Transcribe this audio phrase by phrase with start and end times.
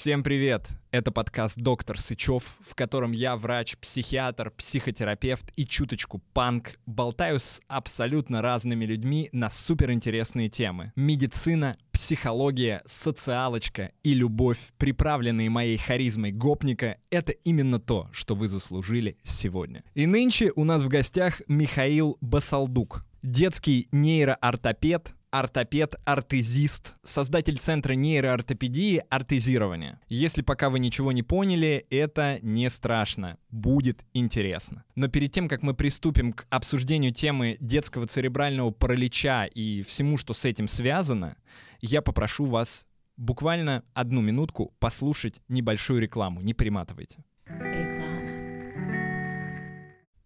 [0.00, 0.68] Всем привет!
[0.92, 7.60] Это подкаст «Доктор Сычев», в котором я врач, психиатр, психотерапевт и чуточку панк болтаю с
[7.66, 10.92] абсолютно разными людьми на суперинтересные темы.
[10.94, 19.18] Медицина, психология, социалочка и любовь, приправленные моей харизмой гопника, это именно то, что вы заслужили
[19.24, 19.82] сегодня.
[19.94, 30.00] И нынче у нас в гостях Михаил Басалдук, детский нейроортопед, ортопед-ортезист, создатель центра нейроортопедии ортезирования.
[30.08, 34.84] Если пока вы ничего не поняли, это не страшно, будет интересно.
[34.94, 40.34] Но перед тем, как мы приступим к обсуждению темы детского церебрального паралича и всему, что
[40.34, 41.36] с этим связано,
[41.80, 42.86] я попрошу вас
[43.16, 47.24] буквально одну минутку послушать небольшую рекламу, не перематывайте.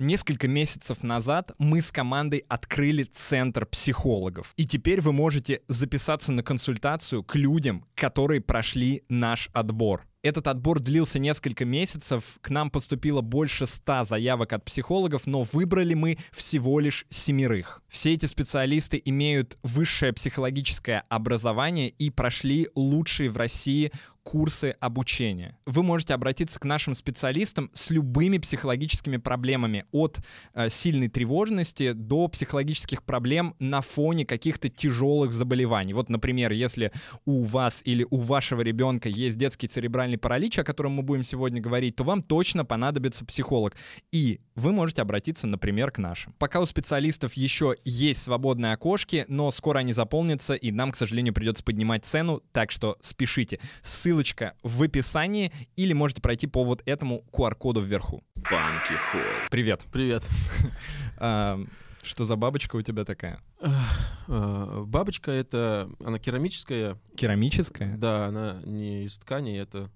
[0.03, 4.53] Несколько месяцев назад мы с командой открыли центр психологов.
[4.57, 10.05] И теперь вы можете записаться на консультацию к людям, которые прошли наш отбор.
[10.23, 15.95] Этот отбор длился несколько месяцев, к нам поступило больше ста заявок от психологов, но выбрали
[15.95, 17.83] мы всего лишь семерых.
[17.89, 23.91] Все эти специалисты имеют высшее психологическое образование и прошли лучшие в России
[24.23, 25.59] курсы обучения.
[25.67, 30.21] Вы можете обратиться к нашим специалистам с любыми психологическими проблемами, от
[30.55, 35.93] э, сильной тревожности до психологических проблем на фоне каких-то тяжелых заболеваний.
[35.93, 36.93] Вот, например, если
[37.25, 41.61] у вас или у вашего ребенка есть детский церебральный паралич, о котором мы будем сегодня
[41.61, 43.75] говорить, то вам точно понадобится психолог.
[44.13, 46.35] И вы можете обратиться, например, к нашим.
[46.39, 51.35] Пока у специалистов еще есть свободные окошки, но скоро они заполнятся, и нам, к сожалению,
[51.35, 53.59] придется поднимать цену, так что спешите.
[53.83, 58.23] Ссылка ссылочка в описании, или можете пройти по вот этому QR-коду вверху.
[58.37, 59.23] Банки Хой.
[59.51, 59.83] Привет.
[59.91, 60.23] Привет.
[62.03, 63.41] Что за бабочка у тебя такая?
[64.29, 66.99] А, бабочка это, она керамическая.
[67.17, 67.97] Керамическая?
[67.97, 69.91] Да, она не из ткани, это...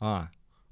[0.00, 0.28] А.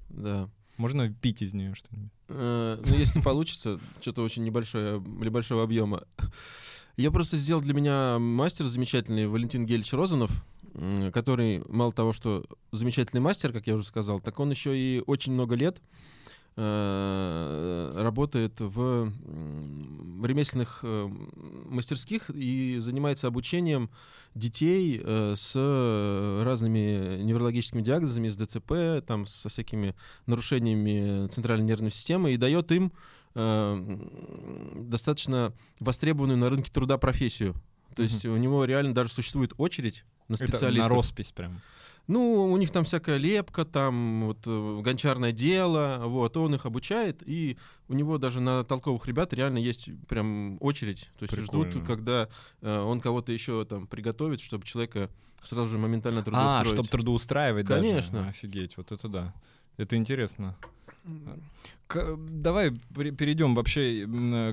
[0.09, 0.49] Да.
[0.77, 2.11] Можно пить из нее что-нибудь?
[2.27, 6.03] А, ну, если получится, что-то очень небольшое, небольшого объема.
[6.97, 10.43] Я просто сделал для меня мастер замечательный, Валентин Гельч Розанов
[11.13, 15.33] который мало того, что замечательный мастер, как я уже сказал, так он еще и очень
[15.33, 15.81] много лет
[16.55, 19.11] э, работает в
[20.23, 21.09] ремесленных э,
[21.69, 23.89] мастерских и занимается обучением
[24.35, 25.55] детей э, с
[26.43, 32.91] разными неврологическими диагнозами, с ДЦП, там, со всякими нарушениями центральной нервной системы, и дает им
[33.35, 37.53] достаточно востребованную на рынке труда профессию.
[37.95, 38.33] То есть mm-hmm.
[38.33, 40.85] у него реально даже существует очередь на специалистов.
[40.85, 41.61] Это на роспись прям.
[42.07, 47.21] Ну, у них там всякая лепка, там вот э, гончарное дело, вот, он их обучает,
[47.23, 47.55] и
[47.87, 51.71] у него даже на толковых ребят реально есть прям очередь, то есть Прикольно.
[51.71, 52.27] ждут, когда
[52.61, 55.11] э, он кого-то еще там приготовит, чтобы человека
[55.43, 56.67] сразу же моментально трудоустроить.
[56.67, 58.19] А, чтобы трудоустраивать Конечно.
[58.19, 58.29] Даже.
[58.29, 59.33] Офигеть, вот это да.
[59.77, 60.57] Это интересно.
[61.87, 64.07] К, давай перейдем вообще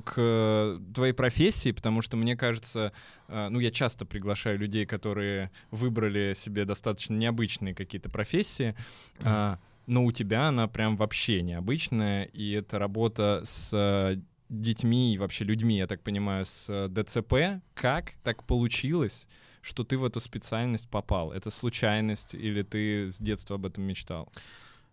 [0.05, 2.93] к твоей профессии, потому что мне кажется,
[3.29, 8.75] э, ну я часто приглашаю людей, которые выбрали себе достаточно необычные какие-то профессии,
[9.19, 9.59] mm-hmm.
[9.87, 14.19] но у тебя она прям вообще необычная, и это работа с
[14.49, 17.61] детьми и вообще людьми, я так понимаю, с ДЦП.
[17.75, 19.28] Как так получилось?
[19.67, 21.33] что ты в эту специальность попал?
[21.33, 24.33] Это случайность или ты с детства об этом мечтал?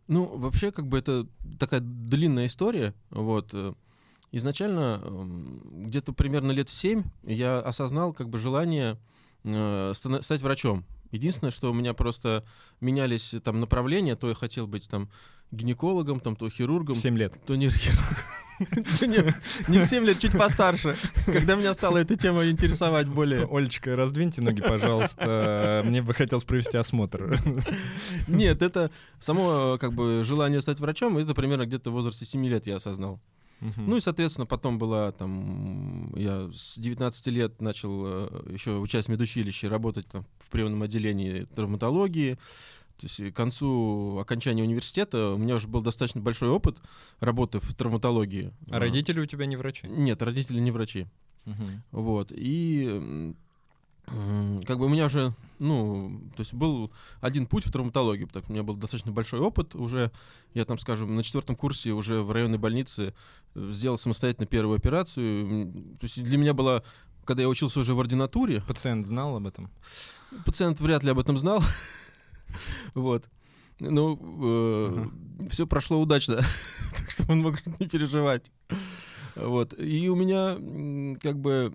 [0.08, 1.28] Ну, вообще, как бы это
[1.60, 2.94] такая длинная история.
[3.10, 3.50] Вот.
[3.54, 3.74] Э,
[4.32, 8.98] изначально, эм, где-то примерно лет в 7 я осознал как бы желание
[9.44, 10.86] э, стать врачом.
[11.12, 12.44] Единственное, что у меня просто
[12.82, 15.10] менялись там направления, то я хотел быть там
[15.52, 16.96] гинекологом, там, то хирургом.
[16.96, 17.40] 7 лет.
[17.46, 18.16] То нейрохирургом.
[19.02, 19.36] Нет,
[19.68, 20.96] не в 7 лет, чуть постарше.
[21.26, 23.48] Когда меня стала эта тема интересовать более.
[23.50, 25.84] Олечка, раздвиньте ноги, пожалуйста.
[25.86, 27.40] Мне бы хотелось провести осмотр.
[28.28, 32.68] Нет, это само как бы желание стать врачом, это примерно где-то в возрасте 7 лет
[32.68, 33.20] я осознал.
[33.78, 39.10] Ну и, соответственно, потом была там, я с 19 лет начал э, еще учась в
[39.10, 42.38] медучилище, работать там, в приемном отделении травматологии.
[42.98, 46.78] То есть к концу окончания университета у меня уже был достаточно большой опыт
[47.20, 48.54] работы в травматологии.
[48.70, 49.88] А родители у тебя не врачи?
[49.88, 51.08] Нет, родители не врачи.
[51.46, 51.66] Угу.
[51.92, 52.32] Вот.
[52.32, 53.34] И
[54.06, 56.92] как бы у меня же, ну, то есть был
[57.22, 60.12] один путь в травматологию, потому что у меня был достаточно большой опыт уже.
[60.54, 63.14] Я там, скажем, на четвертом курсе уже в районной больнице
[63.56, 65.98] э, сделал самостоятельно первую операцию.
[66.00, 66.84] То есть для меня было,
[67.24, 68.62] когда я учился уже в ординатуре...
[68.68, 69.72] Пациент знал об этом?
[70.46, 71.64] Пациент вряд ли об этом знал.
[72.94, 73.30] Вот.
[73.80, 75.50] Ну, э, uh-huh.
[75.50, 76.36] все прошло удачно,
[76.98, 78.52] так что он мог не переживать.
[79.36, 79.74] Вот.
[79.80, 80.56] И у меня
[81.20, 81.72] как бы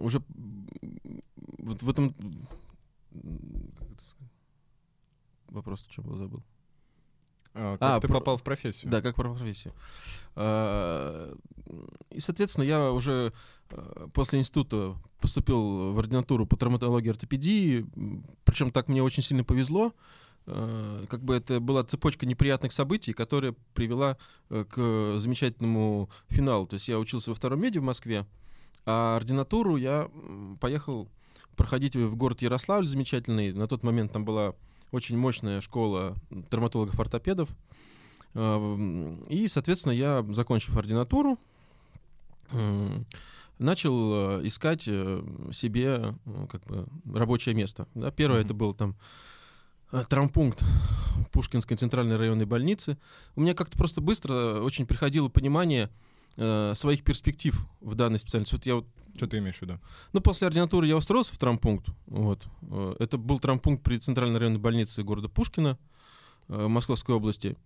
[0.00, 0.22] уже
[1.58, 2.14] вот в этом
[5.50, 6.42] вопрос в чем был, забыл.
[7.58, 8.90] А, как А, ты про- попал в профессию?
[8.90, 9.72] Да, как про профессию.
[10.34, 11.34] А,
[12.10, 13.32] И, соответственно, я уже
[13.70, 17.86] э, после института поступил в ординатуру по травматологии и ортопедии.
[18.44, 19.92] Причем так мне очень сильно повезло.
[20.46, 24.16] Э, Как бы это была цепочка неприятных событий, которая привела
[24.50, 26.66] э, к замечательному финалу.
[26.66, 28.26] То есть я учился во втором меди в Москве,
[28.84, 30.08] а ординатуру я
[30.60, 31.08] поехал
[31.56, 33.52] проходить в город Ярославль замечательный.
[33.52, 34.54] На тот момент там была
[34.92, 36.14] очень мощная школа
[36.50, 37.48] травматологов-ортопедов.
[38.34, 41.38] Э, И, соответственно, я, закончив ординатуру,
[43.58, 45.22] начал э, искать э,
[45.52, 46.14] себе
[46.50, 47.86] как бы рабочее место.
[47.94, 48.44] Да, первое Мгм.
[48.46, 48.96] это был там
[49.92, 50.62] э, травмпункт
[51.32, 52.98] Пушкинской центральной районной больницы.
[53.34, 55.90] У меня как-то просто быстро очень приходило понимание
[56.36, 58.54] э, своих перспектив в данной специальности.
[58.54, 58.86] Вот я вот
[59.16, 59.78] Что ты имеешь в виду?
[60.12, 61.88] ну, после ординатуры я устроился в травмпункт.
[62.06, 62.44] Вот.
[62.62, 65.78] Э, Это был травмпункт при Центральной районной больнице города Пушкина
[66.48, 67.56] э, Московской области.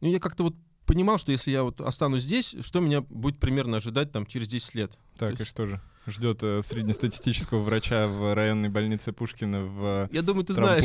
[0.00, 0.54] И я как-то вот
[0.86, 4.74] понимал, что если я вот останусь здесь, что меня будет примерно ожидать там через 10
[4.74, 4.98] лет.
[5.18, 5.80] Так, То и что же?
[6.06, 10.84] Ждет э, среднестатистического врача в районной больнице Пушкина в Я думаю, ты знаешь,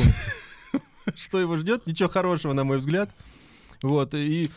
[1.15, 1.85] что его ждет.
[1.85, 3.09] Ничего хорошего, на мой взгляд.
[3.83, 4.13] Вот.
[4.13, 4.49] И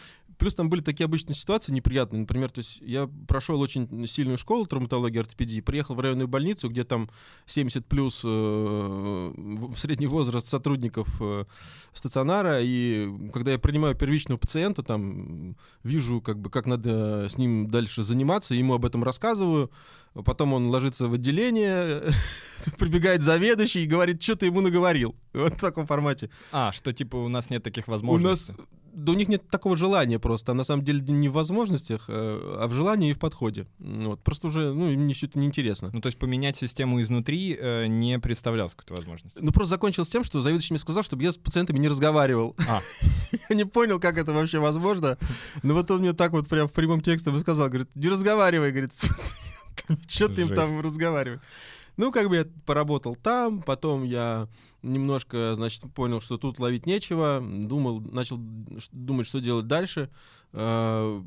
[0.43, 2.19] плюс там были такие обычные ситуации неприятные.
[2.19, 6.83] Например, то есть я прошел очень сильную школу травматологии ортопедии, приехал в районную больницу, где
[6.83, 7.09] там
[7.47, 9.33] 70 плюс э,
[9.77, 11.44] средний возраст сотрудников э,
[11.93, 17.71] стационара, и когда я принимаю первичного пациента, там вижу, как бы, как надо с ним
[17.71, 19.71] дальше заниматься, ему об этом рассказываю,
[20.25, 22.03] потом он ложится в отделение,
[22.81, 25.15] прибегает заведующий и говорит, что ты ему наговорил.
[25.35, 26.31] Вот в таком формате.
[26.50, 28.55] А, что типа у нас нет таких У нас, возможностей.
[28.93, 32.56] Да у них нет такого желания просто, а на самом деле не в возможностях, э,
[32.61, 33.67] а в желании и в подходе.
[33.79, 34.23] Вот.
[34.23, 35.91] Просто уже, ну, им все это неинтересно.
[35.93, 39.39] Ну, то есть поменять систему изнутри э, не представлялось какой-то возможности.
[39.41, 42.55] Ну, просто закончилось тем, что заведующий мне сказал, чтобы я с пациентами не разговаривал.
[42.69, 42.81] А.
[43.49, 45.19] Я не понял, как это вообще возможно.
[45.62, 48.71] Но вот он мне так вот прям в прямом текстом и сказал, говорит, не разговаривай,
[48.71, 48.93] говорит.
[50.09, 51.41] Что ты им там разговариваешь?
[51.97, 54.49] Ну, как бы я поработал там, потом я
[54.83, 58.39] немножко, значит, понял, что тут ловить нечего, думал, начал
[58.93, 60.11] думать, что делать дальше.
[60.53, 61.23] А,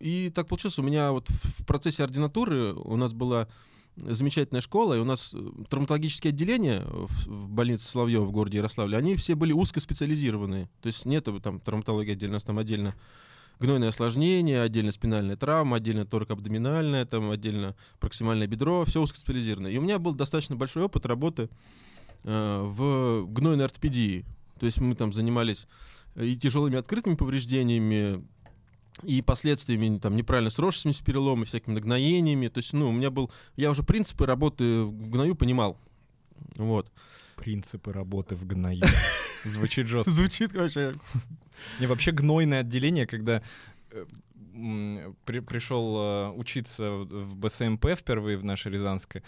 [0.00, 3.48] И так получилось, у меня вот в процессе ординатуры у нас была
[3.96, 9.16] замечательная школа, и у нас э, травматологические отделения в больнице Соловьева в городе Ярославле, они
[9.16, 10.70] все были узкоспециализированные.
[10.80, 12.94] То есть нет там травматологии отдельно, у нас там отдельно
[13.60, 19.68] гнойное осложнение, отдельно спинальная травма, отдельно торакоабдоминальная, там отдельно проксимальное бедро, все узкоспециализировано.
[19.68, 21.48] И у меня был достаточно большой опыт работы
[22.24, 24.24] э, в гнойной ортопедии.
[24.58, 25.66] То есть мы там занимались
[26.14, 28.24] э, и тяжелыми открытыми повреждениями,
[29.02, 32.48] и последствиями там неправильно сросшимися переломами, всякими нагноениями.
[32.48, 33.30] То есть, ну, у меня был...
[33.56, 35.78] Я уже принципы работы в гною понимал.
[36.56, 36.90] Вот.
[37.40, 38.82] Принципы работы в гною.
[39.44, 40.10] Звучит жестко.
[40.10, 40.94] Звучит вообще...
[41.80, 43.42] Не, вообще гнойное отделение, когда
[43.90, 44.04] э,
[45.24, 49.22] при- пришел э, учиться в БСМП впервые в наше Рязанское,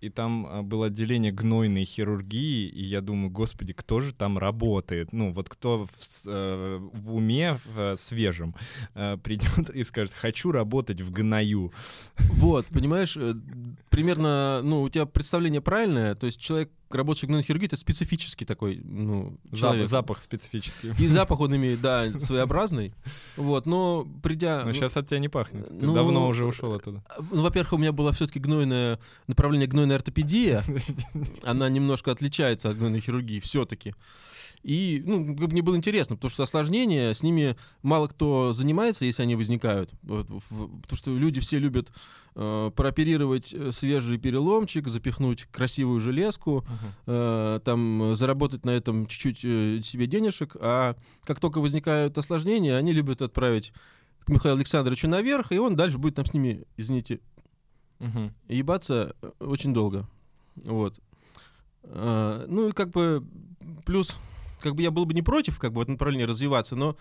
[0.00, 5.12] и там э, было отделение гнойной хирургии, и я думаю, господи, кто же там работает?
[5.12, 8.54] Ну, вот кто в, в уме в, свежем
[8.94, 11.72] придет и скажет, хочу работать в гною.
[12.18, 13.16] Вот, понимаешь,
[13.90, 18.44] примерно, ну, у тебя представление правильное, то есть человек, работающий в гнойной хирургии, это специфический
[18.44, 19.88] такой, ну, человек.
[19.88, 20.92] запах специфический.
[20.98, 22.92] И запах он имеет, да, своеобразный.
[23.36, 24.60] Вот, но придя...
[24.60, 25.68] Но ну, сейчас от тебя не пахнет.
[25.68, 27.02] Ты ну, давно уже ушел оттуда.
[27.30, 30.62] Ну, во-первых, у меня было все-таки гнойное направление гнойная ортопедия.
[31.44, 33.94] Она немножко отличается от гнойной хирургии все-таки.
[34.62, 39.34] И, ну, мне было интересно, потому что осложнения, с ними мало кто занимается, если они
[39.34, 39.90] возникают.
[40.02, 41.90] Вот, в- потому что люди все любят
[42.34, 46.64] э, прооперировать э, свежий переломчик, запихнуть красивую железку,
[47.06, 52.92] э, там заработать на этом чуть-чуть э, себе денежек, а как только возникают осложнения, они
[52.92, 53.72] любят отправить
[54.24, 57.20] к Михаилу Александровичу наверх, и он дальше будет там с ними, извините,
[57.98, 58.34] Мгм.
[58.48, 60.06] ебаться э, очень долго.
[60.56, 61.00] Вот.
[61.84, 63.24] А, ну и как бы
[63.86, 64.16] плюс,
[64.60, 66.96] как бы я был бы не против как бы в этом направлении развиваться, но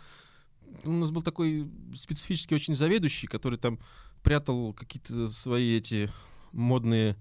[0.84, 3.80] у нас был такой специфический очень заведующий, который там
[4.24, 6.12] прятал какие-то свои эти
[6.52, 7.16] модные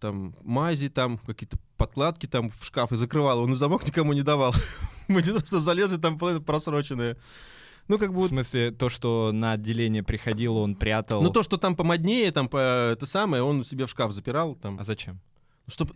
[0.00, 4.22] там мази, там какие-то подкладки там в шкаф и закрывал, он и замок никому не
[4.22, 4.52] давал.
[5.08, 7.16] Мы просто залезли, там половина просроченная.
[7.88, 11.22] Ну, как бы В смысле, то, что на отделение приходило, он прятал.
[11.22, 14.78] Ну, то, что там помоднее, там по это самое, он себе в шкаф запирал, там.
[14.78, 15.20] А зачем?
[15.68, 15.92] Чтоб...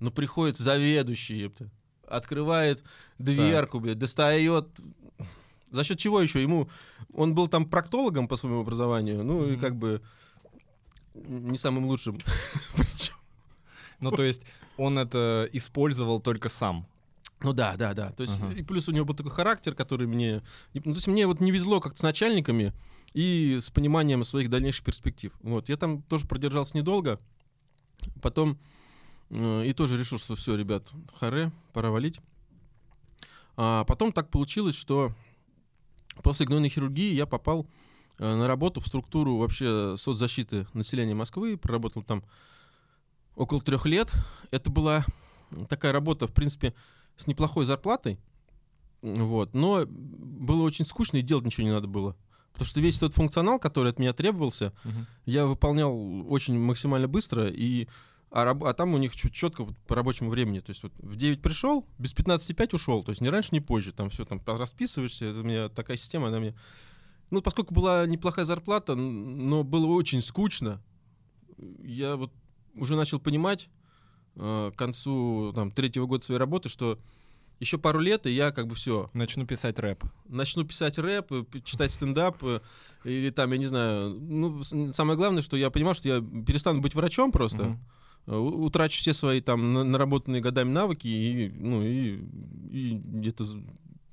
[0.00, 1.70] Ну, приходит заведующий, епта,
[2.16, 2.82] открывает
[3.18, 4.66] дверку, блядь, достает...
[5.70, 6.42] За счет чего еще?
[6.42, 6.68] Ему...
[7.14, 9.60] Он был там проктологом по своему образованию, ну, и Мгм.
[9.60, 10.02] как бы
[11.14, 12.18] не самым лучшим.
[14.00, 14.42] Ну, то есть
[14.76, 16.88] он это использовал только сам.
[17.40, 18.10] Ну да, да, да.
[18.10, 18.58] То есть, uh-huh.
[18.58, 20.42] и плюс у него был такой характер, который мне...
[20.74, 22.72] Ну, то есть мне вот не везло как-то с начальниками
[23.14, 25.32] и с пониманием своих дальнейших перспектив.
[25.42, 25.68] Вот.
[25.68, 27.20] Я там тоже продержался недолго.
[28.20, 28.58] Потом
[29.32, 32.20] и тоже решил, что все, ребят, харе, пора валить.
[33.56, 35.14] А потом так получилось, что
[36.22, 37.66] после гнойной хирургии я попал
[38.18, 41.56] э, на работу в структуру вообще соцзащиты населения Москвы.
[41.56, 42.22] Проработал там
[43.34, 44.12] около трех лет.
[44.50, 45.04] Это была
[45.68, 46.74] такая работа, в принципе,
[47.16, 48.18] с неплохой зарплатой.
[49.00, 49.54] Вот.
[49.54, 52.16] Но было очень скучно, и делать ничего не надо было.
[52.52, 55.06] Потому что весь тот функционал, который от меня требовался, uh-huh.
[55.24, 57.88] я выполнял очень максимально быстро, и
[58.34, 60.60] а, а там у них чуть четко по рабочему времени.
[60.60, 63.04] То есть вот в 9 пришел, без 15,5 ушел.
[63.04, 63.92] То есть ни раньше, ни позже.
[63.92, 65.26] Там все там расписываешься.
[65.26, 66.54] Это у меня такая система, она мне...
[67.30, 70.82] Ну, поскольку была неплохая зарплата, но было очень скучно,
[71.82, 72.32] я вот
[72.74, 73.68] уже начал понимать
[74.36, 76.98] э, к концу там, третьего года своей работы, что
[77.58, 79.10] еще пару лет, и я как бы все.
[79.14, 80.04] Начну писать рэп.
[80.26, 82.60] Начну писать рэп, э, читать стендап, э,
[83.04, 84.18] или там, я не знаю.
[84.20, 84.62] Ну,
[84.92, 87.62] самое главное, что я понимал, что я перестану быть врачом просто.
[87.62, 87.78] Mm-hmm.
[88.26, 92.20] Утрачу все свои там наработанные годами навыки, и, ну, и,
[92.70, 93.44] и это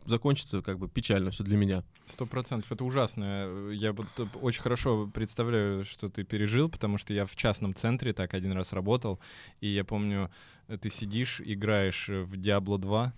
[0.06, 1.84] закончится как бы печально все для меня.
[2.08, 2.72] Сто процентов.
[2.72, 3.70] Это ужасно.
[3.72, 4.08] Я вот
[4.42, 8.74] очень хорошо представляю, что ты пережил, потому что я в частном центре так один раз
[8.74, 9.20] работал,
[9.62, 10.32] и я помню,
[10.78, 13.14] ты сидишь, играешь в Diablo 2,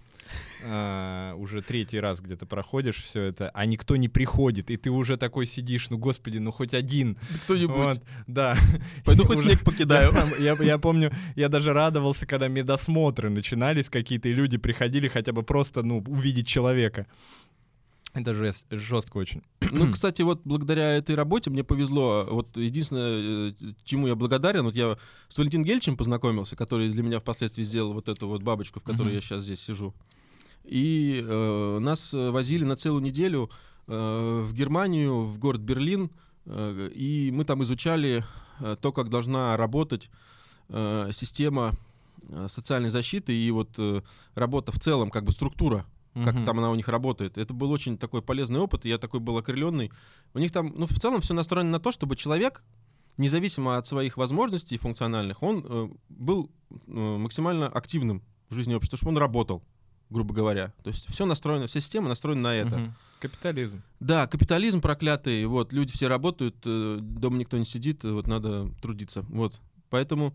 [0.63, 5.17] Uh, уже третий раз где-то проходишь все это, а никто не приходит, и ты уже
[5.17, 7.17] такой сидишь, ну господи, ну хоть один.
[7.45, 7.75] Кто-нибудь.
[7.75, 8.55] Вот, да.
[9.03, 10.13] Пойду хоть снег покидаю.
[10.39, 15.31] Я, я, я помню, я даже радовался, когда медосмотры начинались какие-то, и люди приходили хотя
[15.31, 17.07] бы просто, ну, увидеть человека.
[18.13, 19.41] Это жест, жестко очень.
[19.71, 22.27] Ну, кстати, вот благодаря этой работе мне повезло.
[22.29, 24.97] Вот единственное, э, чему я благодарен, вот я
[25.29, 29.13] с Валентином Гельчем познакомился, который для меня впоследствии сделал вот эту вот бабочку, в которой
[29.13, 29.15] uh-huh.
[29.15, 29.93] я сейчас здесь сижу.
[30.65, 33.49] И э, нас возили на целую неделю
[33.87, 36.11] э, в Германию, в город Берлин,
[36.45, 38.25] э, и мы там изучали
[38.59, 40.09] э, то, как должна работать
[40.69, 41.71] э, система
[42.27, 44.01] э, социальной защиты и вот э,
[44.35, 46.45] работа в целом, как бы структура как uh-huh.
[46.45, 47.37] там она у них работает.
[47.37, 49.91] Это был очень такой полезный опыт, и я такой был окрыленный.
[50.33, 52.63] У них там, ну, в целом все настроено на то, чтобы человек,
[53.17, 59.11] независимо от своих возможностей функциональных, он э, был э, максимально активным в жизни общества, чтобы
[59.11, 59.63] он работал,
[60.09, 60.73] грубо говоря.
[60.83, 62.75] То есть все настроено, вся система настроена на это.
[62.75, 62.91] Uh-huh.
[63.21, 63.81] Капитализм.
[63.99, 65.45] Да, капитализм проклятый.
[65.45, 69.21] Вот, люди все работают, э, дома никто не сидит, вот надо трудиться.
[69.29, 69.59] Вот.
[69.89, 70.33] Поэтому...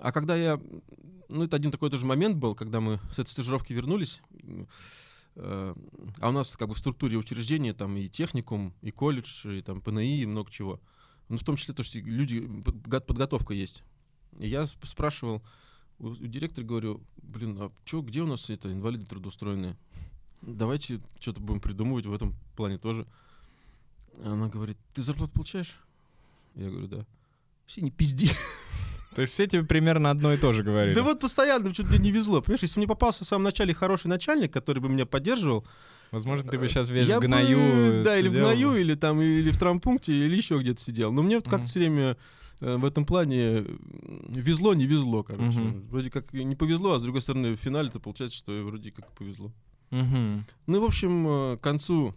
[0.00, 0.60] А когда я...
[1.28, 4.20] Ну, это один такой тоже момент был, когда мы с этой стажировки вернулись.
[5.40, 5.74] Э,
[6.18, 9.80] а у нас как бы в структуре учреждения там и техникум, и колледж, и там
[9.80, 10.80] ПНИ, и много чего.
[11.28, 13.84] Ну, в том числе то, что люди, подготовка есть.
[14.40, 15.42] И я спрашивал
[16.00, 19.76] у, у директора, говорю, блин, а чё, где у нас это, инвалиды трудоустроенные?
[20.42, 23.06] Давайте что-то будем придумывать в этом плане тоже.
[24.24, 25.78] Она говорит, ты зарплату получаешь?
[26.56, 27.06] Я говорю, да.
[27.66, 28.28] Все не пизди.
[29.18, 30.94] То есть все тебе примерно одно и то же говорили.
[30.94, 32.40] Да вот постоянно что-то мне не везло.
[32.40, 35.66] Понимаешь, если мне попался в самом начале хороший начальник, который бы меня поддерживал,
[36.12, 37.58] Возможно, ты бы сейчас весь в гною.
[37.58, 41.10] Бы, да, или в гною, или там, или в травмпункте, или еще где-то сидел.
[41.10, 42.16] Но мне вот как-то все время
[42.60, 43.64] э, в этом плане
[44.28, 45.58] везло, не везло, короче.
[45.58, 45.78] Угу.
[45.90, 49.50] Вроде как не повезло, а с другой стороны, в финале-то получается, что вроде как повезло.
[49.90, 50.44] Угу.
[50.68, 52.14] Ну, в общем, э, к концу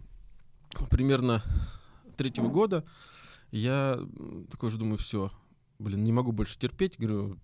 [0.88, 1.42] примерно
[2.16, 2.84] третьего года
[3.50, 3.98] я
[4.52, 5.32] такой же думаю, все,
[5.82, 7.38] блин, не могу больше терпеть, говорю,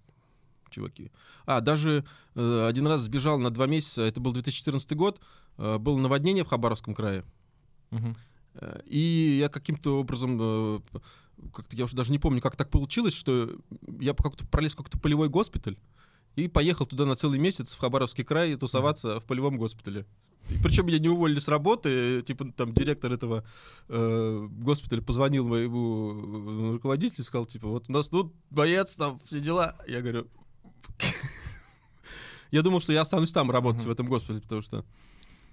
[0.70, 1.10] чуваки.
[1.46, 2.04] А, даже
[2.34, 5.20] э, один раз сбежал на два месяца, это был 2014 год,
[5.56, 7.24] э, было наводнение в Хабаровском крае.
[7.90, 8.14] Угу.
[8.86, 10.80] И я каким-то образом, э,
[11.52, 13.56] как-то я уже даже не помню, как так получилось, что
[14.00, 15.76] я как-то пролез в какой-то полевой госпиталь
[16.44, 20.06] и поехал туда на целый месяц в Хабаровский край тусоваться в полевом госпитале.
[20.50, 23.44] И причем меня не уволили с работы, типа там директор этого
[23.88, 29.20] э, госпиталя позвонил моему э, руководителю и сказал, типа, вот у нас тут боец, там
[29.24, 29.76] все дела.
[29.86, 30.26] Я говорю,
[32.50, 34.84] я думал, что я останусь там работать в этом госпитале, потому что...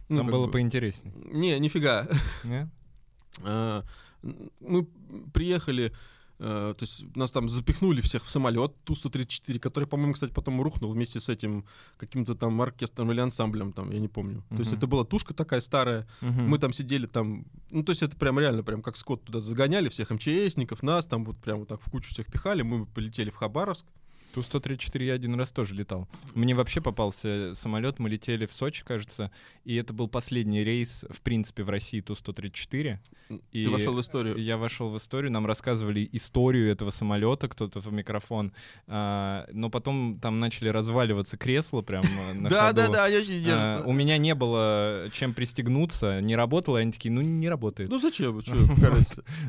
[0.08, 0.54] Ну, там было бы...
[0.54, 1.14] поинтереснее.
[1.32, 2.08] Не, нифига.
[2.44, 2.70] Нет?
[3.44, 3.84] А,
[4.62, 4.88] мы
[5.34, 5.92] приехали
[6.38, 11.20] то есть нас там запихнули всех в самолет Ту-134, который, по-моему, кстати, потом рухнул вместе
[11.20, 11.66] с этим
[11.98, 14.44] каким-то там оркестром или ансамблем, там, я не помню.
[14.50, 14.58] Uh-huh.
[14.58, 16.42] То есть это была тушка такая старая, uh-huh.
[16.42, 19.88] мы там сидели там, ну, то есть это прям реально, прям как скот туда загоняли
[19.90, 23.36] всех МЧСников, нас там вот прям вот так в кучу всех пихали, мы полетели в
[23.36, 23.86] Хабаровск.
[24.36, 26.10] Ту-134 я один раз тоже летал.
[26.34, 29.32] Мне вообще попался самолет, мы летели в Сочи, кажется,
[29.64, 32.98] и это был последний рейс, в принципе, в России Ту-134.
[33.54, 34.36] И Ты вошел в историю.
[34.36, 38.52] Я вошел в историю, нам рассказывали историю этого самолета, кто-то в микрофон,
[38.88, 43.42] а, но потом там начали разваливаться кресла прям э, на Да, да, да, они очень
[43.42, 43.88] держатся.
[43.88, 47.90] У меня не было чем пристегнуться, не работало, они такие, ну не работает.
[47.90, 48.42] Ну зачем?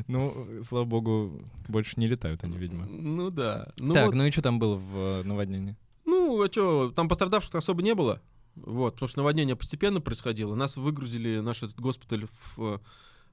[0.07, 2.85] Ну, слава богу, больше не летают они, видимо.
[2.85, 3.67] Ну да.
[3.93, 5.75] Так, ну и что там было в э, наводнении?
[6.05, 8.21] Ну, а что, там пострадавших особо не было.
[8.55, 10.55] Вот, потому что наводнение постепенно происходило.
[10.55, 12.81] Нас выгрузили, наш этот госпиталь в,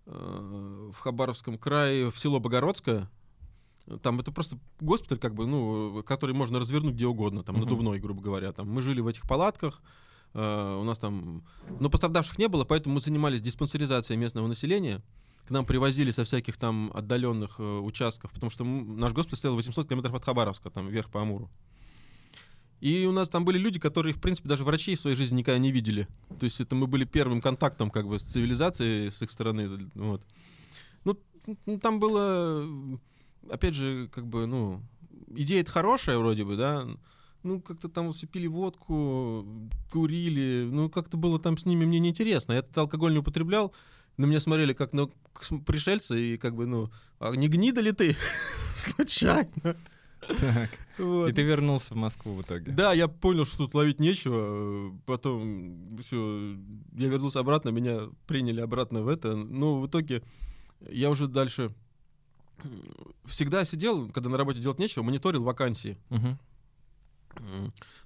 [0.07, 3.09] э, в Хабаровском крае, в село Богородское.
[4.03, 8.23] Там это просто госпиталь, как бы, ну, который можно развернуть где угодно, там, надувной, грубо
[8.23, 8.53] говоря.
[8.53, 9.83] Там мы жили в этих палатках,
[10.33, 11.43] э, у нас там...
[11.81, 15.03] Но пострадавших не было, поэтому мы занимались диспансеризацией местного населения.
[15.47, 19.89] К нам привозили со всяких там отдаленных э, участков, потому что наш госпиталь стоял 800
[19.89, 21.51] километров от Хабаровска, там, вверх по Амуру.
[22.81, 25.59] И у нас там были люди, которые, в принципе, даже врачей в своей жизни никогда
[25.59, 26.09] не видели.
[26.39, 29.91] То есть это мы были первым контактом как бы с цивилизацией с их стороны.
[29.95, 30.23] Вот.
[31.05, 32.67] Ну, там было,
[33.51, 34.83] опять же, как бы, ну,
[35.37, 36.87] идея это хорошая вроде бы, да,
[37.43, 39.47] ну, как-то там все пили водку,
[39.93, 42.53] курили, ну, как-то было там с ними мне неинтересно.
[42.55, 43.75] Я этот алкоголь не употреблял,
[44.17, 45.09] на меня смотрели как на
[45.67, 48.17] пришельца, и как бы, ну, а не гнида ли ты?
[48.77, 49.77] Случайно.
[50.27, 50.71] Так.
[50.99, 51.29] Вот.
[51.29, 52.73] И ты вернулся в Москву в итоге.
[52.73, 54.97] Да, я понял, что тут ловить нечего.
[55.07, 56.57] Потом все,
[56.95, 59.37] я вернулся обратно, меня приняли обратно в это.
[59.37, 60.23] Но в итоге
[60.89, 61.71] я уже дальше
[63.27, 65.99] всегда сидел, когда на работе делать нечего, мониторил вакансии.
[66.11, 66.39] Угу.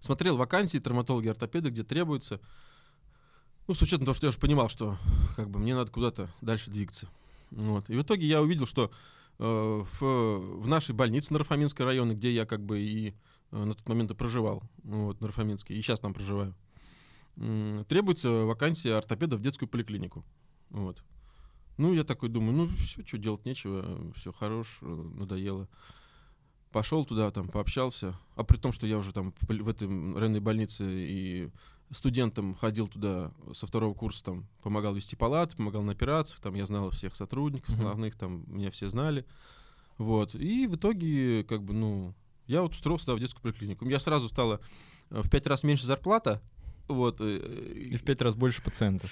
[0.00, 2.40] Смотрел вакансии травматологи, ортопеды, где требуется.
[3.68, 4.96] Ну, с учетом того, что я уже понимал, что
[5.36, 7.06] как бы мне надо куда-то дальше двигаться.
[7.50, 7.90] Вот.
[7.90, 8.90] И в итоге я увидел, что
[9.38, 13.14] э, в, в нашей больнице Нарфаминской районе, где я как бы и
[13.50, 16.54] э, на тот момент и проживал, вот, Нарфаминский, и сейчас там проживаю,
[17.36, 20.24] э, требуется вакансия ортопеда в детскую поликлинику.
[20.70, 21.02] Вот.
[21.76, 25.68] Ну, я такой думаю, ну, все, что делать нечего, все хорош, э, надоело.
[26.72, 28.18] Пошел туда, там, пообщался.
[28.34, 31.50] А при том, что я уже там в этой районной больнице и
[31.90, 36.66] студентом ходил туда со второго курса, там, помогал вести палат, помогал на операциях, там, я
[36.66, 39.24] знал всех сотрудников основных, там, меня все знали.
[39.96, 40.34] Вот.
[40.34, 42.14] И в итоге, как бы, ну,
[42.46, 43.84] я вот устроился туда в детскую поликлинику.
[43.84, 44.60] У меня сразу стало
[45.10, 46.40] э, в пять раз меньше зарплата,
[46.88, 47.20] вот.
[47.20, 49.10] Э, и в пять раз больше пациентов.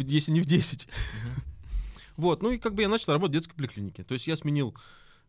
[0.00, 0.88] Если не в десять.
[2.16, 4.04] Вот, ну и как бы я начал работать в детской поликлинике.
[4.04, 4.72] То есть я сменил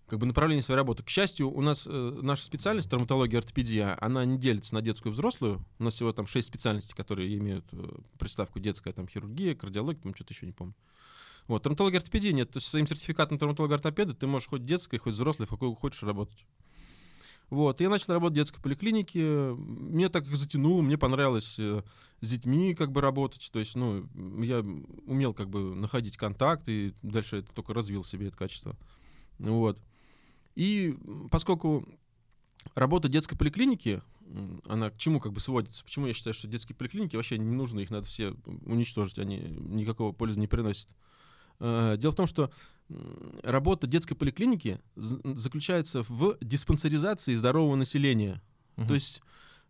[0.07, 1.03] как бы направление своей работы.
[1.03, 5.13] К счастью, у нас э, наша специальность, травматология, ортопедия, она не делится на детскую и
[5.13, 5.65] взрослую.
[5.79, 10.13] У нас всего там шесть специальностей, которые имеют э, приставку детская, там хирургия, кардиология, там
[10.13, 10.75] что-то еще не помню.
[11.47, 12.51] Вот, травматология, ортопедия нет.
[12.51, 16.45] То есть своим сертификатом травматолога-ортопеда ты можешь хоть детской, хоть взрослой, в какой хочешь работать.
[17.49, 21.83] Вот, я начал работать в детской поликлинике, мне так как затянуло, мне понравилось э,
[22.21, 24.09] с детьми как бы работать, то есть, ну,
[24.43, 24.61] я
[25.05, 28.75] умел как бы находить контакт, и дальше это только развил себе это качество.
[29.37, 29.79] Вот.
[30.55, 30.97] И
[31.31, 31.87] поскольку
[32.73, 34.01] работа детской поликлиники,
[34.67, 35.83] она к чему как бы сводится?
[35.83, 40.11] Почему я считаю, что детские поликлиники вообще не нужны, их надо все уничтожить, они никакого
[40.11, 40.89] пользы не приносят.
[41.59, 42.51] Э, дело в том, что
[43.43, 48.41] работа детской поликлиники заключается в диспансеризации здорового населения.
[48.77, 48.87] Угу.
[48.87, 49.21] То есть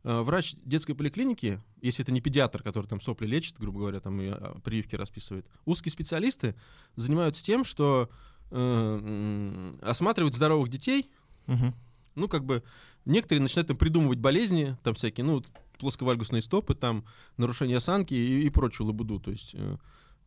[0.03, 4.19] э, врач детской поликлиники, если это не педиатр, который там сопли лечит, грубо говоря, там
[4.21, 6.55] и а, прививки расписывает, узкие специалисты
[6.95, 8.09] занимаются тем, что
[8.51, 11.09] э, осматривают здоровых детей.
[11.47, 11.73] Угу.
[12.15, 12.63] Ну, как бы
[13.05, 15.41] некоторые начинают там придумывать болезни, там всякие, ну,
[15.79, 17.05] плосковальгусные стопы, там
[17.37, 19.19] нарушение осанки и, и прочую лабуду.
[19.19, 19.77] То есть, э,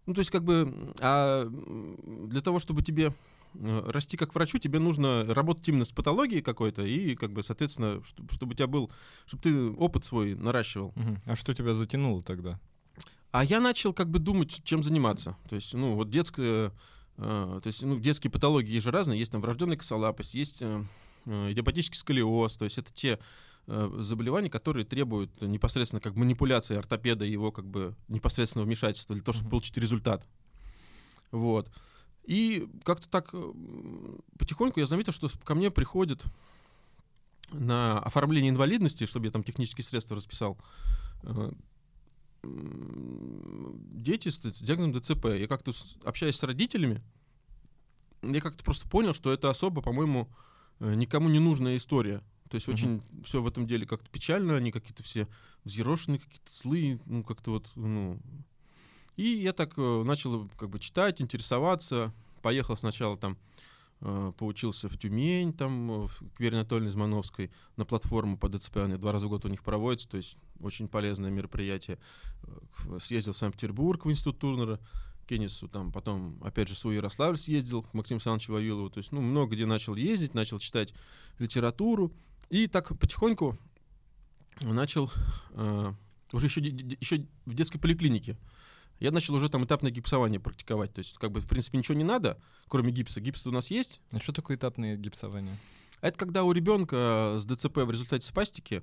[0.06, 3.12] ну, то есть, как бы, а для того, чтобы тебе
[3.54, 8.02] э, расти как врачу, тебе нужно работать именно с патологией какой-то и, как бы, соответственно,
[8.04, 8.90] чтобы, чтобы у тебя был,
[9.26, 10.88] чтобы ты опыт свой наращивал.
[10.88, 11.16] Угу.
[11.26, 12.60] А что тебя затянуло тогда?
[13.30, 15.36] А я начал, как бы, думать, чем заниматься.
[15.48, 16.72] То есть, ну, вот детская
[17.18, 19.18] то есть, ну, детские патологии есть же разные.
[19.18, 20.84] Есть там врожденная косолапость, есть э,
[21.26, 22.56] э, идиопатический сколиоз.
[22.56, 23.18] То есть это те
[23.66, 29.24] э, заболевания, которые требуют непосредственно как манипуляции ортопеда и его как бы непосредственного вмешательства для
[29.24, 30.24] того, чтобы получить результат.
[31.32, 31.68] Вот.
[32.24, 33.34] И как-то так
[34.38, 36.22] потихоньку я заметил, что ко мне приходят
[37.50, 40.58] на оформление инвалидности, чтобы я там технические средства расписал,
[42.42, 45.26] дети с диагнозом ДЦП.
[45.38, 45.72] Я как-то
[46.04, 47.02] общаясь с родителями,
[48.22, 50.28] я как-то просто понял, что это особо, по-моему,
[50.80, 52.22] э, никому не нужная история.
[52.50, 52.72] То есть uh-huh.
[52.72, 55.28] очень все в этом деле как-то печально, они какие-то все
[55.64, 58.18] взъерошенные, какие-то злые, ну как-то вот, ну.
[59.16, 63.47] И я так э, начал как бы читать, интересоваться, поехал сначала там э,
[64.00, 69.26] поучился в Тюмень, там, в Вере Анатольевне Змановской, на платформу по ДЦП, они два раза
[69.26, 71.98] в год у них проводятся, то есть очень полезное мероприятие.
[72.86, 74.78] Э, съездил в Санкт-Петербург в институт Турнера,
[75.26, 79.12] Кеннису, там потом, опять же, в свой Ярославль съездил к Максиму Александровичу Вавилову, то есть,
[79.12, 80.94] ну, много где начал ездить, начал читать
[81.38, 82.12] литературу,
[82.50, 83.58] и так потихоньку
[84.60, 85.10] начал
[85.50, 85.92] э,
[86.32, 88.36] уже еще, еще в детской поликлинике.
[89.00, 90.92] Я начал уже там этапное гипсование практиковать.
[90.92, 93.20] То есть, как бы, в принципе, ничего не надо, кроме гипса.
[93.20, 94.00] Гипс у нас есть.
[94.12, 95.56] А что такое этапное гипсование?
[96.00, 98.82] Это когда у ребенка с ДЦП в результате спастики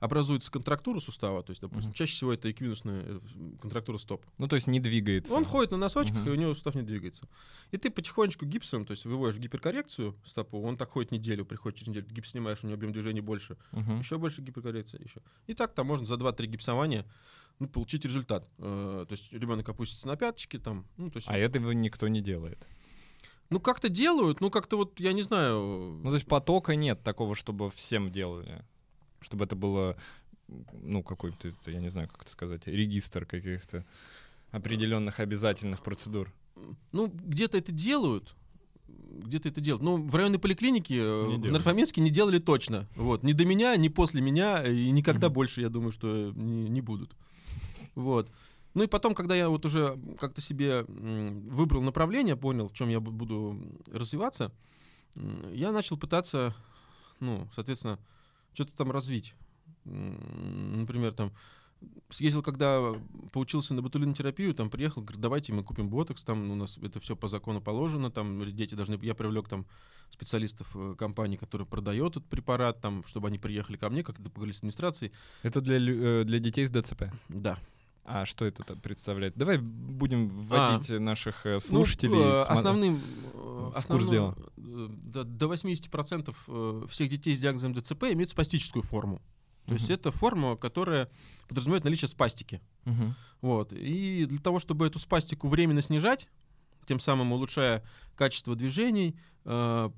[0.00, 1.94] образуется контрактура сустава, то есть, допустим, uh-huh.
[1.94, 3.20] чаще всего это эквинусная э,
[3.60, 4.24] контрактура стоп.
[4.38, 5.32] Ну, то есть не двигается.
[5.32, 6.28] Он ходит на носочках, uh-huh.
[6.28, 7.26] и у него сустав не двигается.
[7.70, 11.88] И ты потихонечку гипсом, то есть выводишь гиперкоррекцию стопу, он так ходит неделю, приходит через
[11.88, 14.00] неделю, гипс снимаешь, у него объем движения больше, uh-huh.
[14.00, 15.20] еще больше гиперкоррекция, еще.
[15.46, 17.06] И так там можно за 2-3 гипсования
[17.58, 18.48] ну, получить результат.
[18.58, 20.86] Э, то есть ребенок опустится на пяточки там.
[20.96, 21.28] Ну, то есть...
[21.28, 22.66] А этого никто не делает.
[23.50, 26.00] Ну, как-то делают, ну, как-то вот, я не знаю...
[26.02, 28.64] Ну, то есть потока нет такого, чтобы всем делали
[29.24, 29.96] чтобы это было,
[30.72, 33.84] ну, какой-то, я не знаю, как это сказать, регистр каких-то
[34.50, 36.32] определенных обязательных процедур.
[36.92, 38.36] Ну, где-то это делают,
[38.86, 39.82] где-то это делают.
[39.82, 42.86] Ну, в районной поликлинике э, не в Нарфоминске не делали точно.
[42.94, 43.24] Вот.
[43.24, 45.34] Ни до меня, ни после меня, и никогда угу.
[45.34, 47.16] больше, я думаю, что не, не будут.
[47.94, 48.30] Вот.
[48.74, 53.00] Ну и потом, когда я вот уже как-то себе выбрал направление, понял, в чем я
[53.00, 53.56] буду
[53.92, 54.52] развиваться,
[55.52, 56.54] я начал пытаться,
[57.20, 58.00] ну, соответственно,
[58.52, 59.34] что-то там развить.
[59.84, 61.32] Например, там
[62.10, 62.94] съездил, когда
[63.32, 67.16] поучился на ботулинотерапию, там приехал, говорит, давайте мы купим ботокс, там у нас это все
[67.16, 69.66] по закону положено, там дети должны, я привлек там
[70.10, 74.30] специалистов э, компании, которая продает этот препарат, там, чтобы они приехали ко мне, как это
[74.30, 75.12] поговорили с администрацией.
[75.42, 77.04] Это для, э, для детей с ДЦП?
[77.28, 77.58] Да.
[78.04, 79.34] А что это представляет?
[79.36, 82.18] Давай будем вводить а, наших э, слушателей.
[82.18, 83.00] Ну, основным,
[83.32, 84.36] в основном, курс дела.
[84.56, 89.22] До, до 80% всех детей с диагнозом ДЦП имеют спастическую форму.
[89.64, 89.74] То uh-huh.
[89.74, 91.08] есть это форма, которая
[91.48, 92.60] подразумевает наличие спастики.
[92.84, 93.12] Uh-huh.
[93.40, 93.72] Вот.
[93.72, 96.28] И для того, чтобы эту спастику временно снижать,
[96.86, 97.82] тем самым улучшая
[98.16, 99.90] качество движений, э,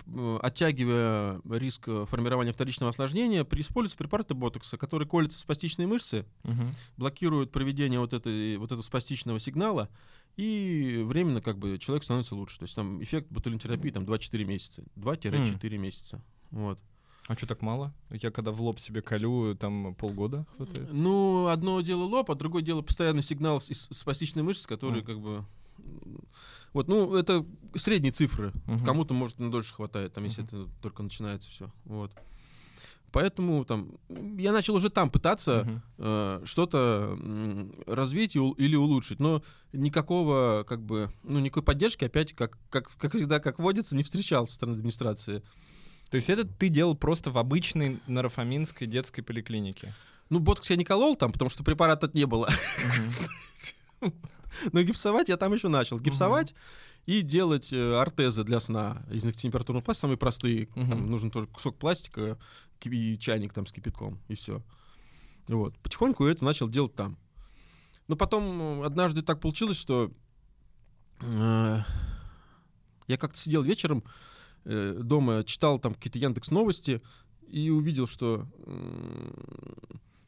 [0.42, 6.68] оттягивая риск формирования вторичного осложнения, используются препараты ботокса, которые колются в спастичные мышцы, uh-huh.
[6.96, 9.88] блокируют проведение вот, этой, вот этого спастичного сигнала,
[10.37, 12.59] и временно как бы человек становится лучше.
[12.59, 15.79] То есть там эффект ботулинотерапии там 2-4 месяца, 2-4 mm.
[15.79, 16.22] месяца.
[16.51, 16.79] Вот.
[17.29, 17.92] А что так мало?
[18.11, 20.92] Я когда в лоб себе колю, там полгода хватает?
[20.92, 25.05] Ну, одно дело лоб, а другое дело постоянный сигнал из спастичной мышцы, который mm.
[25.05, 25.44] как бы...
[26.72, 27.44] Вот, ну, это
[27.75, 28.53] средние цифры.
[28.66, 28.85] Uh-huh.
[28.85, 30.64] Кому-то, может, на дольше хватает, там, если uh-huh.
[30.64, 31.72] это только начинается все.
[31.85, 32.12] Вот.
[33.12, 33.92] Поэтому там
[34.37, 36.40] я начал уже там пытаться uh-huh.
[36.42, 42.35] э, что-то э, развить и, или улучшить, но никакого как бы ну никакой поддержки опять
[42.35, 45.42] как как как всегда как водится не встречал со стороны администрации.
[46.11, 49.94] То есть это ты делал просто в обычной нарафаминской детской поликлинике?
[50.29, 52.51] Ну, ботокс я не колол там, потому что препарата не было.
[54.73, 55.99] Но гипсовать я там еще начал.
[55.99, 56.55] Гипсовать
[57.07, 60.66] и делать э, ортезы для сна из температурного пластика, самые простые.
[60.75, 62.38] Там нужен тоже кусок пластика
[62.83, 64.62] и чайник там с кипятком, и все.
[65.49, 65.79] Вот.
[65.79, 67.16] Потихоньку я это начал делать там.
[68.09, 70.12] Но потом э, однажды так получилось, что
[71.21, 71.81] э,
[73.07, 74.05] я как-то сидел вечером,
[74.64, 77.03] э, дома читал там какие-то Яндекс новости
[77.49, 79.31] и увидел, что э,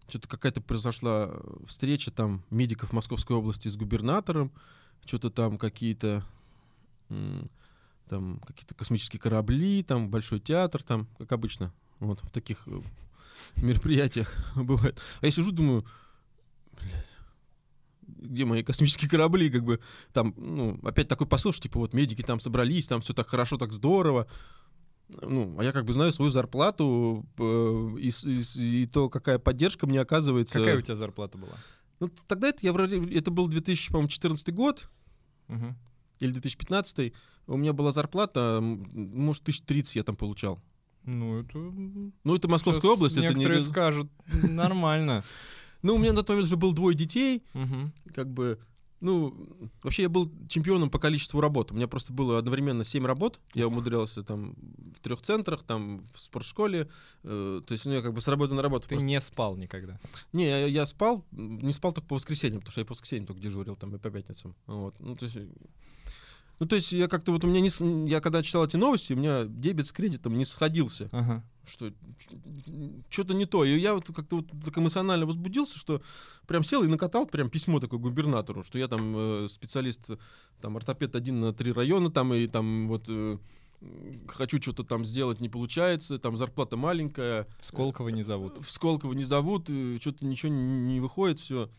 [0.08, 1.30] что-то какая-то произошла
[1.66, 4.52] встреча там медиков Московской области с губернатором,
[5.04, 6.24] что-то там какие-то
[7.10, 7.42] э,
[8.08, 12.80] там какие-то космические корабли, там большой театр, там как обычно, вот в таких э,
[13.56, 15.00] мероприятиях бывает.
[15.20, 15.84] А я сижу, думаю,
[16.72, 17.06] блядь,
[18.06, 19.80] где мои космические корабли, как бы,
[20.12, 23.58] там, ну, опять такой посыл, что, типа, вот медики там собрались, там все так хорошо,
[23.58, 24.26] так здорово,
[25.08, 29.86] ну, а я как бы знаю свою зарплату э, и, и, и то, какая поддержка
[29.86, 30.58] мне оказывается.
[30.58, 31.54] Какая у тебя зарплата была?
[32.00, 34.88] Ну, тогда это, я вроде, это был 2014 год,
[35.48, 35.74] угу.
[36.20, 37.12] или 2015
[37.46, 40.60] у меня была зарплата, может, 1030 я там получал.
[41.04, 41.58] Ну, это...
[41.58, 43.16] Ну, это Московская область.
[43.16, 43.72] Некоторые это не...
[43.72, 45.24] скажут, нормально.
[45.80, 47.44] Ну, у меня на тот момент уже было двое детей,
[48.12, 48.58] как бы,
[49.00, 51.72] ну, вообще я был чемпионом по количеству работ.
[51.72, 53.40] У меня просто было одновременно семь работ.
[53.54, 54.54] Я умудрялся там
[54.96, 56.88] в трех центрах, там в спортшколе.
[57.22, 58.84] Э, то есть у меня как бы с работы на работу.
[58.84, 59.06] Ты просто...
[59.06, 60.00] не спал никогда?
[60.32, 63.40] Не, я, я спал, не спал только по воскресеньям, потому что я по воскресеньям только
[63.40, 64.54] дежурил там и по пятницам.
[64.66, 64.94] Вот.
[64.98, 65.38] Ну, то есть
[66.58, 68.08] ну, то есть я как-то вот у меня не...
[68.08, 71.08] Я когда читал эти новости, у меня дебет с кредитом не сходился.
[71.12, 71.44] Ага.
[71.66, 71.92] Что
[73.10, 73.64] что-то не то.
[73.64, 76.02] И я вот как-то вот так эмоционально возбудился, что
[76.46, 80.00] прям сел и накатал прям письмо такое губернатору, что я там э, специалист,
[80.60, 83.04] там ортопед один на три района, там и там вот...
[83.08, 83.38] Э,
[84.26, 87.46] хочу что-то там сделать, не получается, там зарплата маленькая.
[87.60, 88.58] В Сколково не зовут.
[88.58, 89.66] В Сколково не зовут,
[90.00, 91.70] что-то ничего не, не выходит, все.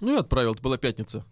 [0.00, 1.24] Ну и отправил, это была пятница.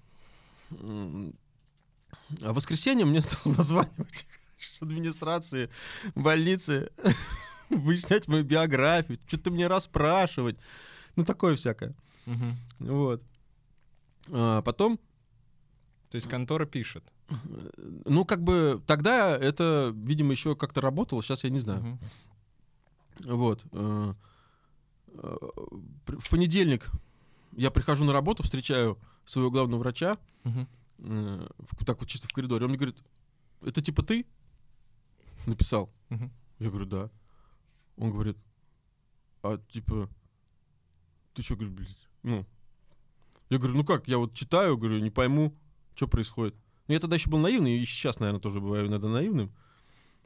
[2.43, 4.27] А в воскресенье мне стал названивать
[4.59, 5.71] с администрации
[6.15, 6.91] больницы,
[7.71, 10.57] выяснять мою биографию, что-то мне расспрашивать.
[11.17, 11.95] Ну, такое всякое.
[12.27, 12.45] Угу.
[12.81, 13.23] Вот.
[14.31, 14.99] А потом...
[16.11, 17.05] То есть контора пишет?
[18.07, 21.81] Ну, как бы тогда это, видимо, еще как-то работало, сейчас я не знаю.
[21.81, 21.99] Угу.
[23.37, 23.63] Вот.
[23.73, 24.15] Э,
[25.09, 25.37] э,
[26.07, 26.91] в понедельник
[27.57, 30.67] я прихожу на работу, встречаю своего главного врача, угу.
[31.87, 32.65] Так вот чисто в коридоре.
[32.65, 32.99] Он мне говорит,
[33.63, 34.27] это типа ты
[35.47, 35.91] написал?
[36.11, 36.31] Угу.
[36.59, 37.11] Я говорю, да.
[37.97, 38.37] Он говорит,
[39.43, 40.09] а типа,
[41.35, 42.47] ты что, говорит, блядь, ну,
[43.51, 45.55] я говорю, ну как, я вот читаю, говорю, не пойму,
[45.95, 46.55] что происходит.
[46.87, 49.53] Ну, я тогда еще был наивный, и сейчас, наверное, тоже бываю иногда наивным.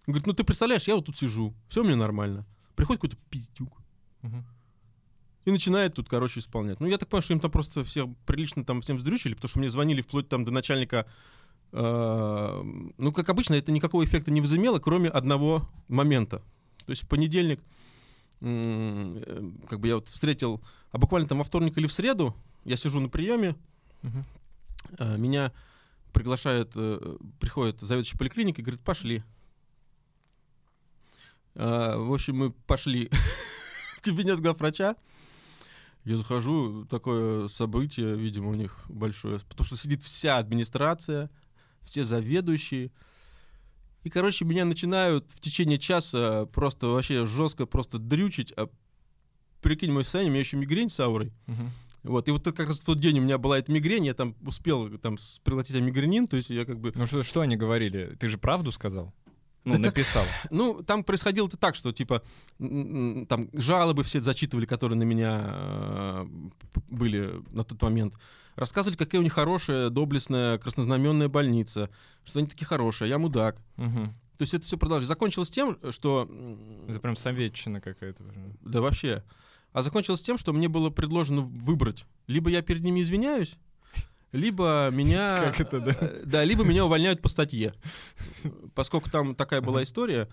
[0.07, 2.45] Он говорит, ну ты представляешь, я вот тут сижу, все мне нормально.
[2.75, 3.81] Приходит какой-то пиздюк.
[4.23, 4.45] Угу.
[5.45, 6.81] И начинает тут, короче, исполнять.
[6.81, 9.59] Ну, я так понимаю, что им там просто все прилично там всем вздрючили, потому что
[9.59, 11.07] мне звонили вплоть там до начальника.
[11.73, 12.63] Э,
[12.97, 16.43] ну, как обычно, это никакого эффекта не возымело, кроме одного момента.
[16.87, 17.61] То есть в понедельник,
[18.41, 22.77] э, как бы я вот встретил, а буквально там во вторник или в среду, я
[22.77, 23.57] сижу на приеме,
[24.03, 24.25] угу.
[24.99, 25.53] э, меня
[26.13, 29.23] приглашает, э, приходит заведующий поликлиники и говорит, пошли.
[31.55, 33.11] Э, в общем, мы пошли
[33.97, 34.95] в кабинет главврача.
[36.05, 41.31] Я захожу, такое событие, видимо, у них большое, потому что сидит вся администрация,
[41.83, 42.91] все заведующие.
[44.03, 48.53] И, короче, меня начинают в течение часа просто вообще жестко просто дрючить.
[48.57, 48.69] А
[49.61, 51.33] прикинь, мой состояние, у меня еще мигрень с аурой.
[51.47, 51.69] Uh-huh.
[52.03, 54.35] Вот, и вот как раз в тот день у меня была эта мигрень, я там
[54.45, 56.93] успел там приглотить мигренин, то есть я как бы...
[56.97, 58.17] Ну что, что они говорили?
[58.19, 59.15] Ты же правду сказал?
[59.65, 60.25] Ну, да написал.
[60.25, 62.23] Как, ну, там происходило это так, что, типа,
[62.59, 66.27] там жалобы все зачитывали, которые на меня э,
[66.89, 68.15] были на тот момент.
[68.57, 71.91] Рассказывали, какая у них хорошая, доблестная, краснознаменная больница,
[72.25, 73.57] что они такие хорошие, а я мудак.
[73.79, 74.09] Угу.
[74.39, 75.09] То есть это все продолжилось.
[75.09, 76.29] Закончилось тем, что...
[76.89, 78.25] Это прям советчина какая-то.
[78.61, 79.23] Да вообще.
[79.73, 82.05] А закончилось тем, что мне было предложено выбрать.
[82.27, 83.57] Либо я перед ними извиняюсь,
[84.33, 85.39] либо меня...
[85.53, 85.97] Как это, да?
[86.01, 87.75] Э, да, либо меня увольняют по статье.
[88.75, 90.29] Поскольку там такая была история,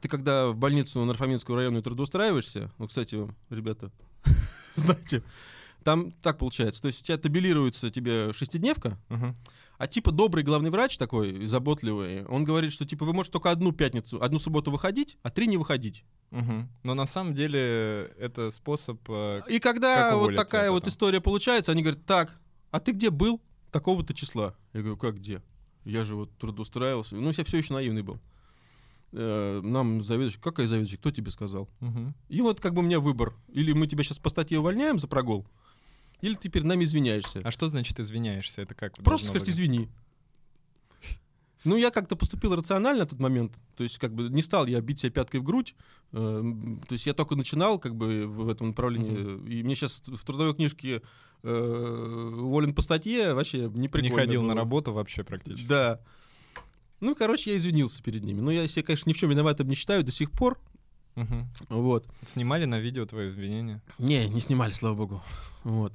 [0.00, 3.18] ты когда в больницу Нарфаминского района трудоустраиваешься, ну, кстати,
[3.50, 3.90] ребята,
[4.74, 5.22] знаете,
[5.82, 8.98] там так получается, то есть у тебя табелируется тебе шестидневка,
[9.78, 13.70] а типа добрый главный врач такой, заботливый, он говорит, что типа вы можете только одну
[13.70, 16.04] пятницу, одну субботу выходить, а три не выходить.
[16.32, 16.68] Угу.
[16.82, 19.00] Но на самом деле это способ.
[19.08, 22.38] Э, И когда вот такая вот история получается, они говорят: так,
[22.70, 24.54] а ты где был такого-то числа?
[24.72, 25.42] Я говорю, как где?
[25.84, 27.16] Я же вот трудоустраивался.
[27.16, 28.20] Ну, я все еще наивный был.
[29.12, 31.68] Э, нам заведующий, какая заведующий, кто тебе сказал?
[31.80, 32.14] Угу.
[32.28, 33.34] И вот как бы у меня выбор.
[33.48, 35.46] Или мы тебя сейчас по статье увольняем за прогул,
[36.20, 37.40] или ты перед нами извиняешься.
[37.44, 38.62] А что значит извиняешься?
[38.62, 38.96] Это как?
[38.96, 39.88] Просто сказать извини.
[41.64, 43.52] Ну, я как-то поступил рационально в тот момент.
[43.76, 45.74] То есть, как бы не стал я бить себя пяткой в грудь.
[46.12, 46.42] Э,
[46.86, 49.10] то есть я только начинал как бы в этом направлении.
[49.10, 49.48] Mm-hmm.
[49.48, 51.02] И мне сейчас в трудовой книжке
[51.42, 54.14] уволен по статье вообще не прикольно.
[54.14, 54.48] Не ходил было.
[54.48, 55.68] на работу вообще практически.
[55.68, 56.00] Да.
[57.00, 58.40] Ну, короче, я извинился перед ними.
[58.40, 60.58] Но я себя, конечно, ни в чем виноватым не считаю до сих пор.
[61.16, 61.48] Угу.
[61.70, 62.06] Вот.
[62.24, 63.82] Снимали на видео твое извинение?
[63.98, 65.22] Не, не снимали, слава богу.
[65.64, 65.92] Вот.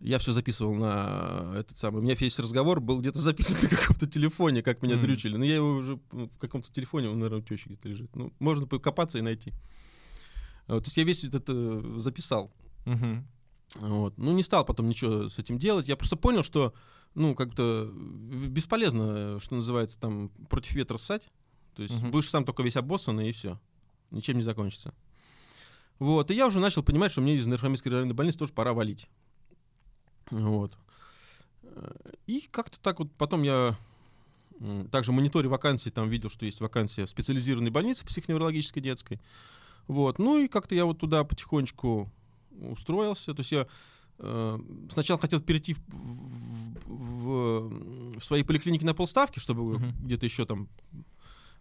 [0.00, 1.98] Я все записывал на этот самый.
[1.98, 5.00] У меня весь разговор был где-то записан на каком-то телефоне, как меня mm.
[5.00, 5.36] дрючили.
[5.36, 8.16] Но я его уже ну, в каком-то телефоне, он, наверное, у тещи где-то лежит.
[8.16, 9.52] Ну, можно покопаться и найти.
[10.66, 12.52] Вот, то есть я весь это э, записал.
[12.84, 13.22] Mm-hmm.
[13.76, 14.18] Вот.
[14.18, 15.88] Ну, не стал потом ничего с этим делать.
[15.88, 16.74] Я просто понял, что,
[17.14, 21.28] ну, как-то бесполезно, что называется, там, против ветра ссать.
[21.74, 22.10] То есть mm-hmm.
[22.10, 23.58] будешь сам только весь обоссанный, и все.
[24.10, 24.92] Ничем не закончится.
[25.98, 26.30] Вот.
[26.30, 29.08] И я уже начал понимать, что мне из Нарфаминской районной больницы тоже пора валить.
[30.30, 30.76] Вот.
[32.26, 33.76] И как-то так вот потом я
[34.90, 39.20] также мониторе вакансий там видел, что есть вакансия в специализированной больнице психоневрологической детской.
[39.86, 40.18] Вот.
[40.18, 42.10] Ну и как-то я вот туда потихонечку
[42.60, 43.34] устроился.
[43.34, 43.66] То есть я
[44.18, 44.58] э,
[44.90, 49.92] сначала хотел перейти в, в, в своей поликлинике на полставки, чтобы uh-huh.
[50.04, 50.68] где-то еще там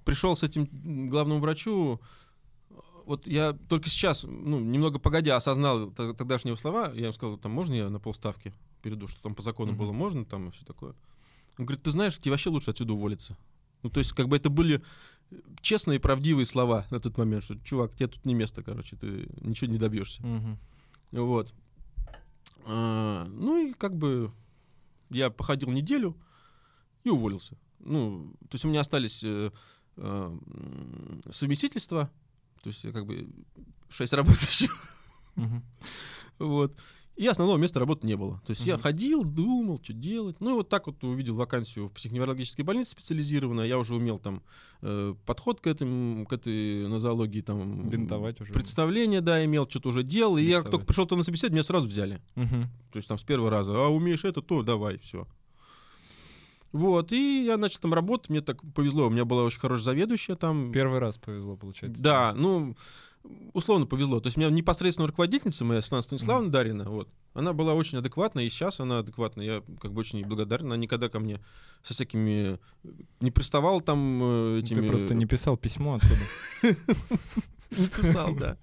[0.06, 0.67] пришел с этим
[1.10, 1.99] главному врачу.
[3.06, 6.91] Вот я только сейчас, ну, немного погодя, осознал тогдашние слова.
[6.93, 9.77] Я ему сказал, там, можно я на полставки перейду, что там по закону uh-huh.
[9.77, 10.93] было можно, там и все такое.
[11.58, 13.38] Он говорит, ты знаешь, тебе вообще лучше отсюда уволиться.
[13.84, 14.82] Ну, то есть, как бы это были
[15.62, 19.30] честные и правдивые слова на тот момент, что, чувак, тебе тут не место, короче, ты
[19.41, 20.21] ничего не добьешься.
[20.21, 20.58] Uh-huh.
[21.12, 21.54] Вот.
[22.65, 24.32] А, ну и как бы
[25.10, 26.15] я походил неделю,
[27.04, 27.58] и уволился.
[27.80, 29.52] Ну, то есть у меня остались э,
[29.97, 30.38] э,
[31.32, 32.12] совместительства,
[32.62, 33.30] то есть я как бы
[33.89, 34.71] шесть работающих.
[36.38, 36.76] Вот.
[37.17, 38.41] И основного места работы не было.
[38.45, 40.38] То есть я ходил, думал, что делать.
[40.39, 43.67] Ну и вот так вот увидел вакансию в психоневрологической больнице специализированной.
[43.67, 44.41] Я уже умел там
[44.82, 47.41] э, подход к, этим, к этой нозологии.
[47.41, 48.54] Там, Бинтовать уже.
[48.54, 50.38] Представление, да, имел, что-то уже делал.
[50.38, 52.21] И я только пришел то на собеседование, меня сразу взяли.
[52.36, 53.74] То есть там с первого раза.
[53.74, 55.28] А умеешь это, то давай, все.
[56.71, 60.36] Вот, и я начал там работать, мне так повезло, у меня была очень хорошая заведующая
[60.36, 60.71] там.
[60.71, 62.02] Первый раз повезло, получается.
[62.02, 62.78] Да, ну,
[63.53, 64.19] условно повезло.
[64.19, 66.51] То есть у меня непосредственно руководительница моя, Светлана Станиславовна mm-hmm.
[66.51, 69.41] Дарина, вот, она была очень адекватна, и сейчас она адекватна.
[69.41, 70.65] Я как бы очень ей благодарен.
[70.65, 71.39] Она никогда ко мне
[71.84, 72.60] со всякими...
[73.21, 74.81] Не приставал там э, этими...
[74.81, 76.75] Ты просто не писал письмо оттуда.
[77.77, 78.57] Не писал, да.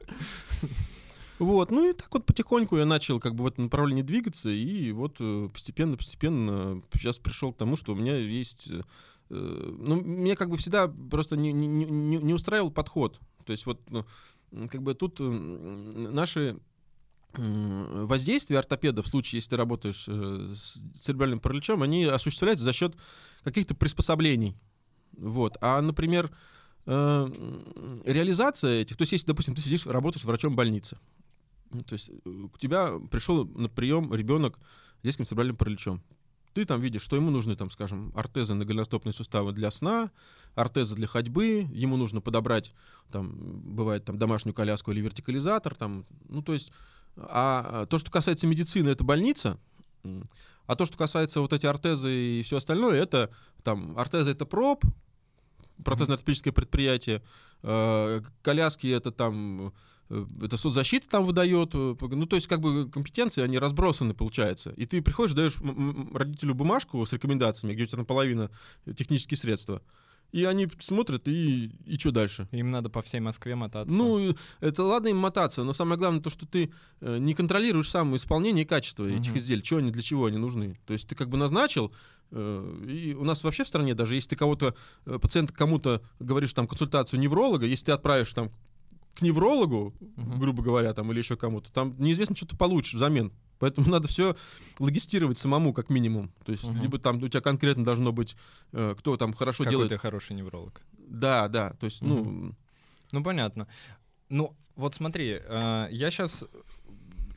[1.39, 4.91] Вот, ну и так вот потихоньку я начал как бы в этом направлении двигаться, и
[4.91, 5.19] вот
[5.53, 8.71] постепенно-постепенно э, сейчас пришел к тому, что у меня есть...
[8.71, 8.83] Э,
[9.31, 13.19] ну, меня как бы всегда просто не, не, не, не устраивал подход.
[13.47, 14.05] То есть вот ну,
[14.51, 16.59] как бы тут наши
[17.35, 22.97] воздействия ортопеда в случае, если ты работаешь э, с церебральным параличом, они осуществляются за счет
[23.45, 24.57] каких-то приспособлений.
[25.13, 25.57] Вот.
[25.61, 26.31] А, например,
[26.87, 30.97] реализация этих, то есть если, допустим, ты сидишь, работаешь врачом больницы,
[31.87, 34.59] то есть э, к тебя пришел на прием ребенок
[35.01, 36.03] с детским церебральным параличом.
[36.55, 40.11] Ты там видишь, что ему нужны, там, скажем, ортезы на голеностопные суставы для сна,
[40.59, 42.75] ортезы для ходьбы, ему нужно подобрать,
[43.11, 46.73] там, бывает, там, домашнюю коляску или вертикализатор, там, ну, то есть,
[47.17, 49.59] а то, что касается медицины, это больница,
[50.67, 53.31] а то, что касается вот эти ортезы и все остальное, это,
[53.63, 54.85] там, ортезы— это проб,
[55.85, 57.23] протезно-ортопедическое предприятие,
[57.63, 59.73] э, коляски— это, там,
[60.11, 64.71] Э, это соцзащита там выдает, э, ну, то есть, как бы компетенции, они разбросаны, получается.
[64.77, 65.57] И ты приходишь, даешь
[66.15, 68.51] родителю бумажку с рекомендациями, где у тебя наполовину
[68.97, 69.83] технические средства.
[70.31, 72.49] И они смотрят, и, и что дальше?
[72.53, 73.95] Им надо по всей Москве мотаться.
[73.95, 78.15] Ну, это ладно им мотаться, но самое главное то, что ты э, не контролируешь сам
[78.15, 79.19] исполнение и качество uh-huh.
[79.19, 80.79] этих изделий, что они, для чего они нужны.
[80.87, 81.93] То есть ты как бы назначил,
[82.31, 87.21] и у нас вообще в стране даже, если ты кого-то, пациент кому-то говоришь там консультацию
[87.21, 88.51] невролога, если ты отправишь там
[89.19, 90.39] к неврологу, uh-huh.
[90.39, 93.33] грубо говоря, там, или еще кому-то, там неизвестно, что ты получишь взамен.
[93.59, 94.37] Поэтому надо все
[94.79, 96.33] логистировать самому, как минимум.
[96.45, 96.81] То есть, uh-huh.
[96.81, 98.37] либо там у тебя конкретно должно быть,
[98.73, 99.89] э, кто там хорошо Какой делает.
[99.91, 100.83] ты хороший невролог.
[100.93, 101.71] Да, да.
[101.81, 102.07] То есть, uh-huh.
[102.07, 102.55] ну.
[103.11, 103.67] Ну, понятно.
[104.29, 106.45] Ну, вот смотри, э, я сейчас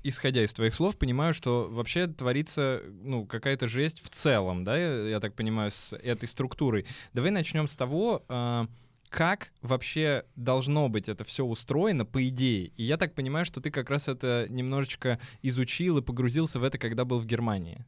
[0.04, 5.10] исходя из твоих слов, понимаю, что вообще творится ну, какая-то жесть в целом, да, я,
[5.10, 6.88] я так понимаю, с этой структурой.
[7.14, 8.66] Давай начнем с того, э,
[9.12, 12.68] как вообще должно быть это все устроено, по идее.
[12.78, 16.78] И я так понимаю, что ты как раз это немножечко изучил и погрузился в это,
[16.78, 17.86] когда был в Германии.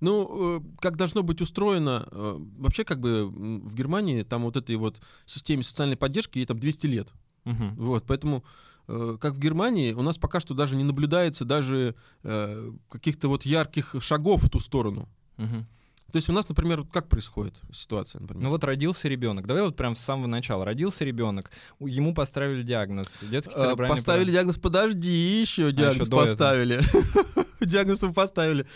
[0.00, 4.76] Ну, э, как должно быть устроено, э, вообще как бы в Германии там вот этой
[4.76, 7.08] вот системе социальной поддержки ей там 200 лет.
[7.46, 7.64] Угу.
[7.76, 8.44] Вот, поэтому
[8.88, 13.94] э, как в Германии, у нас пока что даже не наблюдается даже каких-то вот ярких
[14.00, 15.08] шагов в ту сторону.
[15.38, 15.66] Угу.
[16.12, 18.20] То есть у нас, например, как происходит ситуация?
[18.20, 18.44] Например?
[18.44, 19.46] Ну вот родился ребенок.
[19.46, 20.64] Давай вот прям с самого начала.
[20.64, 23.20] Родился ребенок, ему поставили диагноз.
[23.22, 26.80] Детский а, церебральный Поставили диагноз, подожди, еще а, диагноз а, еще поставили.
[27.66, 28.66] диагноз поставили.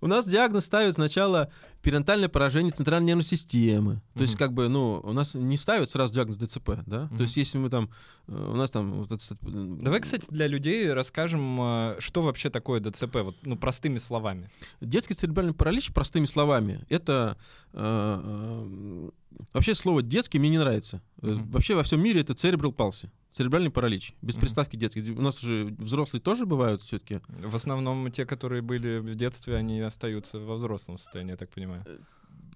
[0.00, 1.50] У нас диагноз ставят сначала
[1.82, 4.00] перинатальное поражение центральной нервной системы.
[4.14, 7.08] То есть, как бы, ну, у нас не ставят сразу диагноз ДЦП, да?
[7.08, 7.90] То есть, если мы там,
[8.26, 8.92] э, у нас там...
[8.94, 9.22] Вот это...
[9.42, 14.50] Давай, кстати, для людей расскажем, э, что вообще такое ДЦП, вот, ну, простыми словами.
[14.80, 17.36] Детский церебральный паралич, простыми словами, это...
[17.72, 19.10] Э,
[19.52, 21.02] вообще слово «детский» мне не нравится.
[21.20, 24.40] Вообще во всем мире это церебрал палси церебральный паралич, без mm-hmm.
[24.40, 25.10] приставки детский.
[25.10, 27.20] У нас же взрослые тоже бывают все-таки.
[27.28, 31.82] В основном те, которые были в детстве, они остаются во взрослом состоянии, я так понимаю.
[31.84, 31.98] Э,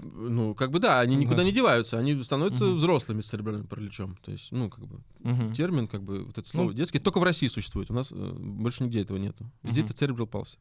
[0.01, 2.75] ну, как бы да, они никуда не деваются, они становятся uh-huh.
[2.75, 4.17] взрослыми с церебральным параличом.
[4.25, 5.53] То есть, ну, как бы uh-huh.
[5.53, 7.91] термин, как бы вот это слово ну, детский, только в России существует.
[7.91, 9.51] У нас э, больше нигде этого нету.
[9.65, 9.87] Везде uh-huh.
[9.87, 10.59] это церебрал палси.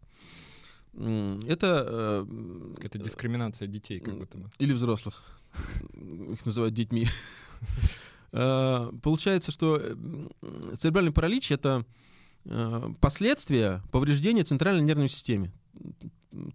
[0.95, 1.85] Это...
[1.87, 2.25] Э,
[2.81, 4.49] это дискриминация детей, как будто бы.
[4.57, 5.21] Или взрослых.
[5.93, 7.07] Их называют детьми.
[8.31, 11.85] Э, получается, что э, церебральный паралич— это
[12.45, 15.51] э, последствия повреждения центральной нервной системы.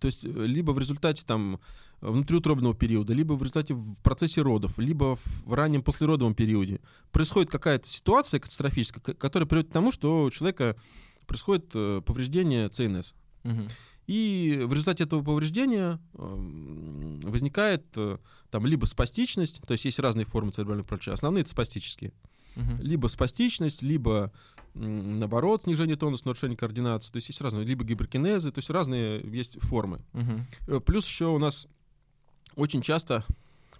[0.01, 1.59] То есть либо в результате там
[2.01, 6.81] внутриутробного периода, либо в результате в процессе родов, либо в раннем послеродовом периоде
[7.11, 10.77] происходит какая-то ситуация катастрофическая, которая приводит к тому, что у человека
[11.27, 13.15] происходит повреждение ЦНС.
[13.45, 13.69] Угу.
[14.07, 18.19] И в результате этого повреждения эм, возникает э,
[18.51, 22.13] там либо спастичность, то есть есть разные формы церебрального паралича, основные это спастические.
[22.57, 22.83] Uh-huh.
[22.83, 24.33] Либо спастичность, либо
[24.75, 29.61] наоборот снижение тонуса, нарушение координации, то есть есть разные, либо гиперкинезы, то есть разные есть
[29.61, 30.03] формы.
[30.13, 30.81] Uh-huh.
[30.81, 31.69] Плюс еще у нас
[32.57, 33.25] очень часто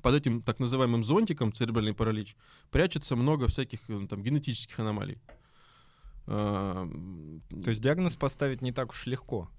[0.03, 2.37] под этим так называемым зонтиком церебральный паралич
[2.71, 5.19] прячется много всяких э, там генетических аномалий.
[6.25, 6.89] То
[7.67, 9.51] есть диагноз поставить не так уж легко.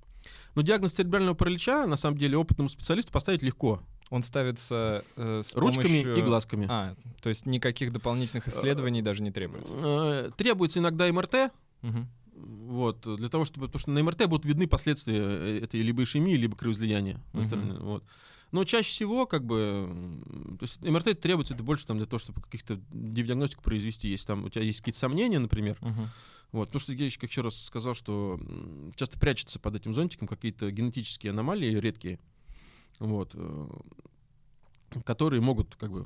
[0.55, 3.82] Но диагноз церебрального паралича, на самом деле, опытному специалисту поставить легко.
[4.09, 6.17] Он ставится э, с ручками помощью...
[6.17, 6.67] и глазками.
[6.69, 9.76] А, то есть никаких дополнительных исследований даже не требуется.
[9.80, 11.51] Э, требуется иногда МРТ.
[11.82, 12.07] Угу.
[12.36, 16.36] Вот, для того, чтобы, потому что на МРТ будут видны последствия э, этой либо ишемии,
[16.36, 17.19] либо кровоизлияния.
[17.34, 17.80] Uh-huh.
[17.82, 18.03] Вот.
[18.54, 19.89] Но чаще всего, как бы,
[20.60, 24.45] то есть МРТ требуется это больше там для того, чтобы каких-то диагностику произвести, если там
[24.45, 25.76] у тебя есть какие-то сомнения, например.
[25.82, 26.06] Uh-huh.
[26.51, 28.39] Вот, потому что я еще, как еще раз сказал, что
[28.95, 32.20] часто прячется под этим зонтиком какие-то генетические аномалии редкие,
[32.99, 33.68] вот, э,
[35.04, 36.06] которые могут как бы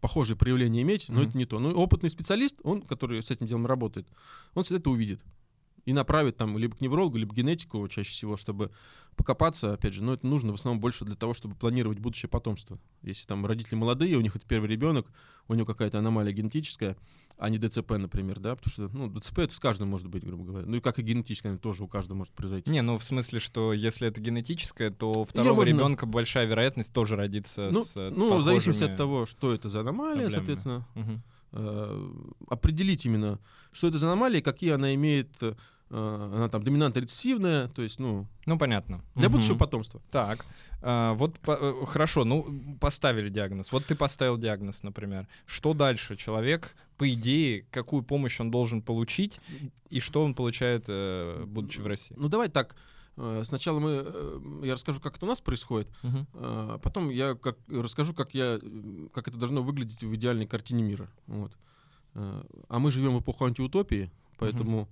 [0.00, 1.28] похожие проявления иметь, но mm-hmm.
[1.28, 1.58] это не то.
[1.58, 4.08] Ну, опытный специалист, он, который с этим делом работает,
[4.54, 5.22] он всегда это увидит
[5.84, 8.70] и направить там либо к неврологу, либо к генетику чаще всего, чтобы
[9.16, 12.78] покопаться, опять же, но это нужно в основном больше для того, чтобы планировать будущее потомство.
[13.02, 15.06] Если там родители молодые, у них это первый ребенок,
[15.46, 16.96] у него какая-то аномалия генетическая,
[17.36, 20.44] а не ДЦП, например, да, потому что, ну, ДЦП это с каждым может быть, грубо
[20.44, 20.66] говоря.
[20.66, 22.70] Ну и как и генетическое, тоже у каждого может произойти.
[22.70, 25.70] Не, ну в смысле, что если это генетическое, то второго можно...
[25.70, 28.40] ребенка большая вероятность тоже родиться ну, с Ну, похожими...
[28.40, 30.32] в зависимости от того, что это за аномалия, проблемами.
[30.32, 30.86] соответственно.
[30.94, 31.22] Угу.
[31.56, 32.10] Э,
[32.48, 33.38] определить именно,
[33.72, 35.54] что это за аномалия, какие она имеет Э,
[35.90, 38.26] она там доминанта рецессивная, то есть, ну...
[38.46, 39.02] Ну, понятно.
[39.14, 39.34] Для угу.
[39.34, 40.00] будущего потомства.
[40.10, 40.44] Так,
[40.82, 43.70] а, вот по, э, хорошо, ну, поставили диагноз.
[43.70, 45.28] Вот ты поставил диагноз, например.
[45.46, 46.16] Что дальше?
[46.16, 49.40] Человек, по идее, какую помощь он должен получить,
[49.88, 52.14] и что он получает, э, будучи в России?
[52.18, 52.76] Ну, давай так.
[53.44, 56.26] Сначала мы, я расскажу, как это у нас происходит, угу.
[56.82, 58.58] потом я как, расскажу, как, я,
[59.12, 61.08] как это должно выглядеть в идеальной картине мира.
[61.28, 61.52] Вот.
[62.14, 64.80] А мы живем в эпоху антиутопии, поэтому...
[64.82, 64.88] Угу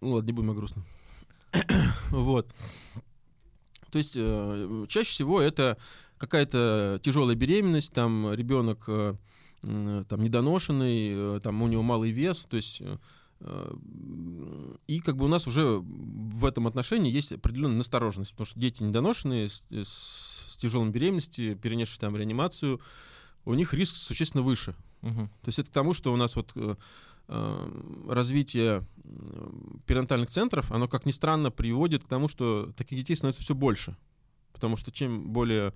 [0.00, 0.84] ну ладно, не будем о грустном.
[2.10, 2.54] вот.
[3.90, 5.76] То есть э, чаще всего это
[6.18, 9.14] какая-то тяжелая беременность, там ребенок э,
[9.62, 12.96] там недоношенный, э, там у него малый вес, то есть э,
[14.86, 18.82] и как бы у нас уже в этом отношении есть определенная настороженность, потому что дети
[18.82, 22.80] недоношенные с, с, тяжелым беременностью, перенесшие там реанимацию,
[23.46, 24.74] у них риск существенно выше.
[25.00, 25.30] Угу.
[25.42, 26.76] То есть это к тому, что у нас вот э,
[28.08, 28.84] развитие
[29.86, 33.96] перинатальных центров, оно, как ни странно, приводит к тому, что таких детей становится все больше.
[34.52, 35.72] Потому что чем более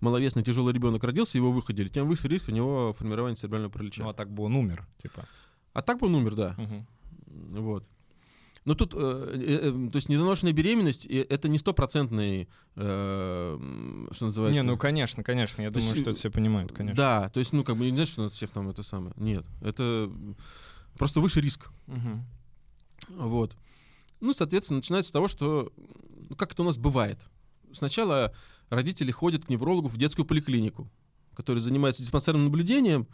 [0.00, 4.02] маловесный тяжелый ребенок родился, его выходили, тем выше риск у него формирования церебрального паралича.
[4.02, 5.24] Ну а так бы он умер, типа.
[5.72, 6.56] А так бы он умер, да.
[6.58, 7.60] Угу.
[7.60, 7.86] Вот.
[8.66, 14.62] Но тут, э, э, э, то есть недоношенная беременность это не стопроцентный, э, что называется.
[14.62, 16.96] Не, ну конечно, конечно, я то думаю, есть, что это все понимают, конечно.
[16.96, 19.14] Да, то есть, ну как бы не знаешь, что надо всех там это самое.
[19.16, 20.10] Нет, это
[21.00, 21.70] Просто выше риск.
[21.86, 23.22] Угу.
[23.24, 23.56] Вот.
[24.20, 25.72] Ну, соответственно, начинается с того, что
[26.28, 27.18] ну, как это у нас бывает.
[27.72, 28.34] Сначала
[28.68, 30.90] родители ходят к неврологу в детскую поликлинику,
[31.34, 33.08] который занимается диспансерным наблюдением.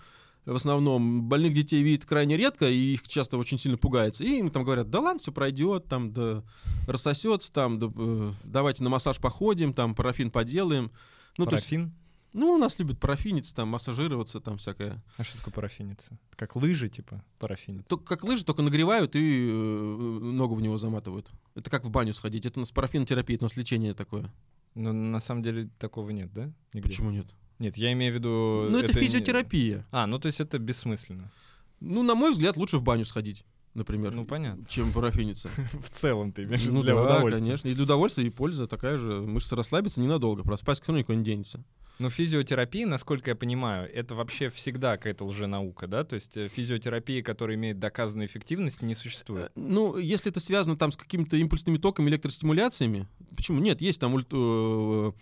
[0.47, 4.25] В основном больных детей видит крайне редко, и их часто очень сильно пугается.
[4.25, 6.43] И им там говорят, да ладно, все пройдет, там, да,
[6.89, 10.91] рассосется, там, да, э, давайте на массаж походим, там, парафин поделаем.
[11.39, 11.83] Ну, парафин?
[11.85, 11.93] есть,
[12.37, 15.03] ну, у нас любят парафиниться, там, массажироваться, там всякое.
[15.17, 16.19] А что такое парафиниться?
[16.37, 17.87] Как лыжи, типа, парафинить?
[17.87, 21.31] Только как лыжи, только нагревают и э, ногу в него заматывают.
[21.55, 22.45] Это как в баню сходить.
[22.45, 24.31] Это у нас парафинотерапия, это у нас лечение такое.
[24.75, 26.53] Но на самом деле такого нет, да?
[26.75, 26.89] Нигде?
[26.91, 27.27] Почему нет?
[27.59, 28.67] Нет, я имею в виду...
[28.71, 29.79] Ну, это, это физиотерапия.
[29.79, 29.85] Не...
[29.91, 31.33] А, ну то есть это бессмысленно.
[31.81, 34.65] Ну, на мой взгляд, лучше в баню сходить например, ну, понятно.
[34.69, 35.49] чем парафиниться.
[35.73, 37.45] В целом ты имеешь ну, для да, удовольствия.
[37.45, 37.69] конечно.
[37.69, 39.21] И для удовольствия, и польза такая же.
[39.21, 41.65] Мышцы расслабиться ненадолго, проспать все равно никуда не денется.
[41.99, 46.05] Но физиотерапия, насколько я понимаю, это вообще всегда какая-то лженаука, да?
[46.05, 49.47] То есть э, физиотерапия, которая имеет доказанную эффективность, не существует.
[49.47, 53.61] Э, ну, если это связано там с какими-то импульсными токами, электростимуляциями, почему?
[53.61, 54.29] Нет, есть там ульт...
[54.33, 55.13] Э,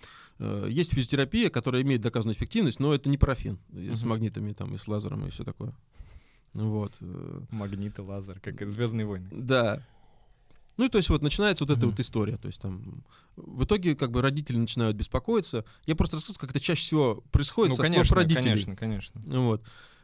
[0.68, 3.94] есть физиотерапия, которая имеет доказанную эффективность, но это не парафин uh-huh.
[3.94, 5.72] с магнитами там и с лазером и все такое.
[6.54, 6.94] Вот.
[7.50, 9.28] Магниты, лазер, как и Звездные войны.
[9.30, 9.82] Да.
[10.76, 11.90] Ну и то есть вот начинается вот эта mm-hmm.
[11.90, 12.36] вот история.
[12.36, 13.04] То есть там
[13.36, 15.64] в итоге как бы родители начинают беспокоиться.
[15.86, 18.42] Я просто рассказываю, как это чаще всего происходит ну, со конечно, слов родителей.
[18.42, 19.20] Конечно, конечно.
[19.26, 19.62] Вот.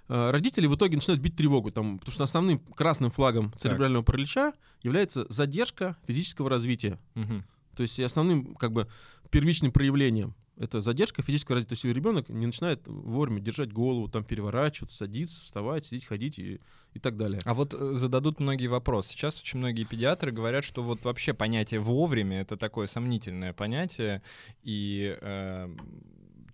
[0.08, 4.12] А, родители в итоге начинают бить тревогу, там, потому что основным красным флагом церебрального так.
[4.12, 6.98] паралича является задержка физического развития.
[7.16, 7.44] Угу.
[7.76, 8.88] То есть основным как бы
[9.30, 11.74] первичным проявлением это задержка физического развития.
[11.74, 16.60] То есть ребенок не начинает вовремя держать голову, там переворачиваться, садиться, вставать, сидеть, ходить и,
[16.92, 17.40] и так далее.
[17.46, 19.08] А вот э, зададут многие вопросы.
[19.10, 24.20] Сейчас очень многие педиатры говорят, что вот вообще понятие вовремя это такое сомнительное понятие
[24.62, 25.74] и э,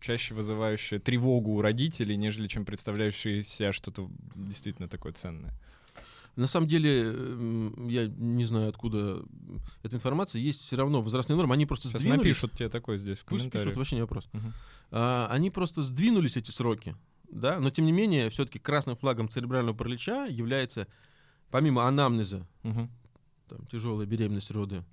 [0.01, 5.53] чаще вызывающее тревогу у родителей, нежели чем представляющее себя что-то действительно такое ценное.
[6.37, 6.91] На самом деле,
[7.91, 9.23] я не знаю, откуда
[9.83, 12.25] эта информация, есть все равно возрастные нормы, они просто Сейчас сдвинулись.
[12.25, 13.69] напишут тебе такое здесь в Пусть комментариях.
[13.69, 14.29] пишут, вообще не вопрос.
[14.35, 14.53] Мгм.
[14.91, 16.95] А, они просто сдвинулись, эти сроки,
[17.31, 20.87] да, но тем не менее, все-таки красным флагом церебрального паралича является,
[21.51, 22.91] помимо анамнеза, Мгм.
[23.49, 24.85] там, тяжелая беременность, роды,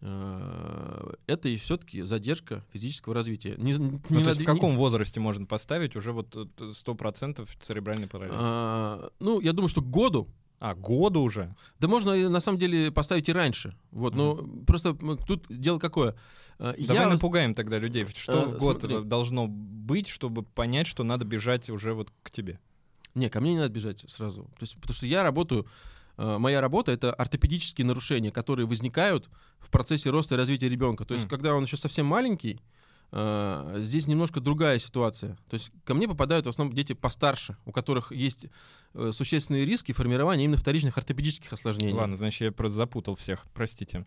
[0.00, 3.54] а, это и все-таки задержка физического развития.
[3.58, 7.54] Не, не Ну, то есть в каком возрасте можно поставить уже вот э, сто процентов
[7.60, 8.32] церебральный паралич?
[8.34, 10.26] а, ну, я думаю, что к году
[10.60, 11.54] А, года уже?
[11.78, 13.74] Да можно и, на самом деле поставить и раньше.
[13.90, 14.36] Вот, но
[14.66, 14.94] просто
[15.26, 16.14] тут дело какое.
[16.58, 18.04] А, Давай я- напугаем тогда людей.
[18.14, 19.02] Что Э, в год смотри.
[19.04, 22.60] должно быть, чтобы понять, что надо бежать уже вот к тебе?
[23.14, 24.42] Не, ко мне не надо бежать сразу.
[24.42, 25.66] То есть, потому что я работаю,
[26.18, 29.30] э, моя работа это ортопедические нарушения, которые возникают
[29.60, 31.06] в процессе роста и развития ребенка.
[31.06, 31.30] То есть, М.
[31.30, 32.60] когда он еще совсем маленький, э,
[33.12, 35.36] здесь немножко другая ситуация.
[35.48, 38.46] То есть ко мне попадают в основном дети постарше, у которых есть
[38.94, 41.94] э, существенные риски формирования именно вторичных ортопедических осложнений.
[41.94, 44.06] Ладно, значит, я просто запутал всех, простите.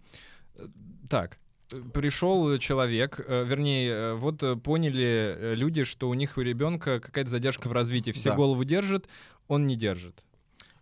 [0.56, 0.68] Э,
[1.10, 1.39] Так,
[1.74, 6.41] э, пришел человек, э, вернее, э, вот э, поняли э, люди, что у них у
[6.41, 8.12] ребенка какая-то задержка в развитии.
[8.12, 8.36] Все Да.
[8.38, 9.10] голову держат,
[9.49, 10.24] он не держит.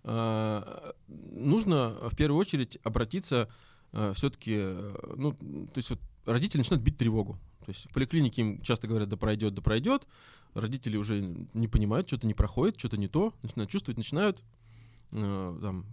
[0.04, 3.50] Нужно в первую очередь обратиться
[4.14, 4.58] все-таки,
[5.16, 7.38] ну, то есть вот родители начинают бить тревогу.
[7.66, 10.08] То есть в поликлинике им часто говорят, да пройдет, да пройдет.
[10.54, 11.22] Родители уже
[11.54, 14.44] не понимают, что-то не проходит, что-то не то, начинают чувствовать, начинают
[15.12, 15.86] э, там,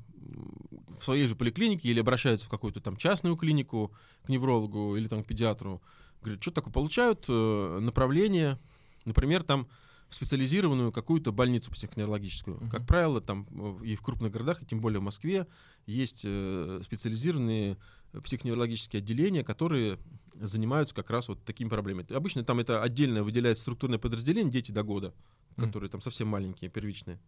[0.99, 3.93] в своей же поликлинике или обращаются в какую-то там частную клинику
[4.25, 5.81] к неврологу или там к педиатру.
[6.23, 8.59] Говорят, что такое, получают э, направление,
[9.05, 9.69] например, там
[10.09, 12.57] в специализированную какую-то больницу психоневрологическую.
[12.57, 12.71] Мгм.
[12.71, 15.47] Как правило, там э, и в крупных городах, и тем более в Москве,
[15.87, 17.77] есть э, специализированные
[18.13, 19.99] психоневрологические отделения, которые
[20.35, 22.13] занимаются как раз вот такими проблемами.
[22.13, 25.13] Обычно там это отдельно выделяется структурное подразделение «Дети до года»,
[25.57, 27.19] которые там совсем маленькие, первичные.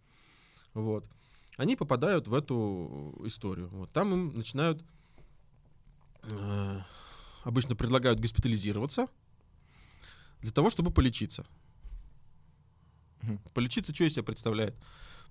[0.75, 1.09] Вот.
[1.57, 3.69] Они попадают в эту историю.
[3.69, 3.91] Вот.
[3.93, 4.83] Там им начинают...
[6.23, 6.81] э,
[7.43, 9.09] обычно предлагают госпитализироваться
[10.41, 11.45] для того, чтобы полечиться.
[13.23, 13.39] Мгм.
[13.53, 14.75] Полечиться что из себя представляет?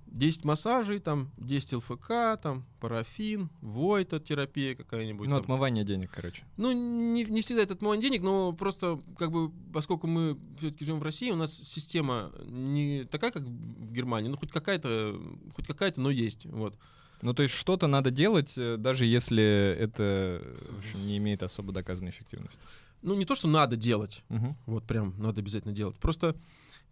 [0.08, 2.08] 10 массажей, там, 10 ЛФК,
[2.42, 5.30] там, парафин, войта терапия какая-нибудь.
[5.30, 5.44] Ну, там.
[5.44, 6.44] отмывание денег, короче.
[6.58, 11.00] Ну, не, не всегда это отмывание денег, но просто, как бы, поскольку мы все-таки живем
[11.00, 15.20] в России, у нас система не такая, как в Германии, ну, хоть какая-то,
[15.56, 16.76] хоть какая-то, но есть, вот.
[17.22, 20.42] Ну, то есть что-то надо делать, э, даже если это
[20.72, 22.62] в общем, не имеет особо доказанной эффективности.
[23.02, 24.58] Ну, не то, что надо делать, Мгм.
[24.66, 26.36] вот прям надо обязательно делать, просто,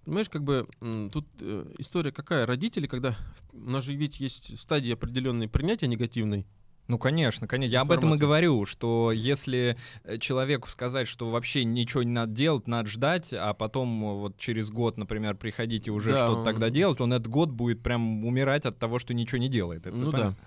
[0.07, 0.65] понимаешь, как бы,
[1.11, 3.15] тут э, история какая, родители, когда,
[3.53, 6.45] у нас же ведь есть стадии определенной принятия негативной,
[6.87, 7.73] Ну, конечно, конечно.
[7.73, 8.25] Я об этом и Информация.
[8.25, 13.53] говорю, что если э, человеку сказать, что вообще ничего не надо делать, надо ждать, а
[13.53, 17.27] потом э, вот через год, например, приходите уже Да, что-то он- тогда делать, он этот
[17.27, 19.85] год будет прям умирать от того, что ничего не делает.
[19.85, 20.17] Это ну да.
[20.17, 20.37] понятно.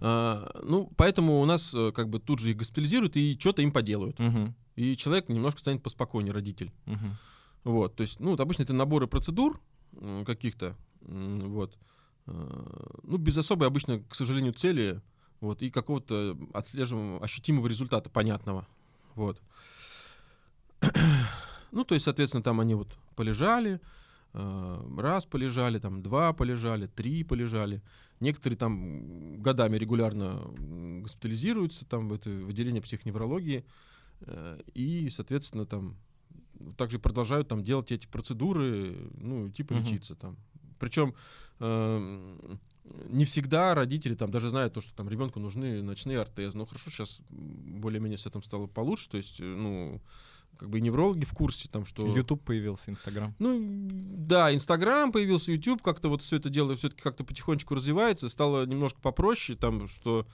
[0.00, 4.18] А, ну, поэтому у нас как бы тут же их госпитализируют и что-то им поделают.
[4.18, 6.70] Мгм, И человек немножко станет поспокойнее, родитель.
[6.86, 7.16] мгм.
[7.66, 9.60] Вот, то есть, ну, вот обычно это наборы процедур
[10.24, 11.76] каких-то, вот,
[12.28, 15.02] э, ну, без особой обычно, к сожалению, цели,
[15.40, 18.68] вот, и какого-то отслеживаемого, ощутимого результата, понятного,
[19.16, 19.42] вот.
[21.72, 23.80] Ну, то есть, соответственно, там они вот полежали,
[24.32, 27.82] э, раз полежали, там два полежали, три полежали.
[28.20, 30.40] Некоторые там годами регулярно
[31.02, 33.66] госпитализируются там в это отделение психоневрологии
[34.20, 35.96] э, и, соответственно, там
[36.76, 39.82] также продолжают там делать эти процедуры, ну, типа Мгм.
[39.84, 40.36] лечиться там.
[40.78, 41.14] Причем
[41.60, 42.60] эм,
[43.08, 46.56] не всегда родители там даже знают то, что там ребенку нужны ночные ортезы.
[46.56, 50.00] Ну хорошо, сейчас более-менее с этим стало получше, то есть, э, ну,
[50.56, 52.06] как бы и неврологи в курсе там, что...
[52.06, 53.34] YouTube появился, Инстаграм.
[53.38, 58.64] Ну, да, Инстаграм появился, YouTube, как-то вот все это дело все-таки как-то потихонечку развивается, стало
[58.64, 60.26] немножко попроще, там, что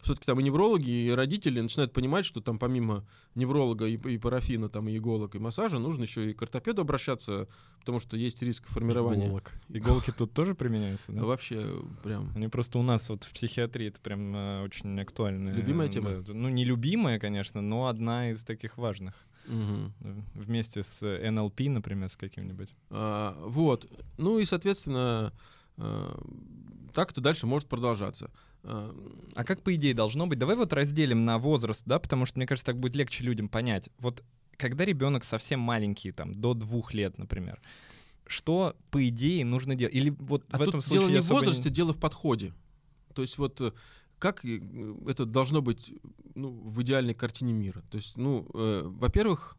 [0.00, 4.68] все-таки там и неврологи, и родители начинают понимать, что там помимо невролога и, и парафина,
[4.68, 7.48] там, и иголок, и массажа, нужно еще и к ортопеду обращаться,
[7.80, 9.26] потому что есть риск формирования.
[9.26, 9.52] Иголок.
[9.68, 11.24] Иголки тут тоже применяются, да?
[11.24, 12.32] Вообще, прям...
[12.34, 15.52] Они просто у нас вот в психиатрии это прям э, очень актуальная.
[15.52, 16.10] Любимая э, тема?
[16.26, 19.14] Ну, не любимая, конечно, но одна из таких важных.
[19.46, 20.14] Да.
[20.34, 22.74] Вместе с э, НЛП, например, с каким-нибудь.
[22.90, 23.90] А, вот.
[24.18, 25.32] Ну и, соответственно,
[25.78, 26.20] а,
[26.92, 28.30] так это дальше может продолжаться.
[28.70, 28.94] А,
[29.34, 30.38] А как, по идее, должно быть?
[30.38, 33.88] Давай вот разделим на возраст, да, потому что, мне кажется, так будет легче людям понять.
[33.98, 34.22] Вот
[34.58, 37.58] когда ребенок совсем маленький, там, до двух лет, например,
[38.26, 39.94] что, по идее, нужно делать?
[39.94, 42.52] Или вот А в тут этом дело случае не в возрасте, дело в подходе.
[43.14, 43.72] То есть вот э,
[44.18, 44.60] как э,
[45.06, 45.92] это должно быть
[46.34, 47.82] ну, в идеальной картине мира.
[47.90, 49.56] То есть, ну, э, во-первых,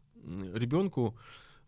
[0.54, 1.18] ребенку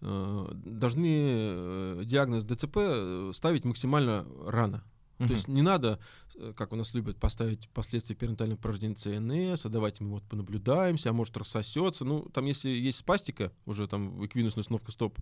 [0.00, 4.84] э, должны э, диагноз ДЦП э, ставить максимально рано.
[5.26, 5.98] То есть не надо,
[6.34, 11.10] э, как у нас любят, поставить последствия перинатального порождения ЦНС, а давайте мы вот понаблюдаемся,
[11.10, 12.04] а может рассосется.
[12.04, 15.18] Ну, там если есть спастика, уже там эквинусная установка стоп,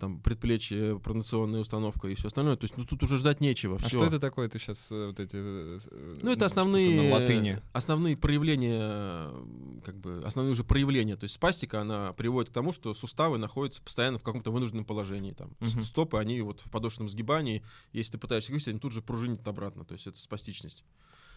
[0.00, 2.56] там предплечье, пронационная установка и все остальное.
[2.56, 3.76] То есть, ну тут уже ждать нечего.
[3.76, 3.88] А всё.
[3.98, 4.48] что это такое?
[4.48, 5.36] Ты сейчас вот эти...
[5.36, 7.62] э, с- э, Ну, это что-то основные, На латыни.
[7.72, 11.16] основные проявления, э, как бы, основные уже проявления.
[11.16, 15.32] То есть спастика, она приводит к тому, что суставы находятся постоянно в каком-то вынужденном положении.
[15.32, 15.84] Там, с- Мгм.
[15.84, 17.62] Стопы, они вот в подошвенном сгибании.
[17.92, 19.84] Если ты пытаешься вывести, они тут же пружинят обратно.
[19.84, 20.84] То есть это спастичность.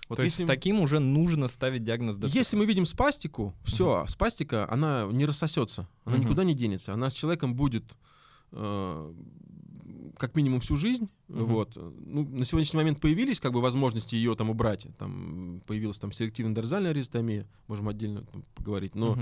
[0.10, 2.34] Вот То есть если с мы- таким уже нужно ставить диагноз ДЦП.
[2.34, 6.26] Если мы видим спастику, все, спастика, она не рассосется, она Мгм.
[6.26, 7.96] никуда не денется, она с человеком будет э,
[8.52, 11.10] как минимум всю жизнь.
[11.28, 11.46] Мгм.
[11.46, 11.76] Вот.
[11.76, 14.88] Ну, на сегодняшний момент появились как бы возможности ее там убрать.
[14.98, 18.24] Там появилась там селективная дорзальная резотомия, можем отдельно
[18.56, 18.96] поговорить.
[18.96, 19.18] Но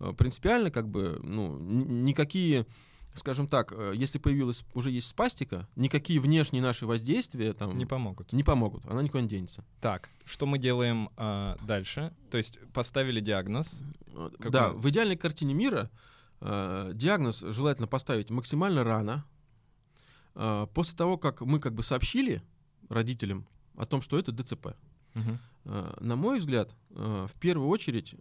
[0.00, 2.66] э, принципиально как бы ну, н- никакие
[3.14, 8.30] скажем так, э, если появилась уже есть спастика, никакие внешние наши воздействия там Не помогут.
[8.32, 9.64] не помогут, она никуда не денется.
[9.80, 12.12] Так, что мы делаем а, дальше?
[12.30, 13.82] То есть поставили диагноз.
[14.08, 14.50] Э, Какой?
[14.50, 15.96] Да, в идеальной картине мира э,
[16.40, 19.24] диагноз желательно поставить максимально рано,
[20.34, 22.42] э, после того, как мы как бы сообщили
[22.88, 24.76] родителям о том, что это ДЦП.
[25.64, 28.14] Э, на мой взгляд, э, в первую очередь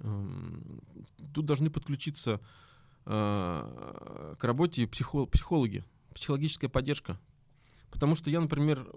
[1.33, 2.39] тут должны подключиться
[3.05, 7.19] э, к работе психо- психологи, психологическая поддержка.
[7.91, 8.89] Потому что я, например,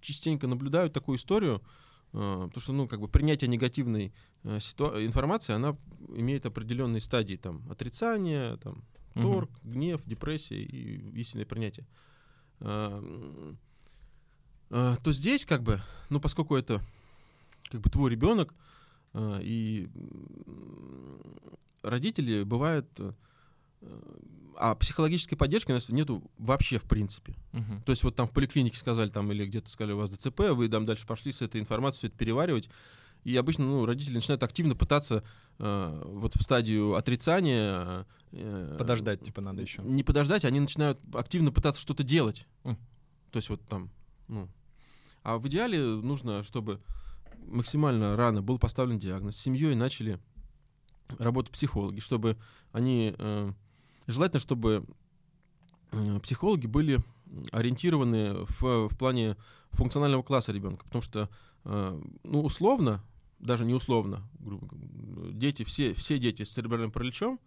[0.00, 5.54] частенько наблюдаю такую историю, э, потому что, ну, как бы принятие негативной э, ситуа- информации,
[5.54, 5.76] она
[6.08, 8.82] имеет определенные стадии, там, отрицание, там,
[9.14, 11.86] торг, гнев, депрессия и истинное принятие.
[12.60, 13.02] А,
[14.70, 15.80] а, То здесь, как бы,
[16.10, 16.80] ну, поскольку это
[17.70, 18.54] как бы твой ребенок,
[19.12, 19.88] а, и
[21.82, 23.12] родители бывают, э,
[24.56, 27.34] а психологической поддержки у нас нету вообще в принципе.
[27.52, 27.82] Мгм.
[27.82, 30.68] То есть вот там в поликлинике сказали там или где-то сказали у вас ДЦП, вы
[30.68, 32.68] там дальше пошли с этой информацией всё это переваривать.
[33.24, 35.22] И обычно ну, родители начинают активно пытаться
[35.58, 38.06] э, вот в стадию отрицания...
[38.32, 39.82] э, Подождать, типа, надо еще.
[39.82, 42.46] Не подождать, они начинают активно пытаться что-то делать.
[42.64, 42.76] М.
[43.30, 43.90] То есть вот там,
[44.28, 44.48] ну...
[45.22, 46.80] А в идеале нужно, чтобы
[47.46, 50.18] максимально рано был поставлен диагноз, с семьей начали
[51.18, 52.38] работать психологи, чтобы
[52.72, 53.14] они...
[53.18, 53.52] э,
[54.06, 54.84] желательно, чтобы
[56.22, 57.00] психологи были
[57.52, 59.36] ориентированы в, в плане
[59.70, 61.28] функционального класса ребенка, потому что,
[61.64, 63.02] э, ну, условно,
[63.38, 64.28] даже не условно,
[65.32, 67.40] дети, все, все дети с церебральным параличом,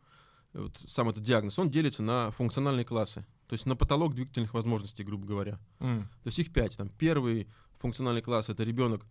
[0.54, 5.04] вот сам этот диагноз, он делится на функциональные классы, то есть на потолок двигательных возможностей,
[5.04, 5.60] грубо говоря.
[5.80, 6.04] М.
[6.24, 6.78] То есть их пять.
[6.78, 7.47] Там первый
[7.80, 9.06] функциональный класс это ребенок,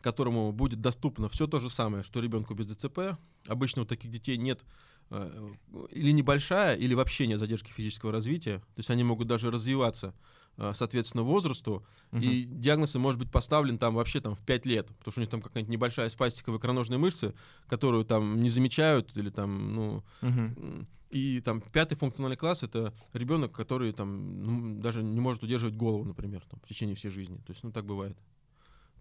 [0.00, 3.16] которому будет доступно все то же самое, что ребенку без ДЦП.
[3.46, 4.64] Обычно у таких детей нет
[5.90, 8.58] или небольшая, или вообще нет задержки физического развития.
[8.58, 10.14] То есть они могут даже развиваться
[10.56, 12.22] э, соответственно возрасту, Мгм.
[12.22, 15.30] и диагноз может быть поставлен там вообще там в 5 лет, потому что у них
[15.30, 17.34] там какая-нибудь небольшая спастика в икроножной мышцы,
[17.66, 20.04] которую там не замечают, или там, ну.
[20.22, 25.74] М, И там пятый функциональный класс это ребенок, который там ну, даже не может удерживать
[25.74, 27.36] голову, например, там, в течение всей жизни.
[27.38, 28.16] То есть, ну так бывает.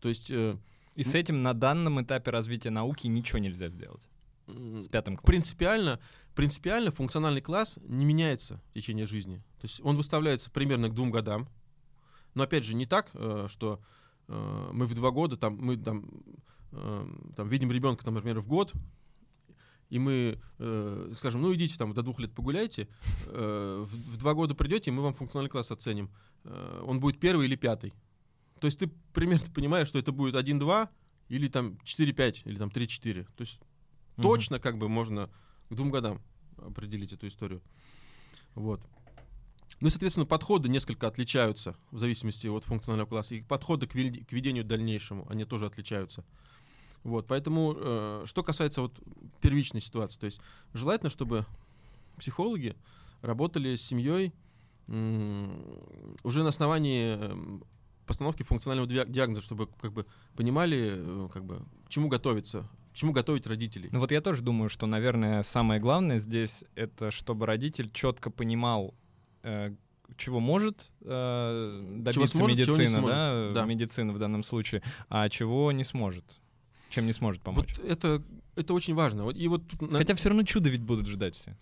[0.02, 0.58] То есть э,
[0.96, 4.02] И с этим на данном этапе развития науки ничего нельзя сделать.
[4.50, 5.26] С пятым классом.
[5.26, 6.00] принципиально,
[6.36, 9.38] принципиально функциональный класс не меняется в течение жизни.
[9.60, 11.48] То есть он выставляется примерно к двум годам.
[12.34, 13.82] Но опять же, не так, э, что
[14.28, 16.10] э, мы в два года там, мы там,
[16.72, 18.74] э, там видим ребенка, там, например, в год,
[19.90, 22.88] и мы э, скажем, ну идите там до двух лет погуляйте,
[23.26, 26.12] э, в, в два года придете, и мы вам функциональный класс оценим.
[26.44, 27.94] Э, он будет первый или пятый.
[28.60, 30.90] То есть ты примерно понимаешь, что это будет 1-2
[31.30, 33.24] или там 4-5 или там 3-4.
[33.36, 33.60] То есть
[34.20, 34.24] Мгм.
[34.24, 35.30] точно как бы можно
[35.70, 36.22] к двум годам
[36.58, 37.62] определить эту историю.
[38.56, 38.82] Вот.
[39.82, 43.36] Ну и, соответственно, подходы несколько отличаются в зависимости от функционального класса.
[43.36, 46.26] И подходы к, вел- к ведению дальнейшему, они тоже отличаются.
[47.04, 49.00] Вот, поэтому, э, что касается вот
[49.42, 50.42] первичной ситуации, то есть
[50.74, 51.46] желательно, чтобы
[52.18, 52.76] психологи
[53.22, 54.34] работали с семьей
[54.88, 55.64] м,
[56.24, 57.18] уже на основании
[58.06, 60.06] постановки функционального диа- диагноза, чтобы как бы
[60.36, 62.68] понимали, э, как бы, к чему готовиться,
[63.00, 63.90] чему готовить родителей.
[63.92, 68.94] Ну вот я тоже думаю, что, наверное, самое главное здесь это, чтобы родитель четко понимал,
[69.44, 69.74] э,
[70.18, 73.16] чего может э, добиться сможет, чего не медицина, сможет.
[73.18, 73.66] да, Да.
[73.66, 76.26] медицина в данном случае, а чего не сможет,
[76.90, 77.78] чем не сможет помочь.
[77.78, 78.22] Вот это,
[78.56, 79.30] это очень важно.
[79.30, 81.56] И вот тут Хотя все равно чудо ведь будут ждать все.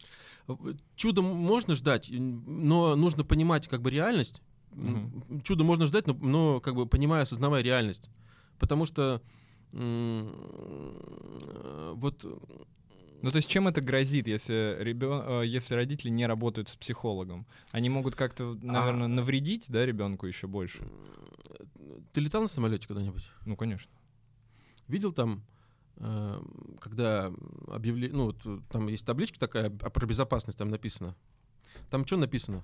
[0.95, 4.41] чудо можно ждать, но нужно понимать как бы реальность.
[4.71, 5.41] Мгм.
[5.43, 8.09] Чудо можно ждать, но, но как бы понимая, осознавая реальность.
[8.59, 9.29] Потому что э,
[11.93, 12.26] вот
[13.22, 15.24] Ну, то есть чем это грозит, если, ребен...
[15.26, 17.45] э, если родители не работают с психологом?
[17.72, 19.09] Они могут как-то, наверное, А.
[19.09, 20.88] навредить, да, ребенку еще больше?
[22.13, 23.24] Ты летал на самолете когда-нибудь?
[23.45, 23.91] Ну, конечно.
[24.88, 25.43] Видел там,
[25.97, 26.41] э,
[26.80, 27.34] когда
[27.68, 31.15] объявили, ну, вот, э, там есть табличка такая а про безопасность, там написано.
[31.89, 32.63] Там что написано?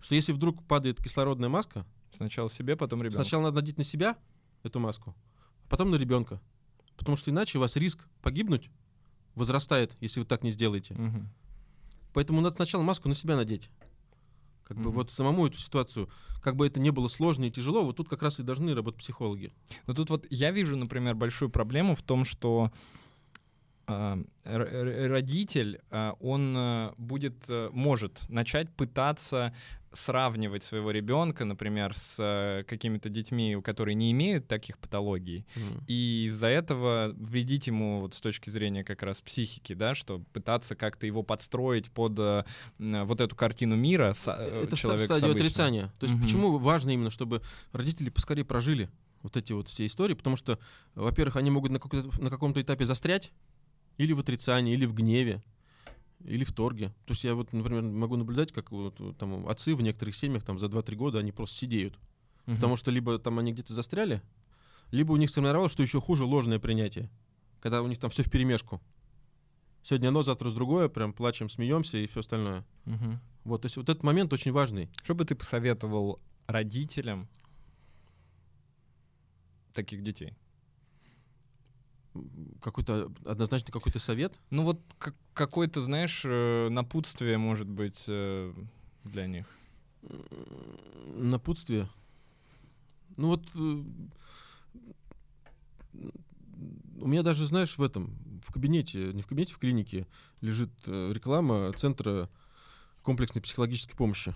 [0.00, 3.16] Что если вдруг падает кислородная маска, Сначала себе, потом ребенку.
[3.22, 4.16] сначала надо надеть на себя
[4.62, 5.14] эту маску,
[5.68, 6.40] потом на ребенка.
[6.96, 8.70] Потому что иначе у вас риск погибнуть
[9.34, 10.94] возрастает, если вы так не сделаете.
[10.94, 11.28] Мгм.
[12.14, 13.68] Поэтому надо сначала маску на себя надеть.
[14.64, 14.92] Как бы Мгм.
[14.92, 16.08] вот самому эту ситуацию,
[16.42, 19.00] как бы это не было сложно и тяжело, вот тут как раз и должны работать
[19.00, 19.52] психологи.
[19.86, 22.72] Но тут вот я вижу, например, большую проблему в том, что
[23.86, 29.54] а, р- р- родитель, а, он а, будет, а, может начать пытаться
[29.96, 35.82] сравнивать своего ребенка, например, с а, какими-то детьми, которые не имеют таких патологий, Мгм.
[35.86, 40.76] и из-за этого вредить ему вот с точки зрения как раз психики, да, что пытаться
[40.76, 45.92] как-то его подстроить под м, вот эту картину мира с, а, Это с стадия отрицания.
[45.98, 46.22] То есть Мгм.
[46.22, 47.42] почему важно именно, чтобы
[47.72, 48.88] родители поскорее прожили
[49.22, 50.58] вот эти вот все истории, потому что,
[50.94, 51.80] во-первых, они могут на,
[52.22, 53.32] на каком-то этапе застрять
[53.98, 55.42] или в отрицании, или в гневе,
[56.24, 56.88] или в торге.
[57.04, 60.58] То есть я вот, например, могу наблюдать, как вот, там отцы в некоторых семьях там
[60.58, 61.98] за 2-3 года они просто сидеют.
[62.46, 62.56] Мгм.
[62.56, 64.22] Потому что либо там они где-то застряли,
[64.90, 67.10] либо у них сформировалось, что еще хуже, ложное принятие.
[67.60, 68.80] Когда у них там все в перемешку.
[69.82, 72.64] Сегодня одно, завтра с другое, прям плачем, смеемся и все остальное.
[72.84, 73.20] Мгм.
[73.44, 74.90] Вот, то есть вот этот момент очень важный.
[75.02, 77.28] Что бы ты посоветовал родителям
[79.72, 80.34] таких детей?
[82.62, 84.38] Какой-то однозначно какой-то совет.
[84.50, 88.52] Ну вот как- какое-то, знаешь, э, напутствие, может быть, э,
[89.04, 89.46] для них.
[91.16, 91.88] Напутствие.
[93.16, 93.84] Ну вот э,
[97.00, 100.06] у меня даже, знаешь, в этом, в кабинете, не в кабинете, в клинике
[100.40, 102.28] лежит реклама Центра
[103.02, 104.34] комплексной психологической помощи.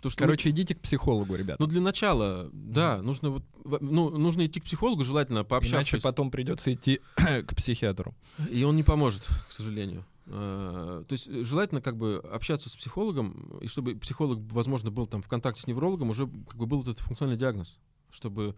[0.00, 1.58] Потому что, Короче, идите к психологу, ребят.
[1.58, 3.44] ну для начала, да, нужно вот,
[3.82, 8.14] ну, нужно идти к психологу, желательно Иначе пообщавшись, потом придется идти к психиатру.
[8.50, 10.06] и он не поможет, к сожалению.
[10.26, 15.22] Э, То есть желательно как бы общаться с психологом, и чтобы психолог, возможно, был там
[15.22, 17.76] в контакте с неврологом, уже как бы был этот функциональный диагноз,
[18.10, 18.54] чтобы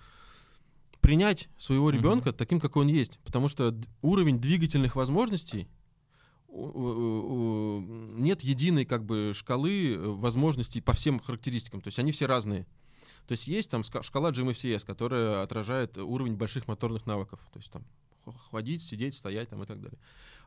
[1.01, 3.19] принять своего ребенка таким, какой он есть.
[3.25, 5.67] Потому что уровень двигательных возможностей
[6.53, 11.81] нет единой как бы шкалы э, возможностей по всем характеристикам.
[11.81, 12.67] То есть они все разные.
[13.27, 17.41] То есть есть там шкала GMFCS, которая отражает уровень больших моторных навыков.
[17.53, 17.85] То есть там
[18.51, 19.99] ходить, сидеть, стоять там и так далее.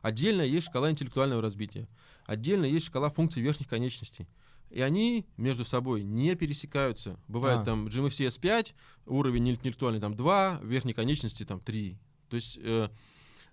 [0.02, 1.88] Отдельно есть шкала интеллектуального развития.
[2.24, 4.28] Отдельно есть шкала функций верхних конечностей.
[4.70, 7.18] И они между собой не пересекаются.
[7.28, 7.64] Бывает А.
[7.64, 8.74] там GMFCS 5,
[9.06, 11.98] уровень интеллектуальный там 2, верхней конечности там 3.
[12.28, 12.88] То есть э,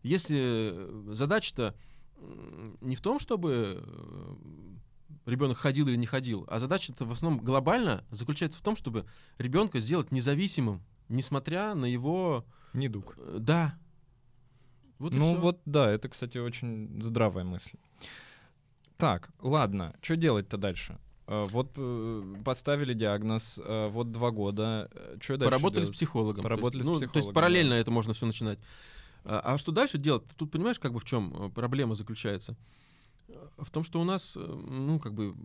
[0.01, 0.37] если
[0.73, 1.75] э, задача-то
[2.81, 3.83] не в том, чтобы
[5.25, 9.05] ребенок ходил или не ходил, а задача-то в основном глобально заключается в том, чтобы
[9.37, 12.45] ребенка сделать независимым, несмотря на его...
[12.73, 13.15] Недуг.
[13.17, 13.77] э, Да.
[14.99, 17.77] Вот ну вот, да, это, кстати, очень здравая мысль.
[18.97, 20.97] Так, ладно, что делать-то дальше?
[21.27, 24.89] Э, Вот э, поставили диагноз, э, вот два года.
[25.19, 25.95] Что дальше Поработали с делать?
[25.97, 26.43] психологом.
[26.43, 28.59] Поработали то есть, с ну, То психологом, есть параллельно это можно все начинать.
[29.25, 30.23] А, а что дальше делать?
[30.35, 32.57] Тут понимаешь, как бы в чем э, проблема заключается?
[33.57, 35.35] В том, что у нас, э, ну, как бы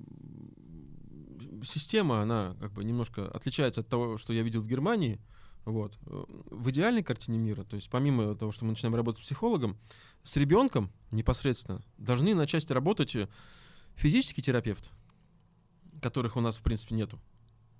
[1.64, 5.20] система, она как бы немножко отличается от того, что я видел в Германии.
[5.64, 5.96] Вот.
[6.06, 9.78] Э, В идеальной картине мира, то есть помимо того, что мы начинаем работать с психологом,
[10.24, 13.16] с ребенком непосредственно должны начать работать
[13.94, 14.90] физический терапевт,
[16.02, 17.20] которых у нас, в принципе, нету.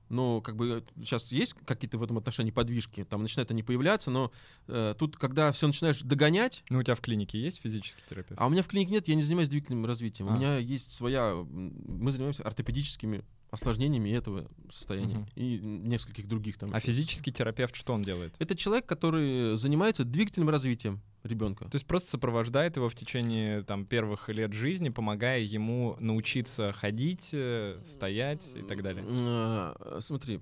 [0.09, 4.33] Но как бы сейчас есть какие-то в этом отношении подвижки, там начинают они появляться, но
[4.67, 8.41] э, тут, когда все начинаешь догонять, Ну, у тебя в клинике есть физический терапевт?
[8.41, 10.29] а у меня в клинике нет, я не занимаюсь двигательным развитием.
[10.29, 10.33] А.
[10.33, 15.27] У меня есть своя, мы занимаемся ортопедическими осложнениями этого состояния Мгм.
[15.37, 16.71] и нескольких других там.
[16.75, 18.35] А физический терапевт что он делает?
[18.39, 21.65] Это человек, который занимается двигательным развитием ребенка.
[21.65, 27.31] То есть просто сопровождает его в течение там первых лет жизни, помогая ему научиться ходить,
[27.33, 29.05] э, стоять и так далее.
[29.09, 30.41] А, Смотри,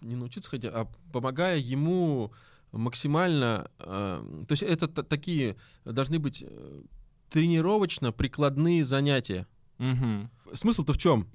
[0.00, 2.32] не научиться ходить, а помогая ему
[2.72, 3.70] максимально...
[3.78, 6.82] а, То есть это такие должны быть э,
[7.30, 9.46] тренировочно-прикладные занятия.
[9.78, 10.30] Мгм.
[10.54, 11.26] Смысл-то в чем?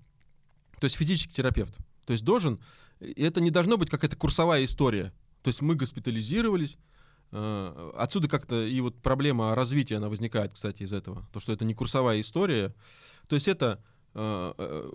[0.80, 1.78] То есть физический терапевт.
[2.06, 2.60] То есть должен...
[3.00, 5.14] и Это не должно быть какая-то курсовая история.
[5.44, 6.78] То есть мы госпитализировались,
[7.32, 11.28] э, Отсюда как-то и вот проблема развития, она возникает, кстати, из этого.
[11.32, 12.74] То, что это не курсовая история.
[13.28, 14.92] То есть это э, э,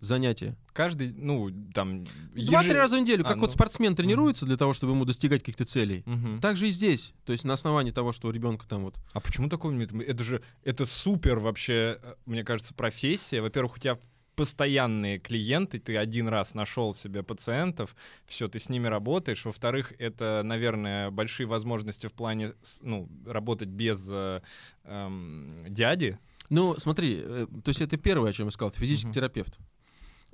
[0.00, 0.56] занятия.
[0.72, 2.04] Каждый, ну, там...
[2.34, 3.22] Два-три раза в неделю.
[3.24, 3.42] А, Как ну.
[3.42, 6.02] вот спортсмен тренируется для того, чтобы ему достигать каких-то целей.
[6.06, 6.40] Мгм.
[6.40, 7.12] Так же и здесь.
[7.24, 8.96] То есть на основании того, что у ребенка там вот...
[9.12, 10.00] А почему такой метод?
[10.00, 13.42] Это же, это супер вообще, э, мне кажется, профессия.
[13.42, 13.98] Во-первых, у тебя
[14.36, 17.94] постоянные клиенты, ты один раз нашел себе пациентов,
[18.24, 19.44] все, ты с ними работаешь.
[19.44, 24.40] Во-вторых, это, наверное, большие возможности в плане ну, работать без э,
[24.84, 26.18] эм, дяди.
[26.48, 29.14] Ну, смотри, э, то есть это первое, о чем я сказал, это физический uh-huh.
[29.14, 29.58] терапевт.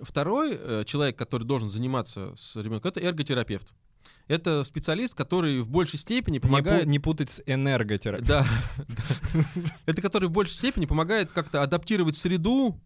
[0.00, 3.72] Второй э, человек, который должен заниматься с ребенком, это эрготерапевт.
[4.28, 6.86] Это специалист, который в большей степени помогает...
[6.86, 8.26] Не, не путать с энерготерапией.
[8.26, 8.46] Да.
[9.86, 12.80] Это который в большей степени помогает как-то адаптировать среду,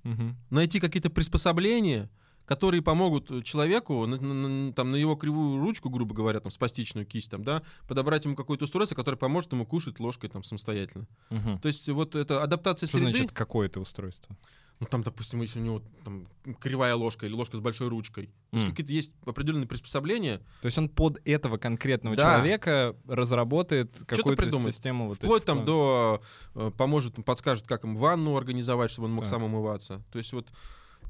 [0.51, 2.11] найти какие-то приспособления,
[2.51, 7.31] которые помогут человеку на, на, там, на его кривую ручку, грубо говоря, там, спастичную кисть,
[7.31, 11.07] там, да, подобрать ему какое-то устройство, которое поможет ему кушать ложкой там, самостоятельно.
[11.31, 11.61] Угу.
[11.63, 13.13] То есть вот это адаптация Что среды...
[13.13, 14.37] значит какое-то устройство?
[14.81, 16.27] Ну там, допустим, если у него там
[16.59, 18.25] кривая ложка или ложка с большой ручкой.
[18.25, 18.31] Mm.
[18.51, 20.39] То есть какие-то есть определенные приспособления.
[20.63, 22.37] То есть он под этого конкретного да.
[22.37, 25.09] человека разработает какую-то систему.
[25.09, 26.23] Вот Вплоть там до
[26.55, 29.35] э, поможет, подскажет, как им ванну организовать, чтобы он мог так.
[29.35, 30.03] сам умываться.
[30.13, 30.49] То есть вот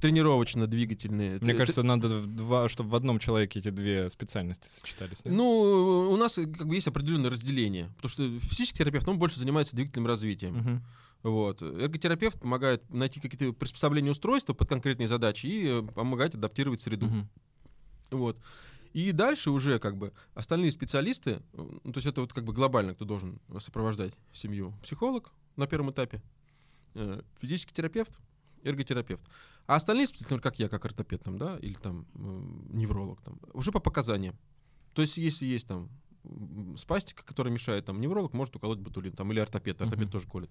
[0.00, 1.38] тренировочно-двигательные.
[1.40, 5.24] Мне кажется, надо, в два, чтобы в одном человеке эти две специальности сочетались.
[5.24, 5.34] Нет?
[5.34, 7.92] Ну, у нас как бы есть определенное разделение.
[7.96, 10.58] Потому что физический терапевт, он больше занимается двигательным развитием.
[10.58, 10.80] Угу.
[11.22, 11.62] Вот.
[11.62, 17.06] Эрготерапевт помогает найти какие-то приспособления устройства под конкретные задачи и э, помогает адаптировать среду.
[17.06, 17.26] Угу.
[18.12, 18.38] Вот.
[18.92, 22.94] И дальше уже как бы остальные специалисты, ну, то есть это вот как бы глобально,
[22.94, 24.74] кто должен сопровождать семью.
[24.82, 26.20] Психолог на первом этапе,
[26.94, 28.18] э, физический терапевт,
[28.64, 29.22] эрготерапевт.
[29.66, 33.70] А остальные специалисты, как я, как ортопед, там, да, или там э, невролог, там, уже
[33.70, 34.36] по показаниям.
[34.94, 35.88] То есть если есть там
[36.76, 40.12] спастика, которая мешает, там, невролог может уколоть ботулин, там, или ортопед, ортопед uh-huh.
[40.12, 40.50] тоже колет.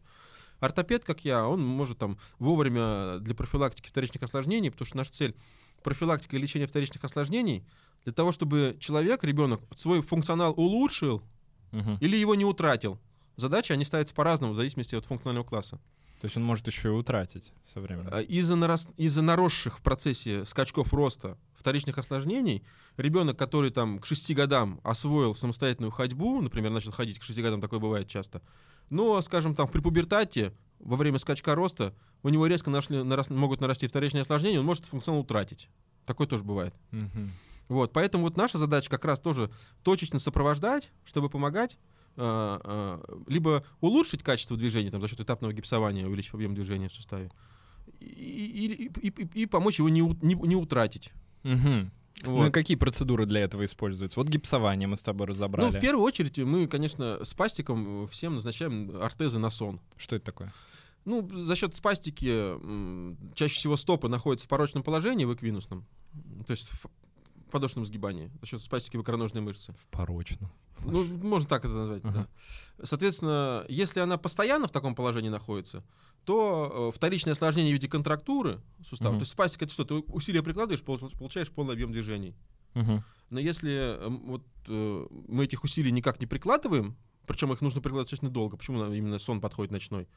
[0.59, 5.35] Ортопед, как я, он может там вовремя для профилактики вторичных осложнений, потому что наша цель
[5.83, 7.65] профилактика и лечение вторичных осложнений
[8.03, 11.21] для того, чтобы человек, ребенок, свой функционал улучшил
[11.71, 11.97] угу.
[11.99, 12.99] или его не утратил.
[13.35, 15.79] Задачи, они ставятся по-разному, в зависимости от функционального класса.
[16.19, 18.09] То есть он может еще и утратить со временем.
[18.11, 18.89] А, из-за, нараст...
[18.97, 22.63] Из-за наросших в процессе скачков роста вторичных осложнений,
[22.97, 27.61] ребенок, который там к 6 годам освоил самостоятельную ходьбу, например, начал ходить к 6 годам,
[27.61, 28.41] такое бывает часто,
[28.89, 31.93] но, скажем, там при пубертате, во время скачка роста,
[32.23, 35.69] у него резко нашли, нарас, могут нарасти вторичные осложнения, он может функционал утратить.
[36.05, 36.73] Такое тоже бывает.
[36.91, 37.29] Угу.
[37.69, 39.51] Вот, поэтому вот наша задача как раз тоже
[39.83, 41.77] точечно сопровождать, чтобы помогать
[43.27, 47.31] либо улучшить качество движения там, за счет этапного гипсования, увеличив объем движения в суставе,
[47.99, 51.11] и, и, и, и, и помочь его не, не, не утратить.
[51.43, 51.89] Угу.
[52.23, 52.41] Вот.
[52.41, 54.19] Ну и какие процедуры для этого используются?
[54.19, 55.71] Вот гипсование мы с тобой разобрали.
[55.71, 59.79] Ну, в первую очередь, мы, конечно, с пастиком всем назначаем ортезы на сон.
[59.95, 60.53] Что это такое?
[61.05, 62.53] Ну, за счет спастики
[63.35, 65.85] чаще всего стопы находятся в порочном положении, в эквинусном.
[66.45, 66.89] То есть в
[67.51, 68.29] подошвенном сгибании.
[68.41, 69.73] За счет спастики в икроножной мышцы.
[69.73, 70.51] В порочном.
[70.83, 72.13] Ну, можно так это назвать, uh-huh.
[72.13, 72.27] да.
[72.83, 75.83] Соответственно, если она постоянно в таком положении находится,
[76.25, 79.17] то э, вторичное осложнение в виде контрактуры сустава, uh-huh.
[79.17, 82.35] то есть спастика это что, ты усилия прикладываешь, получаешь полный объем движений.
[82.73, 83.01] Uh-huh.
[83.29, 88.07] Но если э, вот, э, мы этих усилий никак не прикладываем, причем их нужно прикладывать
[88.07, 90.07] достаточно долго, почему именно сон подходит ночной,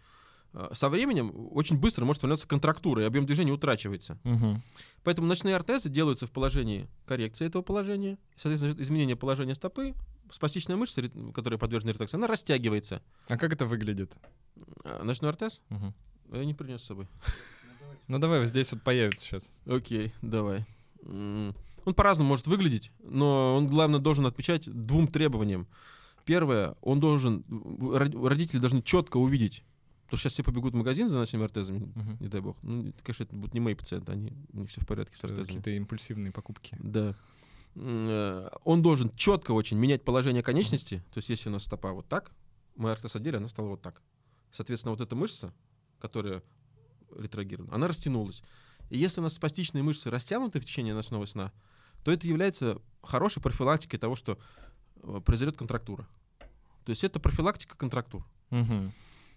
[0.72, 4.18] со временем очень быстро может формироваться контрактура, и объем движения утрачивается.
[4.24, 4.60] Угу.
[5.04, 9.94] Поэтому ночные ортезы делаются в положении коррекции этого положения, соответственно, изменение положения стопы
[10.30, 11.02] спастичная мышца,
[11.34, 13.02] которая подвержена ретакции, она растягивается.
[13.28, 14.16] А как это выглядит?
[14.84, 15.62] А, ночной ортез?
[15.70, 16.36] Угу.
[16.36, 17.06] Я не принес с собой.
[18.08, 19.58] Ну давай, здесь вот появится сейчас.
[19.66, 20.64] Окей, давай.
[21.04, 25.66] Он по-разному может выглядеть, но он, главное, должен отвечать двум требованиям.
[26.24, 27.44] Первое, он должен,
[27.90, 29.64] родители должны четко увидеть,
[30.04, 32.16] потому что сейчас все побегут в магазин за ночными ортезами, uh-huh.
[32.20, 32.56] не дай бог.
[32.62, 35.46] Ну, конечно, это будут не мои пациенты, они, у них все в порядке с ортезами.
[35.46, 36.76] Какие-то импульсивные покупки.
[36.80, 37.16] Да.
[37.74, 41.02] Э, он должен четко очень менять положение конечности.
[41.12, 42.32] То есть если у нас стопа вот так,
[42.76, 44.02] мы ортез одели, она стала вот так.
[44.50, 45.52] Соответственно, вот эта мышца,
[45.98, 46.42] которая
[47.16, 48.42] ретрогирована, она растянулась.
[48.90, 51.52] И если у нас спастичные мышцы растянуты в течение ночного сна,
[52.04, 54.38] то это является хорошей профилактикой того, что
[54.96, 56.06] э, произойдет контрактура.
[56.84, 58.26] То есть это профилактика контрактур.
[58.50, 58.92] Угу.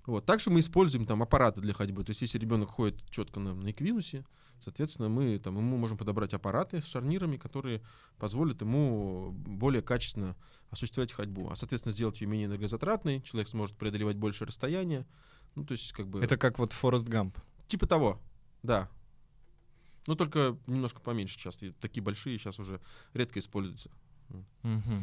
[0.06, 0.26] Вот.
[0.26, 2.04] Также мы используем там аппараты для ходьбы.
[2.04, 4.26] То есть если ребенок ходит четко на, на эквинусе,
[4.60, 7.82] Соответственно, мы там, ему можем подобрать аппараты с шарнирами, которые
[8.18, 10.36] позволят ему более качественно
[10.70, 11.50] осуществлять ходьбу.
[11.52, 15.06] А, соответственно, сделать ее менее энергозатратной, человек сможет преодолевать больше расстояния.
[15.56, 16.22] Ну, то есть, как бы...
[16.22, 17.38] Это как вот Форест Гамп.
[17.68, 18.20] Типа того,
[18.64, 18.90] да.
[20.08, 21.62] Ну, только немножко поменьше сейчас.
[21.62, 22.82] И такие большие сейчас уже
[23.14, 23.92] редко используются.
[24.64, 25.02] Угу.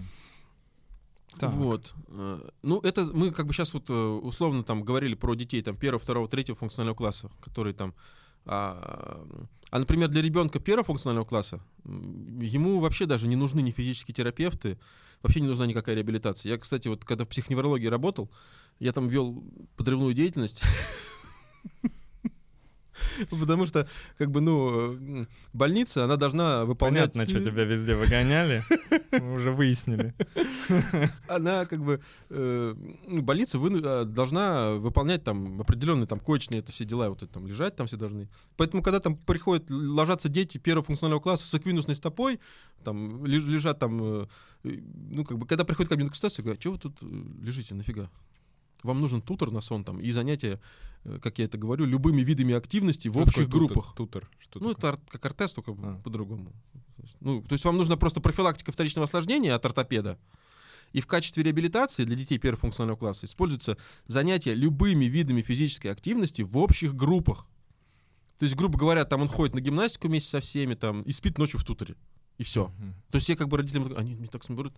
[1.39, 1.53] Так.
[1.53, 1.95] Вот.
[2.09, 5.77] Э, ну, это мы как бы сейчас вот э, условно там говорили про детей там
[5.77, 7.95] первого, второго, третьего функционального класса, которые там
[8.45, 9.25] а,
[9.71, 14.79] а, например, для ребенка первого функционального класса ему вообще даже не нужны ни физические терапевты,
[15.23, 16.51] вообще не нужна никакая реабилитация.
[16.51, 18.31] Я, кстати, вот когда в психоневрологии работал,
[18.81, 19.45] я там вел
[19.77, 20.61] подрывную деятельность.
[23.31, 23.89] Потому что,
[24.19, 27.13] как бы, ну, больница, она должна выполнять...
[27.13, 28.63] Понятно, что тебя везде выгоняли.
[29.13, 30.15] Мы уже выяснили.
[31.29, 32.75] Она, как бы, э,
[33.07, 37.47] ну, больница э, должна выполнять там определенные там коечные это все дела, вот это там
[37.47, 38.29] лежать там все должны.
[38.57, 42.41] Поэтому, когда там приходят, ложатся дети первого функционального класса с эквинусной стопой,
[42.85, 44.27] там лежат там, э,
[44.63, 48.11] ну, как бы, когда приходит ко мне на консультацию, говорят, что вы тут лежите, нафига?
[48.83, 50.61] Вам нужен тутор на сон там и занятия,
[51.05, 53.95] э, как я это говорю, любыми видами активности в что общих группах.
[53.97, 54.29] Тутор?
[54.39, 54.93] Что ну, такое?
[54.93, 56.01] это как артест, только а.
[56.03, 56.53] по-другому.
[57.21, 60.19] Ну, то есть вам нужна просто профилактика вторичного осложнения от ортопеда.
[60.93, 66.43] И в качестве реабилитации для детей первого функционального класса используются занятия любыми видами физической активности
[66.43, 67.47] в общих группах.
[68.39, 71.39] То есть, грубо говоря, там он ходит на гимнастику вместе со всеми, там, и спит
[71.39, 71.97] ночью в туторе.
[72.39, 72.67] И все.
[72.67, 72.93] Uh-huh.
[73.11, 74.75] То есть я как бы родителям, они мне так смотрят,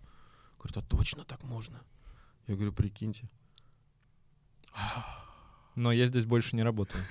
[0.59, 1.81] говорят, а точно так можно?
[2.47, 3.29] Я говорю, прикиньте.
[5.75, 7.03] Но я здесь больше не работаю.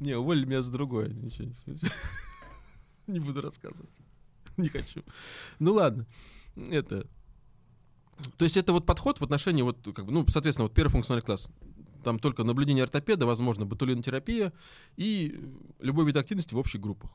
[0.00, 1.08] Не, уволили меня за другое.
[1.08, 1.52] Ничего,
[3.06, 3.94] не буду рассказывать.
[4.56, 5.02] Не хочу.
[5.58, 6.06] Ну ладно.
[6.56, 7.06] Это...
[8.36, 11.24] То есть это вот подход в отношении, вот, как бы, ну, соответственно, вот первый функциональный
[11.24, 11.48] класс.
[12.04, 14.52] Там только наблюдение ортопеда, возможно, ботулинотерапия
[14.96, 15.40] и
[15.80, 17.10] любой вид активности в общих группах.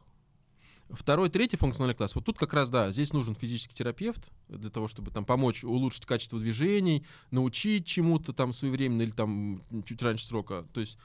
[0.89, 2.15] Второй, третий функциональный класс.
[2.15, 6.05] Вот тут как раз, да, здесь нужен физический терапевт для того, чтобы там помочь улучшить
[6.05, 10.65] качество движений, научить чему-то там своевременно или там чуть раньше срока.
[10.73, 10.97] То есть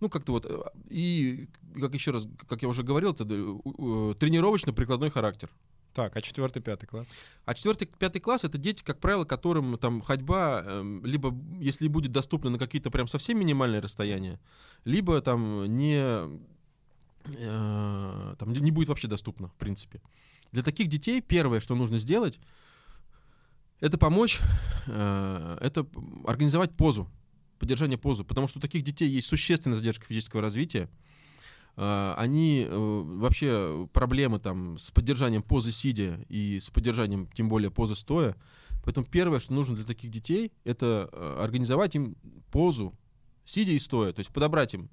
[0.00, 1.48] ну, как-то вот, э, и,
[1.80, 5.50] как еще раз, как я уже говорил, это э, тренировочно-прикладной характер.
[5.94, 7.14] Так, а четвертый, пятый класс?
[7.46, 12.12] А четвертый, пятый класс это дети, как правило, которым там ходьба, э, либо если будет
[12.12, 14.38] доступна на какие-то прям совсем минимальные расстояния,
[14.84, 16.38] либо там не
[17.34, 20.00] э, там не будет вообще доступно, в принципе.
[20.52, 22.40] Для таких детей первое, что нужно сделать,
[23.80, 24.40] это помочь,
[24.86, 25.86] э, это
[26.24, 27.10] организовать позу,
[27.58, 30.88] поддержание позы, потому что у таких детей есть существенная задержка физического развития.
[31.76, 37.70] Э, они э, вообще проблемы там с поддержанием позы сидя и с поддержанием, тем более,
[37.70, 38.36] позы стоя.
[38.82, 42.16] Поэтому первое, что нужно для таких детей, это э, организовать им
[42.50, 42.94] позу
[43.44, 44.88] сидя и стоя, то есть подобрать им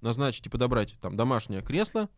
[0.00, 2.08] назначить и подобрать там домашнее кресло,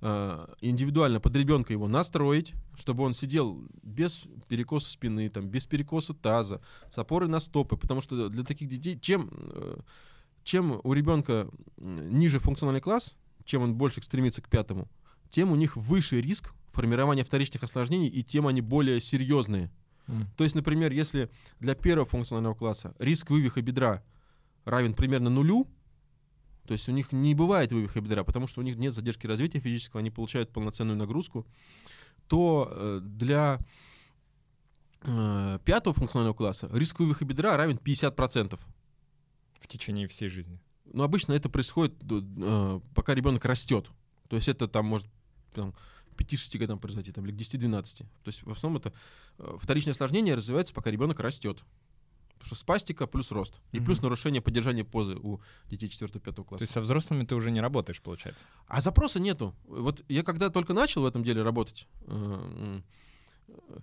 [0.00, 6.14] э, индивидуально под ребенка его настроить, чтобы он сидел без перекоса спины, там, без перекоса
[6.14, 9.76] таза, с опорой на стопы, потому что для таких детей, чем, э,
[10.44, 14.88] чем у ребенка ниже функциональный класс, чем он больше стремится к пятому,
[15.30, 19.70] тем у них выше риск формирования вторичных осложнений, и тем они более серьезные.
[20.06, 20.26] Mm.
[20.36, 21.30] То есть, например, если
[21.60, 24.02] для первого функционального класса риск вывиха бедра
[24.64, 25.68] равен примерно нулю,
[26.72, 29.60] то есть у них не бывает вывиха бедра, потому что у них нет задержки развития
[29.60, 31.46] физического, они получают полноценную нагрузку,
[32.28, 33.58] то э, для
[35.02, 38.58] э, пятого функционального класса риск вывиха бедра равен 50%.
[39.60, 40.58] В течение всей жизни.
[40.86, 43.90] Но обычно это происходит, э, пока ребенок растет.
[44.30, 45.06] То есть это там может
[45.52, 45.74] там,
[46.16, 47.98] 5-6 годам произойти, там, или к 10-12.
[47.98, 48.94] То есть в основном это
[49.58, 51.62] вторичное осложнение развивается, пока ребенок растет.
[52.42, 53.60] Потому что спастика плюс рост.
[53.70, 53.84] И mm-hmm.
[53.84, 56.58] плюс нарушение поддержания позы у детей 4-5 класса.
[56.58, 58.46] То есть со взрослыми ты уже не работаешь, получается?
[58.66, 59.54] А запроса нету.
[59.64, 62.80] Вот я когда только начал в этом деле работать, э,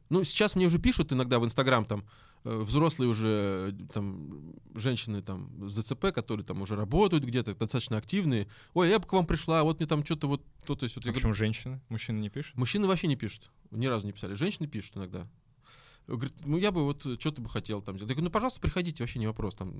[0.10, 2.04] ну, сейчас мне уже пишут иногда в Инстаграм там,
[2.44, 8.48] э, взрослые уже там женщины там с ДЦП, которые там уже работают где-то, достаточно активные.
[8.74, 10.98] Ой, я бы к вам пришла, вот мне там что-то вот то, то есть.
[10.98, 11.80] Вот, а почему женщины?
[11.88, 12.58] Мужчины не пишут?
[12.58, 13.52] Мужчины вообще не пишут.
[13.72, 14.34] Ни разу не писали.
[14.34, 15.28] Женщины пишут иногда.
[16.16, 18.10] Говорит, ну я бы вот что-то бы хотел там сделать.
[18.10, 19.74] Я говорю, ну пожалуйста, приходите, вообще не вопрос, там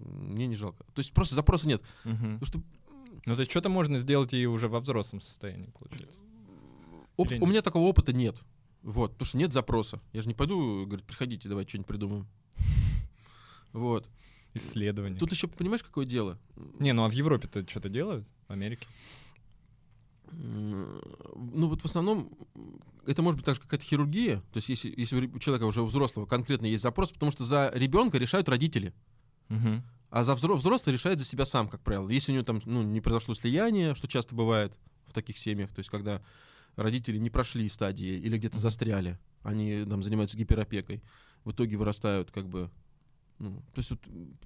[0.00, 0.84] мне не жалко.
[0.92, 1.82] То есть просто запроса нет.
[2.04, 2.44] Угу.
[2.44, 2.62] что...
[3.24, 6.20] Ну то есть что-то можно сделать и уже во взрослом состоянии, получается.
[7.16, 8.40] Оп- у меня такого опыта нет.
[8.82, 10.00] Вот, потому что нет запроса.
[10.12, 12.26] Я же не пойду, говорит, приходите, давай что-нибудь придумаем.
[13.72, 14.08] Вот.
[14.54, 15.18] Исследование.
[15.18, 16.38] Тут еще, понимаешь, какое дело?
[16.78, 18.26] Не, ну а в Европе-то что-то делают?
[18.48, 18.86] В Америке?
[20.32, 22.30] Ну вот в основном
[23.06, 26.26] это может быть также какая-то хирургия, то есть если, если у человека уже у взрослого
[26.26, 28.92] конкретно есть запрос, потому что за ребенка решают родители,
[29.48, 29.82] угу.
[30.10, 32.08] а за взро- взрослый решает за себя сам, как правило.
[32.08, 35.78] Если у него там ну, не произошло слияние, что часто бывает в таких семьях, то
[35.78, 36.22] есть когда
[36.74, 41.02] родители не прошли стадии или где-то застряли, они там занимаются гиперопекой,
[41.44, 42.70] в итоге вырастают как бы
[43.38, 44.00] ну, то есть вот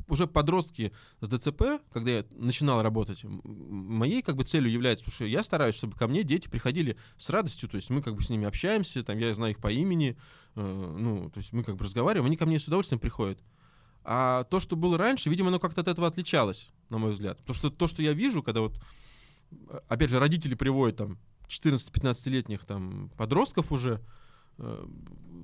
[0.09, 5.25] уже подростки с ДЦП, когда я начинал работать, моей как бы целью является, потому что
[5.27, 8.31] я стараюсь, чтобы ко мне дети приходили с радостью, то есть мы как бы с
[8.31, 10.17] ними общаемся, там я знаю их по имени,
[10.57, 13.39] э, ну, то есть мы как бы разговариваем, они ко мне с удовольствием приходят.
[14.03, 17.39] А то, что было раньше, видимо, оно как-то от этого отличалось, на мой взгляд.
[17.39, 18.81] Потому что то, что я вижу, когда вот,
[19.89, 21.19] опять же, родители приводят там
[21.49, 24.01] 14-15-летних там подростков уже,
[24.59, 24.87] э,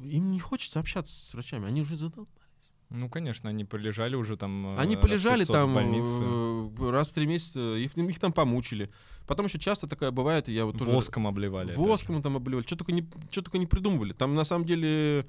[0.04, 2.45] им не хочется общаться с врачами, они уже задолбали
[2.90, 4.66] Ну, конечно, они полежали уже там.
[4.68, 6.20] э, Они раз полежали 500 там в больнице.
[6.22, 8.90] э, раз в три месяца, их, их там помучили.
[9.26, 10.92] Потом еще часто такая бывает, я вот тоже...
[10.92, 11.74] Воском обливали.
[11.74, 12.64] Воском там обливали.
[12.64, 14.12] Что только, не, что только не придумывали.
[14.12, 15.26] Там на самом деле...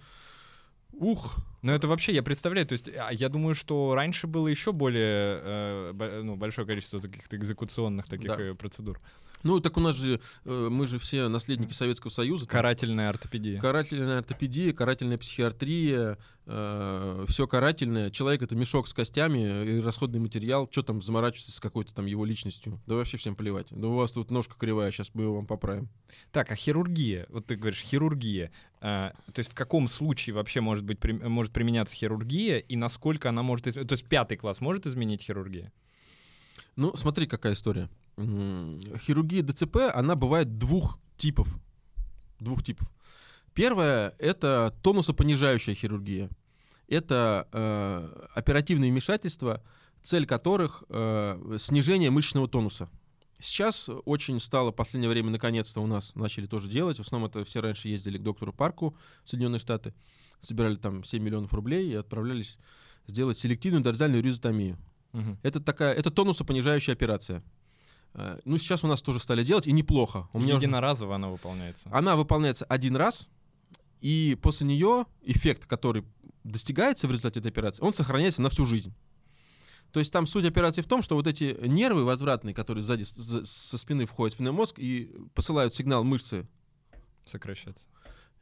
[0.93, 4.71] Ух, Ну, это вообще, я представляю, то есть, а, я думаю, что раньше было еще
[4.71, 8.41] более э, ну, большое количество таких экзекуционных таких Да.
[8.41, 8.99] э, процедур.
[9.43, 12.45] Ну так у нас же, э, мы же все наследники Советского Союза.
[12.47, 13.59] Карательная ортопедия.
[13.59, 18.09] Карательная ортопедия, карательная психиатрия, все карательное.
[18.09, 20.69] Человек это мешок с костями и расходный материал.
[20.71, 22.79] Что там заморачиваться с какой-то там его личностью?
[22.87, 23.67] Да вообще всем плевать.
[23.69, 25.89] Да у вас тут ножка кривая, сейчас мы ее вам поправим.
[26.31, 27.25] Так, а хирургия?
[27.29, 28.51] Вот ты говоришь, хирургия.
[28.79, 33.27] А, то есть в каком случае вообще может, быть, при- может применяться хирургия и насколько
[33.27, 33.65] она может...
[33.65, 35.73] То есть пятый класс может изменить хирургия?
[36.77, 37.89] Ну, смотри, какая история.
[38.17, 41.47] Хирургия ДЦП, она бывает двух типов.
[42.39, 42.87] Двух типов.
[43.53, 46.29] Первое— это тонусопонижающая хирургия.
[46.87, 49.63] Это э, оперативные вмешательства,
[50.03, 52.89] цель которых э, снижение мышечного тонуса.
[53.39, 56.97] Сейчас очень стало в последнее время, наконец-то, у нас начали тоже делать.
[56.97, 59.95] В основном это все раньше ездили к доктору Парку в Соединенные Штаты,
[60.39, 62.59] собирали там 7 миллионов рублей и отправлялись
[63.07, 64.77] сделать селективную дорзальную резотомию.
[65.43, 67.43] Это такая, это тонусопонижающая операция.
[68.13, 70.27] Э, Ну, сейчас у нас тоже стали делать, и неплохо.
[70.33, 71.89] У меня уже- Единоразово она выполняется.
[71.91, 73.27] Она выполняется один раз,
[73.99, 76.03] и после нее эффект, который
[76.43, 78.93] достигается в результате этой операции, он сохраняется на всю жизнь.
[79.91, 83.77] То есть там суть операции в том, что вот эти нервы возвратные, которые сзади со
[83.77, 86.47] спины входят в спинной мозг и посылают сигнал мышцы,
[87.25, 87.87] Сокращается.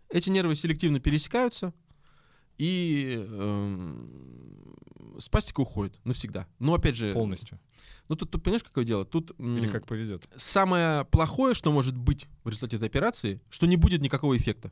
[0.10, 1.74] эти нервы селективно пересекаются,
[2.58, 4.10] и эм,
[5.20, 6.48] спастика уходит навсегда.
[6.60, 7.60] Но опять же, Полностью.
[8.10, 9.06] ну тут, тут понимаешь, какое дело?
[9.06, 10.28] Тут Или как повезет.
[10.36, 14.72] самое плохое, что может быть в результате этой операции, что не будет никакого эффекта.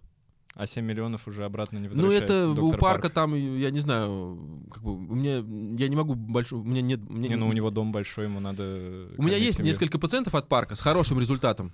[0.56, 2.26] А 7 миллионов уже обратно не Ну возвращается.
[2.52, 3.14] это у парка Парк.
[3.14, 4.38] там, я не знаю,
[4.72, 7.54] как бы у меня, я не могу большой, у меня нет, меня Не, ну у
[7.54, 9.08] него дом большой, ему надо...
[9.18, 9.70] у меня есть семью.
[9.72, 11.74] несколько пациентов от парка с хорошим результатом,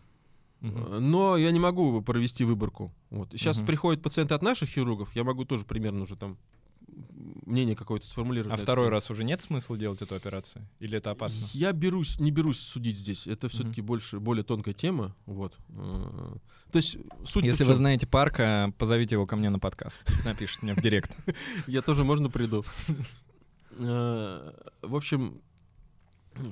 [0.62, 2.92] Э, но я не могу провести выборку.
[3.10, 3.32] Вот.
[3.32, 3.66] Сейчас Мгм.
[3.68, 6.38] приходят пациенты от наших хирургов, я могу тоже примерно уже там
[7.46, 8.60] мнение какое-то сформулировать.
[8.60, 8.92] А второй тему.
[8.92, 10.68] раз уже нет смысла делать эту операцию?
[10.80, 11.46] Или это опасно?
[11.54, 13.26] Я берусь, не берусь судить здесь.
[13.28, 15.16] Это все-таки больше, более тонкая тема.
[15.26, 15.56] Вот.
[15.70, 16.36] Э,
[16.72, 20.02] То есть суть Если вы знаете парка, позовите его ко мне на подкаст.
[20.26, 21.16] Напишите мне в директ.
[21.68, 22.66] Я тоже, можно, приду.
[23.78, 24.52] Э,
[24.82, 25.42] В общем,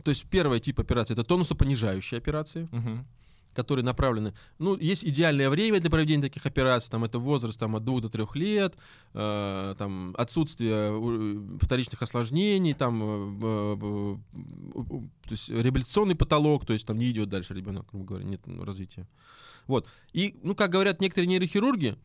[0.03, 2.67] то есть первый тип операции— это тонусопонижающие операции.
[3.57, 4.33] Которые направлены...
[4.59, 8.09] Ну, есть идеальное время для проведения таких операций, там это возраст там, от 2 до
[8.09, 8.75] 3 лет,
[9.15, 14.17] э, там отсутствие э, вторичных осложнений, там, э, э,
[15.23, 18.63] то есть реабилитационный потолок, то есть там не идет дальше ребенок, грубо говоря, нет ну,
[18.63, 19.07] развития.
[19.65, 19.87] Вот.
[20.13, 21.97] И, ну, как говорят некоторые нейрохирурги,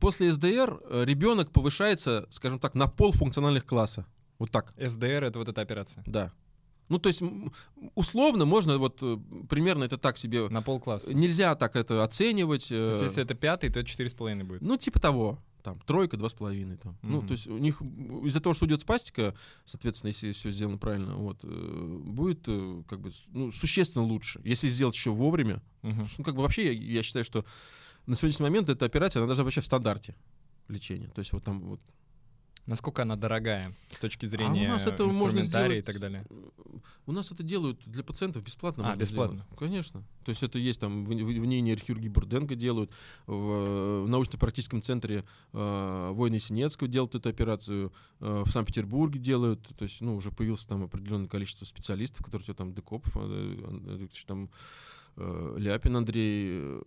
[0.00, 4.06] после СДР э, ребенок повышается, скажем так, на пол функциональных класса.
[4.40, 4.74] Вот так.
[4.76, 6.02] СДР— это вот эта операция.
[6.04, 6.32] Да.
[6.88, 7.22] Ну, то есть,
[7.94, 9.18] условно, можно вот э,
[9.48, 10.48] примерно это так себе...
[10.48, 11.12] На полкласса.
[11.14, 12.68] Нельзя так это оценивать.
[12.68, 14.62] То есть э, если это пятый, то это четыре с половиной будет.
[14.62, 15.38] Ну, типа того.
[15.62, 16.76] Там, тройка, два с половиной.
[16.76, 16.96] Там.
[17.02, 17.26] Ну, Мгм.
[17.26, 19.34] то есть у них м, из-за того, что идет спастика,
[19.64, 24.40] соответственно, если все сделано правильно, вот, э, будет э, как бы ну, существенно лучше.
[24.44, 25.60] Если сделать еще вовремя.
[25.82, 27.44] Потому что, ну, как бы вообще я, я считаю, что
[28.06, 30.14] на сегодняшний момент эта операция, она даже вообще в стандарте
[30.68, 31.08] лечения.
[31.08, 31.80] То есть вот там вот
[32.66, 36.24] Насколько она дорогая с точки А зрения нас это можно инструментария и сделать- так далее?
[37.06, 38.90] У нас это делают для пациентов бесплатно.
[38.90, 39.44] А, бесплатно.
[39.44, 39.58] сделать.
[39.58, 40.02] Конечно.
[40.24, 42.90] То есть это есть там в, в, в ней нейрохирургии Бурденко делают,
[43.26, 49.62] в, в научно-практическом центре э, Войны Синецкого делают эту операцию, э, в Санкт-Петербурге делают.
[49.76, 53.20] То есть, ну, уже появилось там определенное количество специалистов, которые у тебя там Декопов, э,
[54.00, 54.50] э, там
[55.16, 56.58] Ляпин Андрей.
[56.60, 56.80] э,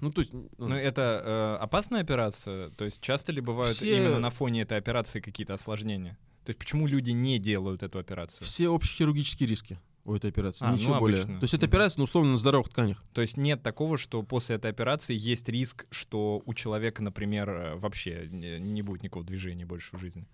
[0.00, 0.32] Ну, то есть...
[0.32, 2.70] ну, Ну, это э, опасная операция?
[2.70, 6.16] То есть часто ли бывают Все- именно на фоне этой операции какие-то осложнения?
[6.44, 8.44] То есть почему люди не делают эту операцию?
[8.46, 10.64] все общехирургические риски у этой операции.
[10.64, 11.18] А, ну, Ничего более.
[11.22, 11.40] обычно.
[11.40, 13.02] То есть это операция, ну, условно, на здоровых тканях.
[13.12, 17.74] То есть нет такого, что после этой операции есть риск, что у человека, например, э,
[17.76, 20.26] вообще не, будет никакого движения больше в жизни?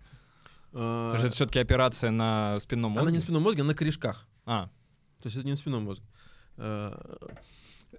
[0.72, 3.02] Э, Потому что это все-таки операция на спинном мозге.
[3.02, 4.28] Она не на спинном мозге, она на корешках.
[4.44, 4.66] А,
[5.22, 6.04] То есть это не на спинном мозге.
[6.56, 6.92] Э,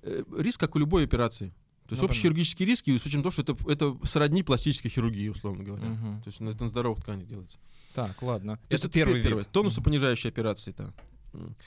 [0.02, 1.50] э, Риск, как у любой операции.
[1.88, 5.64] То есть Ну, общехирургические риски, с учетом того, что это, это сродни пластической хирургии, условно
[5.64, 5.86] говоря.
[5.88, 6.22] мгм.
[6.24, 7.58] То есть это на здоровых тканях делается.
[7.94, 8.58] так, ладно.
[8.58, 9.48] То есть это первый пе- вид.
[9.52, 10.94] Тонусопонижающие операции, да.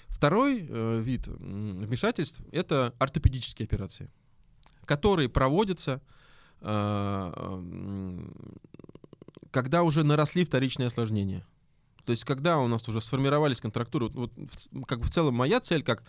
[0.09, 4.11] Второй э, вид вмешательств— это ортопедические операции,
[4.85, 6.01] которые проводятся,
[6.61, 8.31] э,
[9.51, 11.45] когда уже наросли вторичные осложнения.
[12.05, 15.61] То есть когда у нас уже сформировались контрактуры, вот, вот как бы в целом моя
[15.61, 16.05] цель как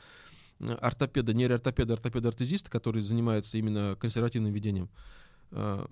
[0.60, 4.90] ортопеда, нейроортопеда, ортопеда-ортезиста, который занимается именно консервативным ведением,
[5.52, 5.86] э,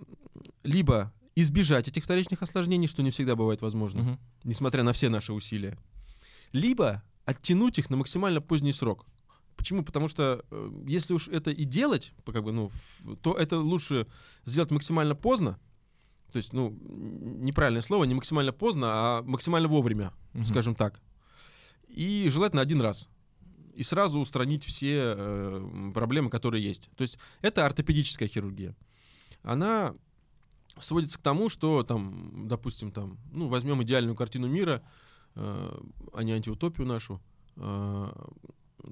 [0.64, 4.20] либо избежать этих вторичных осложнений, что не всегда бывает возможно, Мгм.
[4.44, 5.78] несмотря на все наши усилия,
[6.54, 9.06] либо оттянуть их на максимально поздний срок.
[9.58, 9.84] Почему?
[9.84, 12.72] Потому что э, если уж это и делать, как бы, ну,
[13.22, 14.08] то это лучше
[14.46, 15.60] сделать максимально поздно.
[16.32, 20.46] То есть, ну, неправильное слово, не максимально поздно, а максимально вовремя, Мгм.
[20.46, 21.02] скажем так.
[21.88, 23.08] И желательно один раз.
[23.76, 26.90] И сразу устранить все э, проблемы, которые есть.
[26.96, 28.76] То есть это ортопедическая хирургия.
[29.44, 29.94] Она
[30.80, 34.82] сводится к тому, что там, допустим, там, ну, возьмем идеальную картину мира,
[35.36, 35.80] э,
[36.14, 37.22] а не антиутопию нашу,
[37.58, 38.12] э,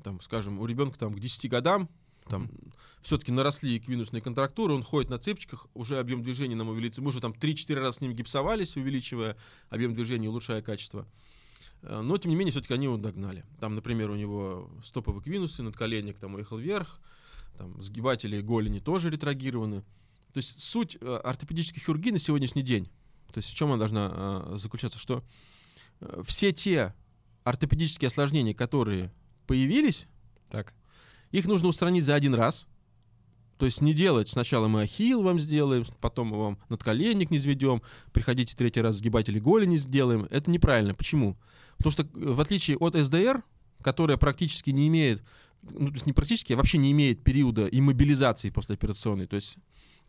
[0.03, 1.89] там, скажем, у ребенка там к 10 годам
[2.27, 2.49] там
[3.01, 7.01] все-таки наросли эквинусные контрактуры, он ходит на цепочках, уже объем движения нам увеличится.
[7.01, 9.37] Мы уже там 3-4 раза с ним гипсовались, увеличивая
[9.69, 11.05] объем движения, улучшая качество.
[11.83, 13.45] Э, Но, тем не менее, все-таки они его догнали.
[13.59, 16.99] Там, например, у него стоповые квинусы, надколенник там уехал вверх,
[17.57, 19.81] там сгибатели голени тоже ретрогированы.
[20.33, 22.89] То есть суть э, ортопедической хирургии на сегодняшний день,
[23.31, 25.23] то есть в чем она должна э, заключаться, что
[26.25, 26.93] все те
[27.43, 29.11] ортопедические осложнения, которые
[29.47, 30.05] появились,
[30.49, 30.73] Так.
[31.31, 32.67] их нужно устранить за один раз.
[33.57, 37.81] То есть не делать сначала мы ахилл вам сделаем, потом мы вам надколенник не заведем,
[38.11, 40.27] приходите третий раз сгибатели голени сделаем.
[40.31, 40.93] Это неправильно.
[40.93, 41.37] Почему?
[41.77, 43.43] Потому что э, в отличие от СДР,
[43.81, 45.23] которая практически не имеет,
[45.61, 49.27] ну, то есть не практически, а вообще не имеет периода иммобилизации послеоперационной.
[49.27, 49.57] То есть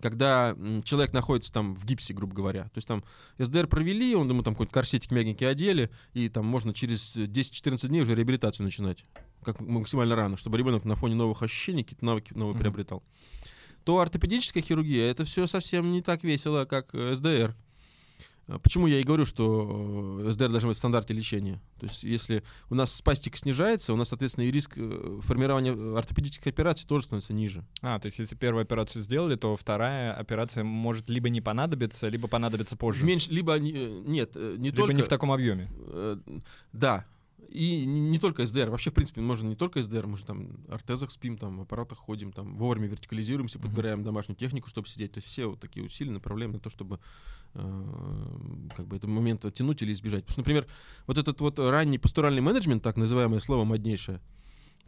[0.00, 2.64] когда человек находится там в гипсе, грубо говоря.
[2.64, 3.04] То есть там
[3.38, 8.02] СДР провели, он ему там какой-нибудь корсетик мягенький одели, и там можно через 10-14 дней
[8.02, 9.04] уже реабилитацию начинать
[9.44, 12.62] как максимально рано, чтобы ребенок на фоне новых ощущений какие-то навыки новые Мгм.
[12.62, 13.02] приобретал.
[13.84, 17.54] То ортопедическая хирургия это все совсем не так весело, как э, СДР.
[18.46, 21.60] А Почему я и говорю, что э, СДР должен быть в стандарте лечения?
[21.80, 25.96] То есть, если у нас спастика снижается, у нас, соответственно, и риск э, формирования э,
[25.96, 27.64] ортопедической операции тоже становится ниже.
[27.80, 32.28] А, то есть если первую операцию сделали, то вторая операция может либо не понадобиться, либо
[32.28, 33.04] понадобиться позже.
[33.04, 35.70] Меньше, либо э, нет, э, не либо только не в таком объеме.
[35.88, 36.18] Э,
[36.72, 37.06] Да.
[37.48, 38.70] И не только СДР.
[38.70, 41.62] Вообще, в принципе, можно не только СДР, мы же там в ортезах спим, там в
[41.62, 45.12] аппаратах ходим, там вовремя вертикализируемся, подбираем домашнюю технику, чтобы сидеть.
[45.12, 46.98] То есть все вот такие усилия направляем на то, чтобы
[47.54, 50.24] э, как бы этот момент оттянуть или избежать.
[50.24, 50.66] Потому что, например,
[51.06, 54.20] вот этот вот ранний пастуральный менеджмент, так называемое слово моднейшее,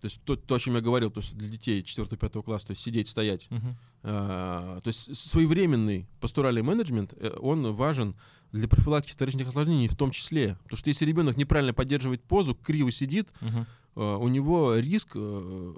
[0.00, 2.70] то есть то, то, о чем я говорил, то есть для детей 4-5 класса, то
[2.72, 3.76] есть сидеть, стоять, Мгм.
[4.02, 8.14] а, то есть своевременный пастуральный менеджмент, э, он важен
[8.56, 10.56] для профилактики вторичных осложнений в том числе.
[10.64, 15.74] Потому что если ребенок неправильно поддерживает позу, криво сидит, э, у него риск э,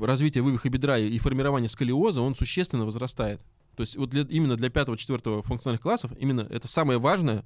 [0.00, 3.40] развития вывиха бедра и формирования сколиоза, он существенно возрастает.
[3.76, 7.44] То есть вот для- именно для 5-4 функциональных классов, именно это самое важное,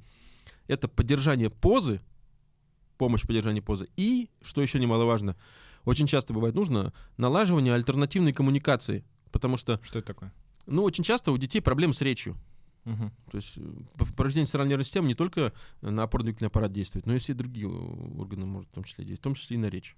[0.67, 2.01] это поддержание позы,
[2.99, 5.37] помощь в поддержании позы, и, что еще немаловажно,
[5.85, 9.05] очень часто бывает нужно, налаживание альтернативной коммуникации.
[9.33, 10.33] Потому что, Что это такое?
[10.67, 12.37] ну, очень часто у детей проблемы с речью.
[12.85, 13.13] Мгм.
[13.31, 15.53] То есть э, повреждение центральной нервной системы не только
[15.83, 19.21] на опорно-двигательный аппарат действует, но и все другие э, органы может в том числе действовать,
[19.21, 19.97] в том числе и на речь.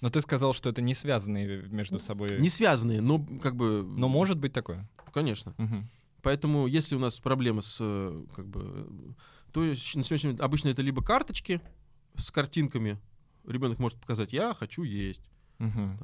[0.00, 2.28] Но ты сказал, что это не связанные между собой.
[2.38, 3.82] Не связанные, но как бы...
[3.84, 4.88] Но может быть такое.
[5.12, 5.54] Конечно.
[5.58, 5.88] Мгм.
[6.22, 9.14] Поэтому, если у нас проблемы с, э, как бы,
[9.52, 11.60] то есть на сегодняшний момент обычно это либо карточки
[12.16, 12.98] с картинками,
[13.46, 15.22] ребенок может показать, я хочу есть,
[15.58, 15.98] Мгм.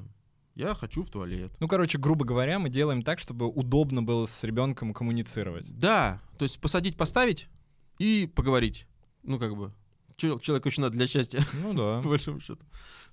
[0.55, 1.53] Я хочу в туалет.
[1.61, 5.71] Ну, короче, грубо говоря, мы делаем так, чтобы удобно было с ребенком коммуницировать.
[5.79, 7.49] Да, то есть посадить, поставить
[7.99, 8.87] и поговорить.
[9.23, 9.73] Ну, как бы,
[10.17, 11.43] чел- человеку очень надо для счастья.
[11.63, 12.01] Ну да.
[12.03, 12.63] по большому счету.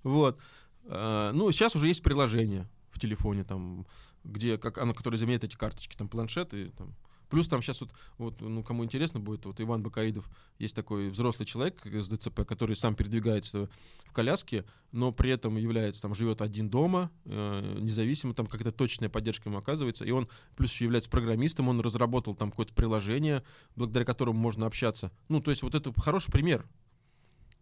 [0.03, 0.39] Вот.
[0.85, 3.85] А, Ну, сейчас уже есть приложение в телефоне, там,
[4.23, 6.95] где, как оно, которое заменяет эти карточки, там, планшеты, там.
[7.29, 10.29] Плюс там сейчас вот, вот, ну, кому интересно будет, вот Иван Бакаидов,
[10.59, 13.69] есть такой взрослый человек с ДЦП, который сам передвигается
[14.05, 19.09] в коляске, но при этом является, там, живет один дома, э, независимо, там, какая-то точная
[19.09, 23.43] поддержка ему оказывается, и он плюс еще является программистом, он разработал там какое-то приложение,
[23.75, 25.11] благодаря которому можно общаться.
[25.29, 26.65] Ну, то есть вот это хороший пример.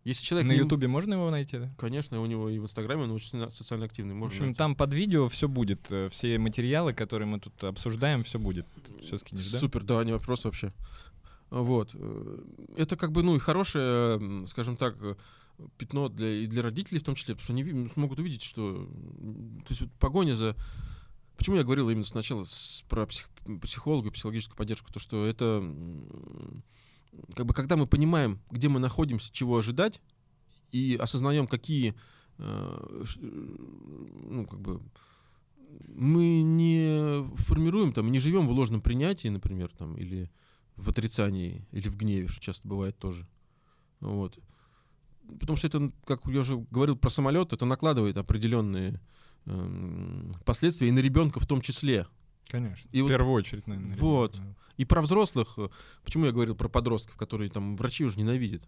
[0.06, 1.74] Если человек На не- Ютубе можно его найти, да?
[1.80, 4.14] Конечно, у него и в Инстаграме он очень соци- социально активный.
[4.14, 4.58] В Можно общем, найти.
[4.58, 5.92] там под видео все будет.
[5.92, 8.68] э, Все материалы, которые мы тут обсуждаем, все будет.
[9.02, 9.60] Все скинешь, да?
[9.60, 10.72] Супер, да, не вопрос вообще.
[11.50, 11.90] Вот.
[11.96, 12.38] э,
[12.78, 15.16] Это как бы, ну, и хорошее, скажем так, э,
[15.78, 18.88] пятно для, и для родителей в том числе, потому что они смогут увидеть, что...
[19.66, 20.56] То есть вот погоня за...
[21.38, 23.28] Почему я говорил именно сначала с- про псих-
[23.62, 24.94] психолога и психологическую поддержку?
[24.94, 25.64] То, что это...
[27.36, 30.02] Как бы, когда мы понимаем, где мы находимся, чего ожидать,
[30.72, 31.96] и осознаем, какие...
[32.38, 34.82] э, ну, как бы
[35.88, 40.30] мы не формируем там, не живем в ложном принятии, например, там, или
[40.76, 43.28] в отрицании, или в гневе, что часто бывает тоже.
[44.00, 44.38] Вот.
[45.40, 49.02] Потому что это, как я уже говорил про самолет, это накладывает определенные
[49.46, 52.08] эм, последствия и на ребенка в том числе.
[52.48, 52.90] Конечно.
[52.92, 53.98] И в вот- первую очередь, наверное.
[53.98, 54.36] Вот.
[54.36, 54.65] ребенок, да.
[54.78, 55.70] И про взрослых, э,
[56.04, 58.62] почему я говорил про подростков, которые там врачи уже ненавидят?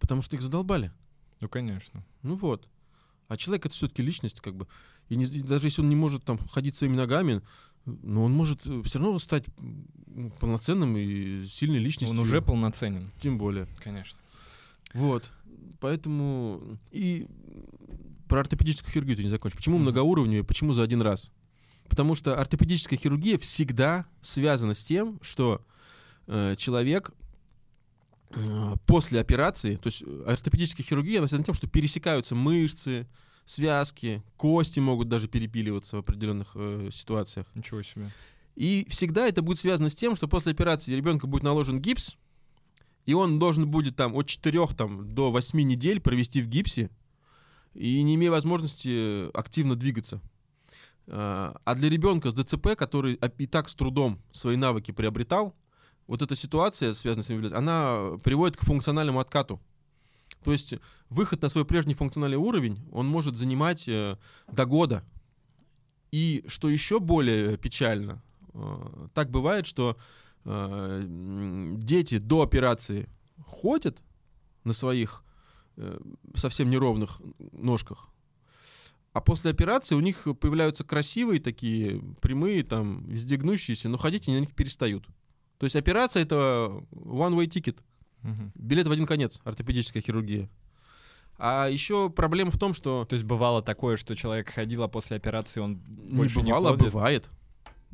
[0.00, 0.92] Потому что их задолбали.
[1.40, 2.04] Ну, конечно.
[2.22, 2.68] Ну вот.
[3.28, 4.66] А человек это все-таки личность, как бы.
[5.08, 7.40] И, не- и даже если он не может там ходить своими ногами,
[7.86, 9.44] но он может все равно стать
[10.40, 12.16] полноценным и сильной личностью.
[12.18, 13.66] Он уже полноценен, Тем более.
[13.82, 14.18] конечно.
[14.92, 15.24] Вот.
[15.80, 17.26] Поэтому и
[18.28, 19.56] про ортопедическую хирургию ты не закончишь.
[19.56, 19.84] Почему Мгм.
[19.84, 21.30] многоуровневая, почему за один раз?
[21.88, 25.64] Потому что ортопедическая хирургия всегда связана с тем, что
[26.26, 27.10] э, человек
[28.30, 33.06] э, после операции, то есть ортопедическая хирургия, она связана с тем, что пересекаются мышцы,
[33.46, 37.46] связки, кости могут даже перепиливаться в определенных э, ситуациях.
[37.54, 38.10] Ничего себе.
[38.56, 42.16] И всегда это будет связано с тем, что после операции ребенку будет наложен гипс,
[43.04, 46.90] и он должен будет там от 4 там, до 8 недель провести в гипсе,
[47.74, 50.20] и не имея возможности активно двигаться.
[51.06, 55.54] А для ребенка с ДЦП, который и так с трудом свои навыки приобретал,
[56.06, 59.60] вот эта ситуация, связанная с реабилитацией, она приводит к функциональному откату.
[60.42, 60.74] То есть
[61.08, 64.18] выход на свой прежний функциональный уровень, он может занимать э,
[64.52, 65.02] до года.
[66.12, 68.22] И что еще более печально,
[68.52, 69.96] э, так бывает, что
[70.44, 71.04] э,
[71.78, 73.08] дети до операции
[73.46, 74.02] ходят
[74.64, 75.22] на своих
[76.36, 77.20] совсем неровных
[77.50, 78.08] ножках,
[79.14, 84.38] а после операции у них появляются красивые такие, прямые, там, везде гнущиеся, но ходить они
[84.38, 85.06] на них перестают.
[85.58, 87.78] То есть операция— это one-way ticket.
[88.22, 88.50] Мгм.
[88.56, 90.50] Билет в один конец, ортопедическая хирургия.
[91.38, 95.16] А еще проблема в том, что То есть бывало такое, что человек ходил, а после
[95.16, 96.92] операции он не больше не бывало, а ходит?
[96.92, 97.30] бывает.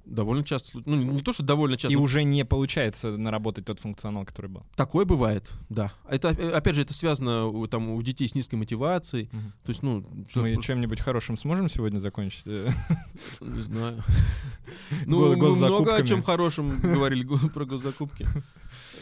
[0.05, 0.81] Довольно часто.
[0.85, 1.93] Ну, не то, что довольно часто.
[1.93, 4.65] И но уже не получается наработать тот функционал, который был.
[4.77, 5.93] Такое бывает, да.
[6.09, 9.29] Это, опять же, это связано у, там, у детей с низкой мотивацией.
[9.33, 9.53] Мгм.
[9.65, 12.47] То есть, ну, Мы просто- чем-нибудь хорошим сможем сегодня закончить?
[13.41, 14.03] Не знаю.
[15.07, 18.27] Ну, мы много о чем хорошем говорили го- про госзакупки.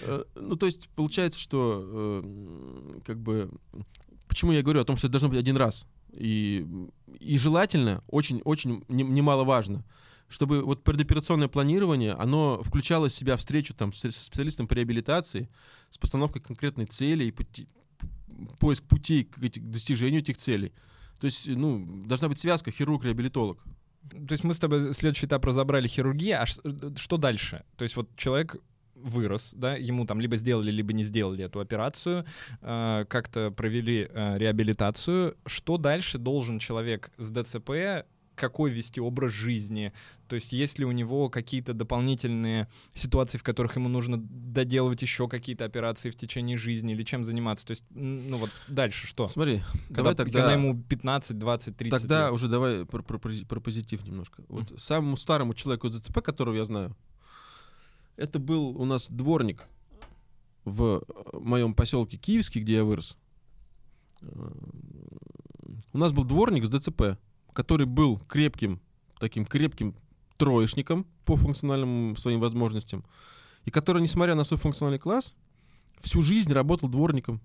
[0.02, 1.84] Э, Ну, то есть, получается, что
[2.24, 3.50] э, как бы...
[4.28, 5.86] Почему я говорю о том, что это должно быть один раз?
[6.12, 6.66] И,
[7.20, 9.84] и желательно, очень-очень немаловажно,
[10.28, 15.48] чтобы вот предоперационное планирование, оно включало в себя встречу там со специалистом по реабилитации,
[15.90, 17.68] с постановкой конкретной цели и пути-
[18.58, 20.72] поиск путей к, к достижению этих целей.
[21.20, 23.58] То есть, ну, должна быть связка хирург-реабилитолог.
[24.10, 26.60] То есть мы с тобой следующий этап разобрали хирургия, а ш-
[26.96, 27.64] что дальше?
[27.76, 28.56] То есть вот человек
[28.94, 32.24] вырос, да, ему там либо сделали, либо не сделали эту операцию,
[32.60, 35.36] э, как-то провели э, реабилитацию.
[35.46, 38.06] Что дальше должен человек с ДЦП,
[38.38, 39.92] какой вести образ жизни?
[40.28, 45.28] То есть есть ли у него какие-то дополнительные ситуации, в которых ему нужно доделывать еще
[45.28, 47.66] какие-то операции в течение жизни, или чем заниматься?
[47.66, 49.28] То есть, ну вот дальше что?
[49.28, 50.40] Смотри, Когда, давай тогда...
[50.40, 52.32] когда ему 15, 20, 30 Тогда лет.
[52.32, 54.42] уже давай про, про- про- позитив немножко.
[54.48, 56.96] Вот самому старому человеку с ДЦП, которого я знаю,
[58.16, 59.66] это был у нас дворник
[60.64, 63.16] в э, моем поселке Киевский, где я вырос.
[64.20, 64.50] Э,
[65.92, 67.18] У нас был дворник с ДЦП,
[67.58, 68.80] который был крепким,
[69.18, 69.96] таким крепким
[70.36, 73.02] троечником по функциональным своим возможностям,
[73.64, 75.34] и который, несмотря на свой функциональный класс,
[76.00, 77.40] всю жизнь работал дворником.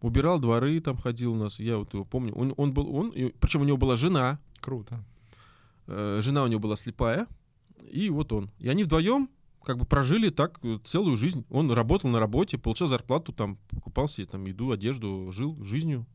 [0.00, 2.34] Убирал дворы, там ходил у нас, я вот его помню.
[2.34, 5.04] Он, он был, он, причем у него была жена, Круто.
[5.86, 7.28] э, жена у него была слепая,
[7.92, 8.50] и вот он.
[8.58, 9.28] И они вдвоем
[9.62, 11.46] как бы прожили так целую жизнь.
[11.48, 16.06] Он работал на работе, получал зарплату, там, покупал себе там еду, одежду, жил жизнью.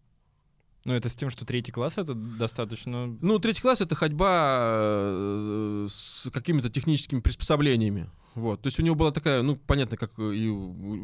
[0.87, 3.07] Ну, это с тем, что третий класс это достаточно.
[3.21, 8.09] Ну, третий класс— это ходьба э, с какими-то техническими приспособлениями.
[8.35, 8.61] Вот.
[8.61, 10.49] То есть у него была такая, ну, понятно, как и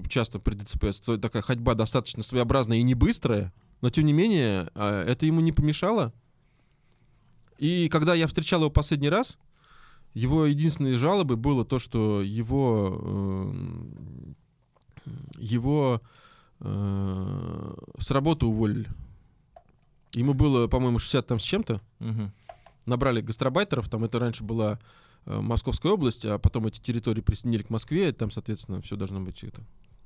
[0.07, 3.51] часто при ДЦП, такая ходьба достаточно своеобразная и не быстрая,
[3.81, 6.14] но, тем не менее, а, это ему не помешало.
[7.57, 9.38] И когда я встречал его последний раз,
[10.14, 14.38] его единственной жалобой было то, что его, эм,
[15.38, 16.01] его
[16.61, 18.89] э, с работы уволили.
[20.14, 21.81] Ему было, по-моему, 60 там с чем-то.
[21.99, 22.31] Мгм.
[22.85, 24.80] Набрали гастробайтеров, там это раньше была
[25.26, 29.22] э, Московская область, а потом эти территории присоединили к Москве, и там, соответственно, все должно
[29.22, 29.64] быть это.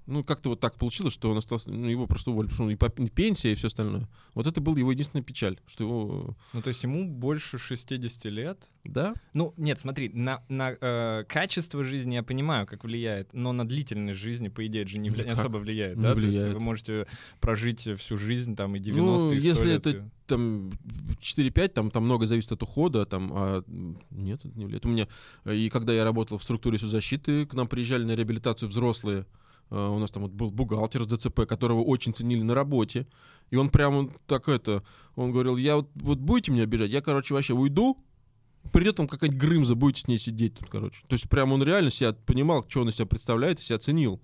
[0.08, 2.90] Ну, как-то вот так получилось, что он остался, ну, его просто уволили, потому что и
[2.90, 4.08] по- и пенсия, и все остальное.
[4.34, 6.36] Вот это была его единственная печаль, что его...
[6.54, 8.72] Ну, то есть ему больше 60 лет.
[8.86, 9.14] Да?
[9.34, 14.20] Ну, нет, смотри, на, на э, качество жизни я понимаю, как влияет, но на длительность
[14.20, 16.14] жизни, по идее, это же не, вля- не особо влияет, Не да?
[16.14, 16.54] То есть влияет.
[16.54, 17.08] вы можете
[17.42, 20.72] прожить всю жизнь, там, и 90-е, Ну, и 100 если лет, это там
[21.22, 23.64] 4-5, там, там много зависит от ухода, там, а
[24.12, 24.86] нет, это не влияет.
[24.86, 25.08] У меня,
[25.46, 29.26] э, и когда я работал в структуре соцзащиты, к нам приезжали на реабилитацию взрослые, э,
[29.69, 33.07] у нас там вот был бухгалтер с ДЦП, которого очень ценили на работе,
[33.49, 34.84] и он прямо так это,
[35.15, 37.98] он говорил, я вот, вот будете меня обижать, я, короче, вообще уйду,
[38.72, 41.02] Придет вам какая-нибудь Грымза, будете с ней сидеть тут, короче.
[41.07, 44.22] То есть прям он реально себя понимал, что он из себя представляет, и себя ценил.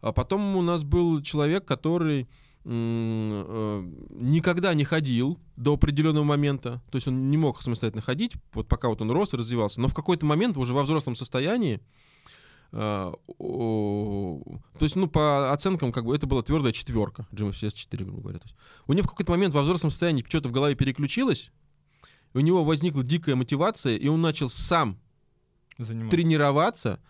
[0.00, 2.28] А потом у нас был человек, который
[2.64, 8.68] э, никогда не ходил до определенного момента, то есть он не мог самостоятельно ходить, вот
[8.68, 11.80] пока вот он рос и развивался, но в какой-то момент уже во взрослом состоянии, э,
[14.78, 18.40] то есть, ну, по оценкам, как бы, это была твердая четверка, GMFCS 4, грубо говоря.
[18.40, 18.56] То есть,
[18.88, 21.52] у него в какой-то момент во взрослом состоянии что-то в голове переключилось,
[22.32, 24.98] у него возникла дикая мотивация, и он начал сам
[25.78, 26.16] Заниматься.
[26.16, 27.00] тренироваться,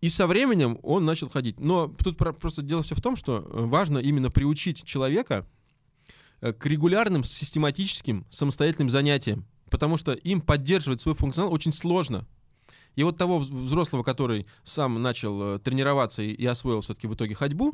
[0.00, 1.58] и со временем он начал ходить.
[1.58, 5.46] Но тут просто дело все в том, что э, важно именно приучить человека
[6.40, 9.46] э, к регулярным, систематическим, самостоятельным занятиям.
[9.68, 12.24] Потому что им поддерживать свой функционал очень сложно.
[12.96, 17.72] И вот того взрослого, который сам начал э, тренироваться и, освоил все-таки в итоге ходьбу,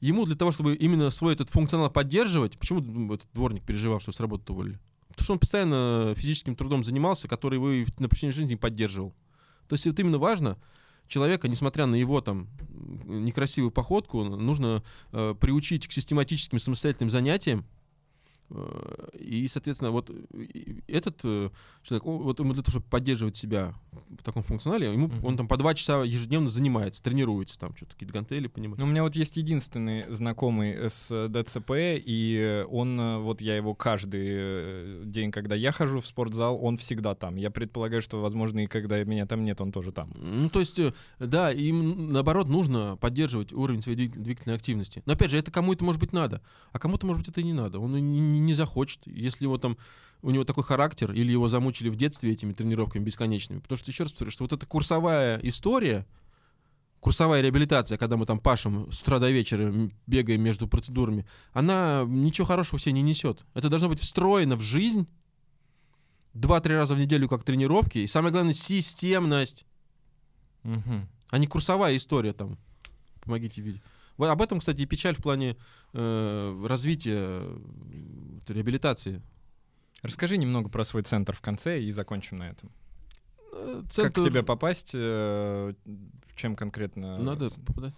[0.00, 4.20] ему для того, чтобы именно свой этот функционал поддерживать, почему этот дворник переживал, что с
[4.20, 4.78] работы уволили?
[5.08, 9.14] Потому что он постоянно физическим трудом занимался, который его на протяжении жизни поддерживал.
[9.68, 10.58] То есть вот именно важно
[11.06, 12.48] человека, несмотря на его там
[13.04, 14.82] некрасивую походку, нужно
[15.12, 17.66] э, приучить к систематическим самостоятельным занятиям,
[19.18, 20.10] и, соответственно, вот
[20.88, 21.50] этот э,
[21.82, 25.24] человек, вот ему для того, чтобы поддерживать себя в таком функционале, ему, uh-huh.
[25.26, 28.78] он там по два часа ежедневно занимается, тренируется, там что-то какие-то гантели понимает.
[28.80, 34.26] Ну, у меня вот есть единственный знакомый с ДЦП, и он, вот я его каждый
[34.28, 37.36] э, день, когда я хожу в спортзал, он всегда там.
[37.36, 40.10] Я предполагаю, что, возможно, и когда меня там нет, он тоже там.
[40.16, 40.80] Ну, то есть,
[41.20, 45.04] да, им, наоборот, нужно поддерживать уровень своей двигательной активности.
[45.06, 47.52] Но, опять же, это кому-то, может быть, надо, а кому-то, может быть, это и не
[47.52, 47.78] надо.
[47.78, 49.76] Он не не захочет, если его там
[50.22, 53.60] у него такой характер, или его замучили в детстве этими тренировками бесконечными.
[53.60, 56.06] Потому что, еще раз повторю, что вот эта курсовая история,
[57.00, 59.72] курсовая реабилитация, когда мы там пашем с утра до вечера,
[60.06, 63.44] бегаем между процедурами, она ничего хорошего себе не несет.
[63.54, 65.06] Это должно быть встроено в жизнь
[66.34, 69.64] два-три раза в неделю как тренировки, и самое главное, системность,
[70.64, 71.06] угу.
[71.30, 72.58] а не курсовая история там.
[73.22, 73.82] Помогите видеть.
[74.18, 75.56] Об этом, кстати, и печаль в плане
[75.94, 77.42] э, развития
[78.52, 79.22] реабилитации.
[80.02, 82.70] Расскажи немного про свой центр в конце и закончим на этом.
[83.52, 84.12] Э, центр...
[84.12, 84.92] Как к тебе попасть?
[84.94, 85.74] Э,
[86.36, 87.18] чем конкретно?
[87.18, 87.94] Надо попадать.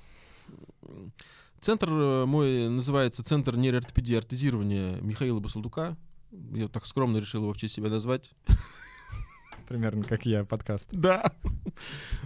[1.60, 5.96] Центр э, мой называется Центр нейроортопедии и ортезирования Михаила Басалдука.
[6.30, 8.32] Я так скромно решил его в честь себя назвать.
[9.68, 10.86] Примерно как я, подкаст.
[10.90, 11.32] Да.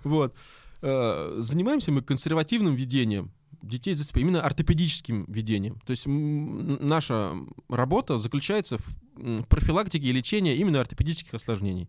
[0.05, 0.37] Вот.
[0.83, 3.33] Занимаемся мы консервативным ведением
[3.63, 5.81] детей ДЦП, именно ортопедическим ведением.
[5.87, 7.35] То есть наша
[7.69, 11.89] работа заключается в профилактике и лечении именно ортопедических осложнений.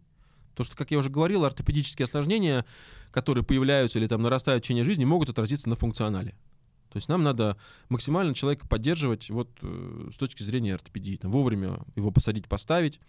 [0.51, 2.65] Потому что, как я уже говорил, ортопедические осложнения,
[3.11, 6.31] которые появляются или там нарастают в течение жизни, могут отразиться на функционале.
[6.89, 7.57] То есть нам надо
[7.89, 11.15] максимально человека поддерживать вот э, с точки зрения ортопедии.
[11.17, 12.99] Там, вовремя его посадить, поставить,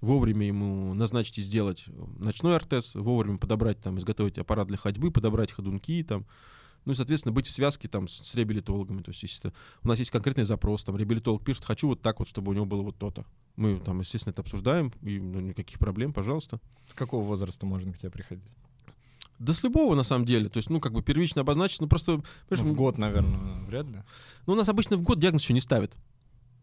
[0.00, 1.84] вовремя ему назначить и сделать
[2.18, 6.26] ночной ортез, вовремя подобрать, там, изготовить аппарат для ходьбы, подобрать ходунки, там,
[6.84, 9.02] ну и, соответственно, быть в связке там с реабилитологами.
[9.02, 9.52] То есть, если
[9.82, 12.66] у нас есть конкретный запрос, там реабилитолог пишет, хочу вот так вот, чтобы у него
[12.66, 13.24] было вот то-то.
[13.56, 16.60] Мы там, естественно, это обсуждаем, и ну, никаких проблем, пожалуйста.
[16.88, 18.50] С какого возраста можно к тебе приходить?
[19.38, 20.48] Да с любого, на самом деле.
[20.48, 22.22] То есть, ну, как бы первично обозначить, ну, просто...
[22.50, 24.02] Ну, в год, наверное, вряд ли.
[24.46, 25.92] Ну, у нас обычно в год диагноз еще не ставят.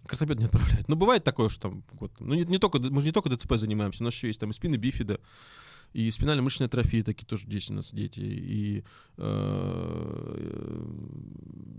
[0.05, 0.87] Картопед не отправляют.
[0.87, 2.11] Но бывает такое, что там год.
[2.19, 4.49] Ну, не, не только, мы же не только ДЦП занимаемся, у нас еще есть там
[4.49, 5.19] и спины бифида,
[5.93, 8.83] и спинально-мышечная атрофия такие тоже есть у нас дети, и
[9.17, 10.85] э,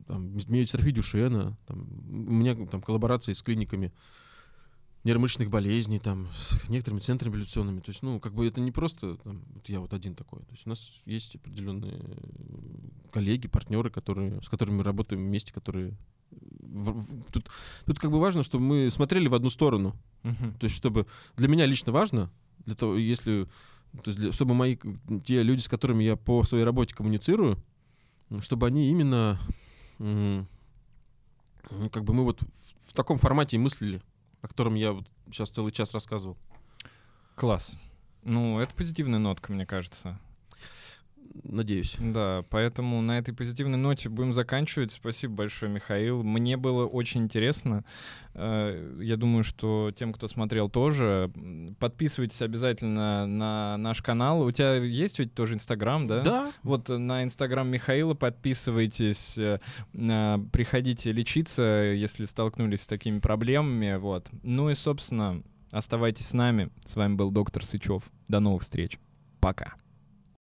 [0.06, 3.92] там, миодистрофия Дюшена, там, у меня там коллаборации с клиниками
[5.04, 7.80] нейромышечных болезней, там, с некоторыми центрами реабилитационными.
[7.80, 10.40] То есть, ну, как бы это не просто там, вот я вот один такой.
[10.40, 12.00] То есть у нас есть определенные
[13.10, 15.96] коллеги, партнеры, которые, с которыми мы работаем вместе, которые
[17.32, 17.50] тут,
[17.84, 19.96] тут как бы важно, чтобы мы смотрели в одну сторону.
[20.22, 20.58] Uh-huh.
[20.58, 21.06] То есть, чтобы
[21.36, 22.30] для меня лично важно,
[22.64, 23.48] для того, если
[23.92, 24.76] то есть для, чтобы мои
[25.24, 27.58] те люди, с которыми я по своей работе коммуницирую,
[28.40, 29.38] чтобы они именно
[29.98, 30.46] ну,
[31.90, 32.40] как бы мы вот
[32.86, 34.02] в таком формате и мыслили,
[34.40, 36.36] о котором я вот сейчас целый час рассказывал.
[37.34, 37.74] Класс.
[38.22, 40.18] Ну, это позитивная нотка, мне кажется
[41.44, 41.96] надеюсь.
[41.98, 44.92] Да, поэтому на этой позитивной ноте будем заканчивать.
[44.92, 46.22] Спасибо большое, Михаил.
[46.22, 47.84] Мне было очень интересно.
[48.34, 51.30] Э, я думаю, что тем, кто смотрел, тоже.
[51.78, 54.42] Подписывайтесь обязательно на наш канал.
[54.42, 56.22] У тебя есть ведь тоже Инстаграм, да?
[56.22, 56.52] Да.
[56.62, 59.58] Вот на Инстаграм Михаила подписывайтесь, э,
[59.92, 63.96] приходите лечиться, если столкнулись с такими проблемами.
[63.96, 64.28] Вот.
[64.42, 66.70] Ну и, собственно, оставайтесь с нами.
[66.84, 68.10] С вами был доктор Сычев.
[68.28, 68.98] До новых встреч.
[69.40, 69.74] Пока.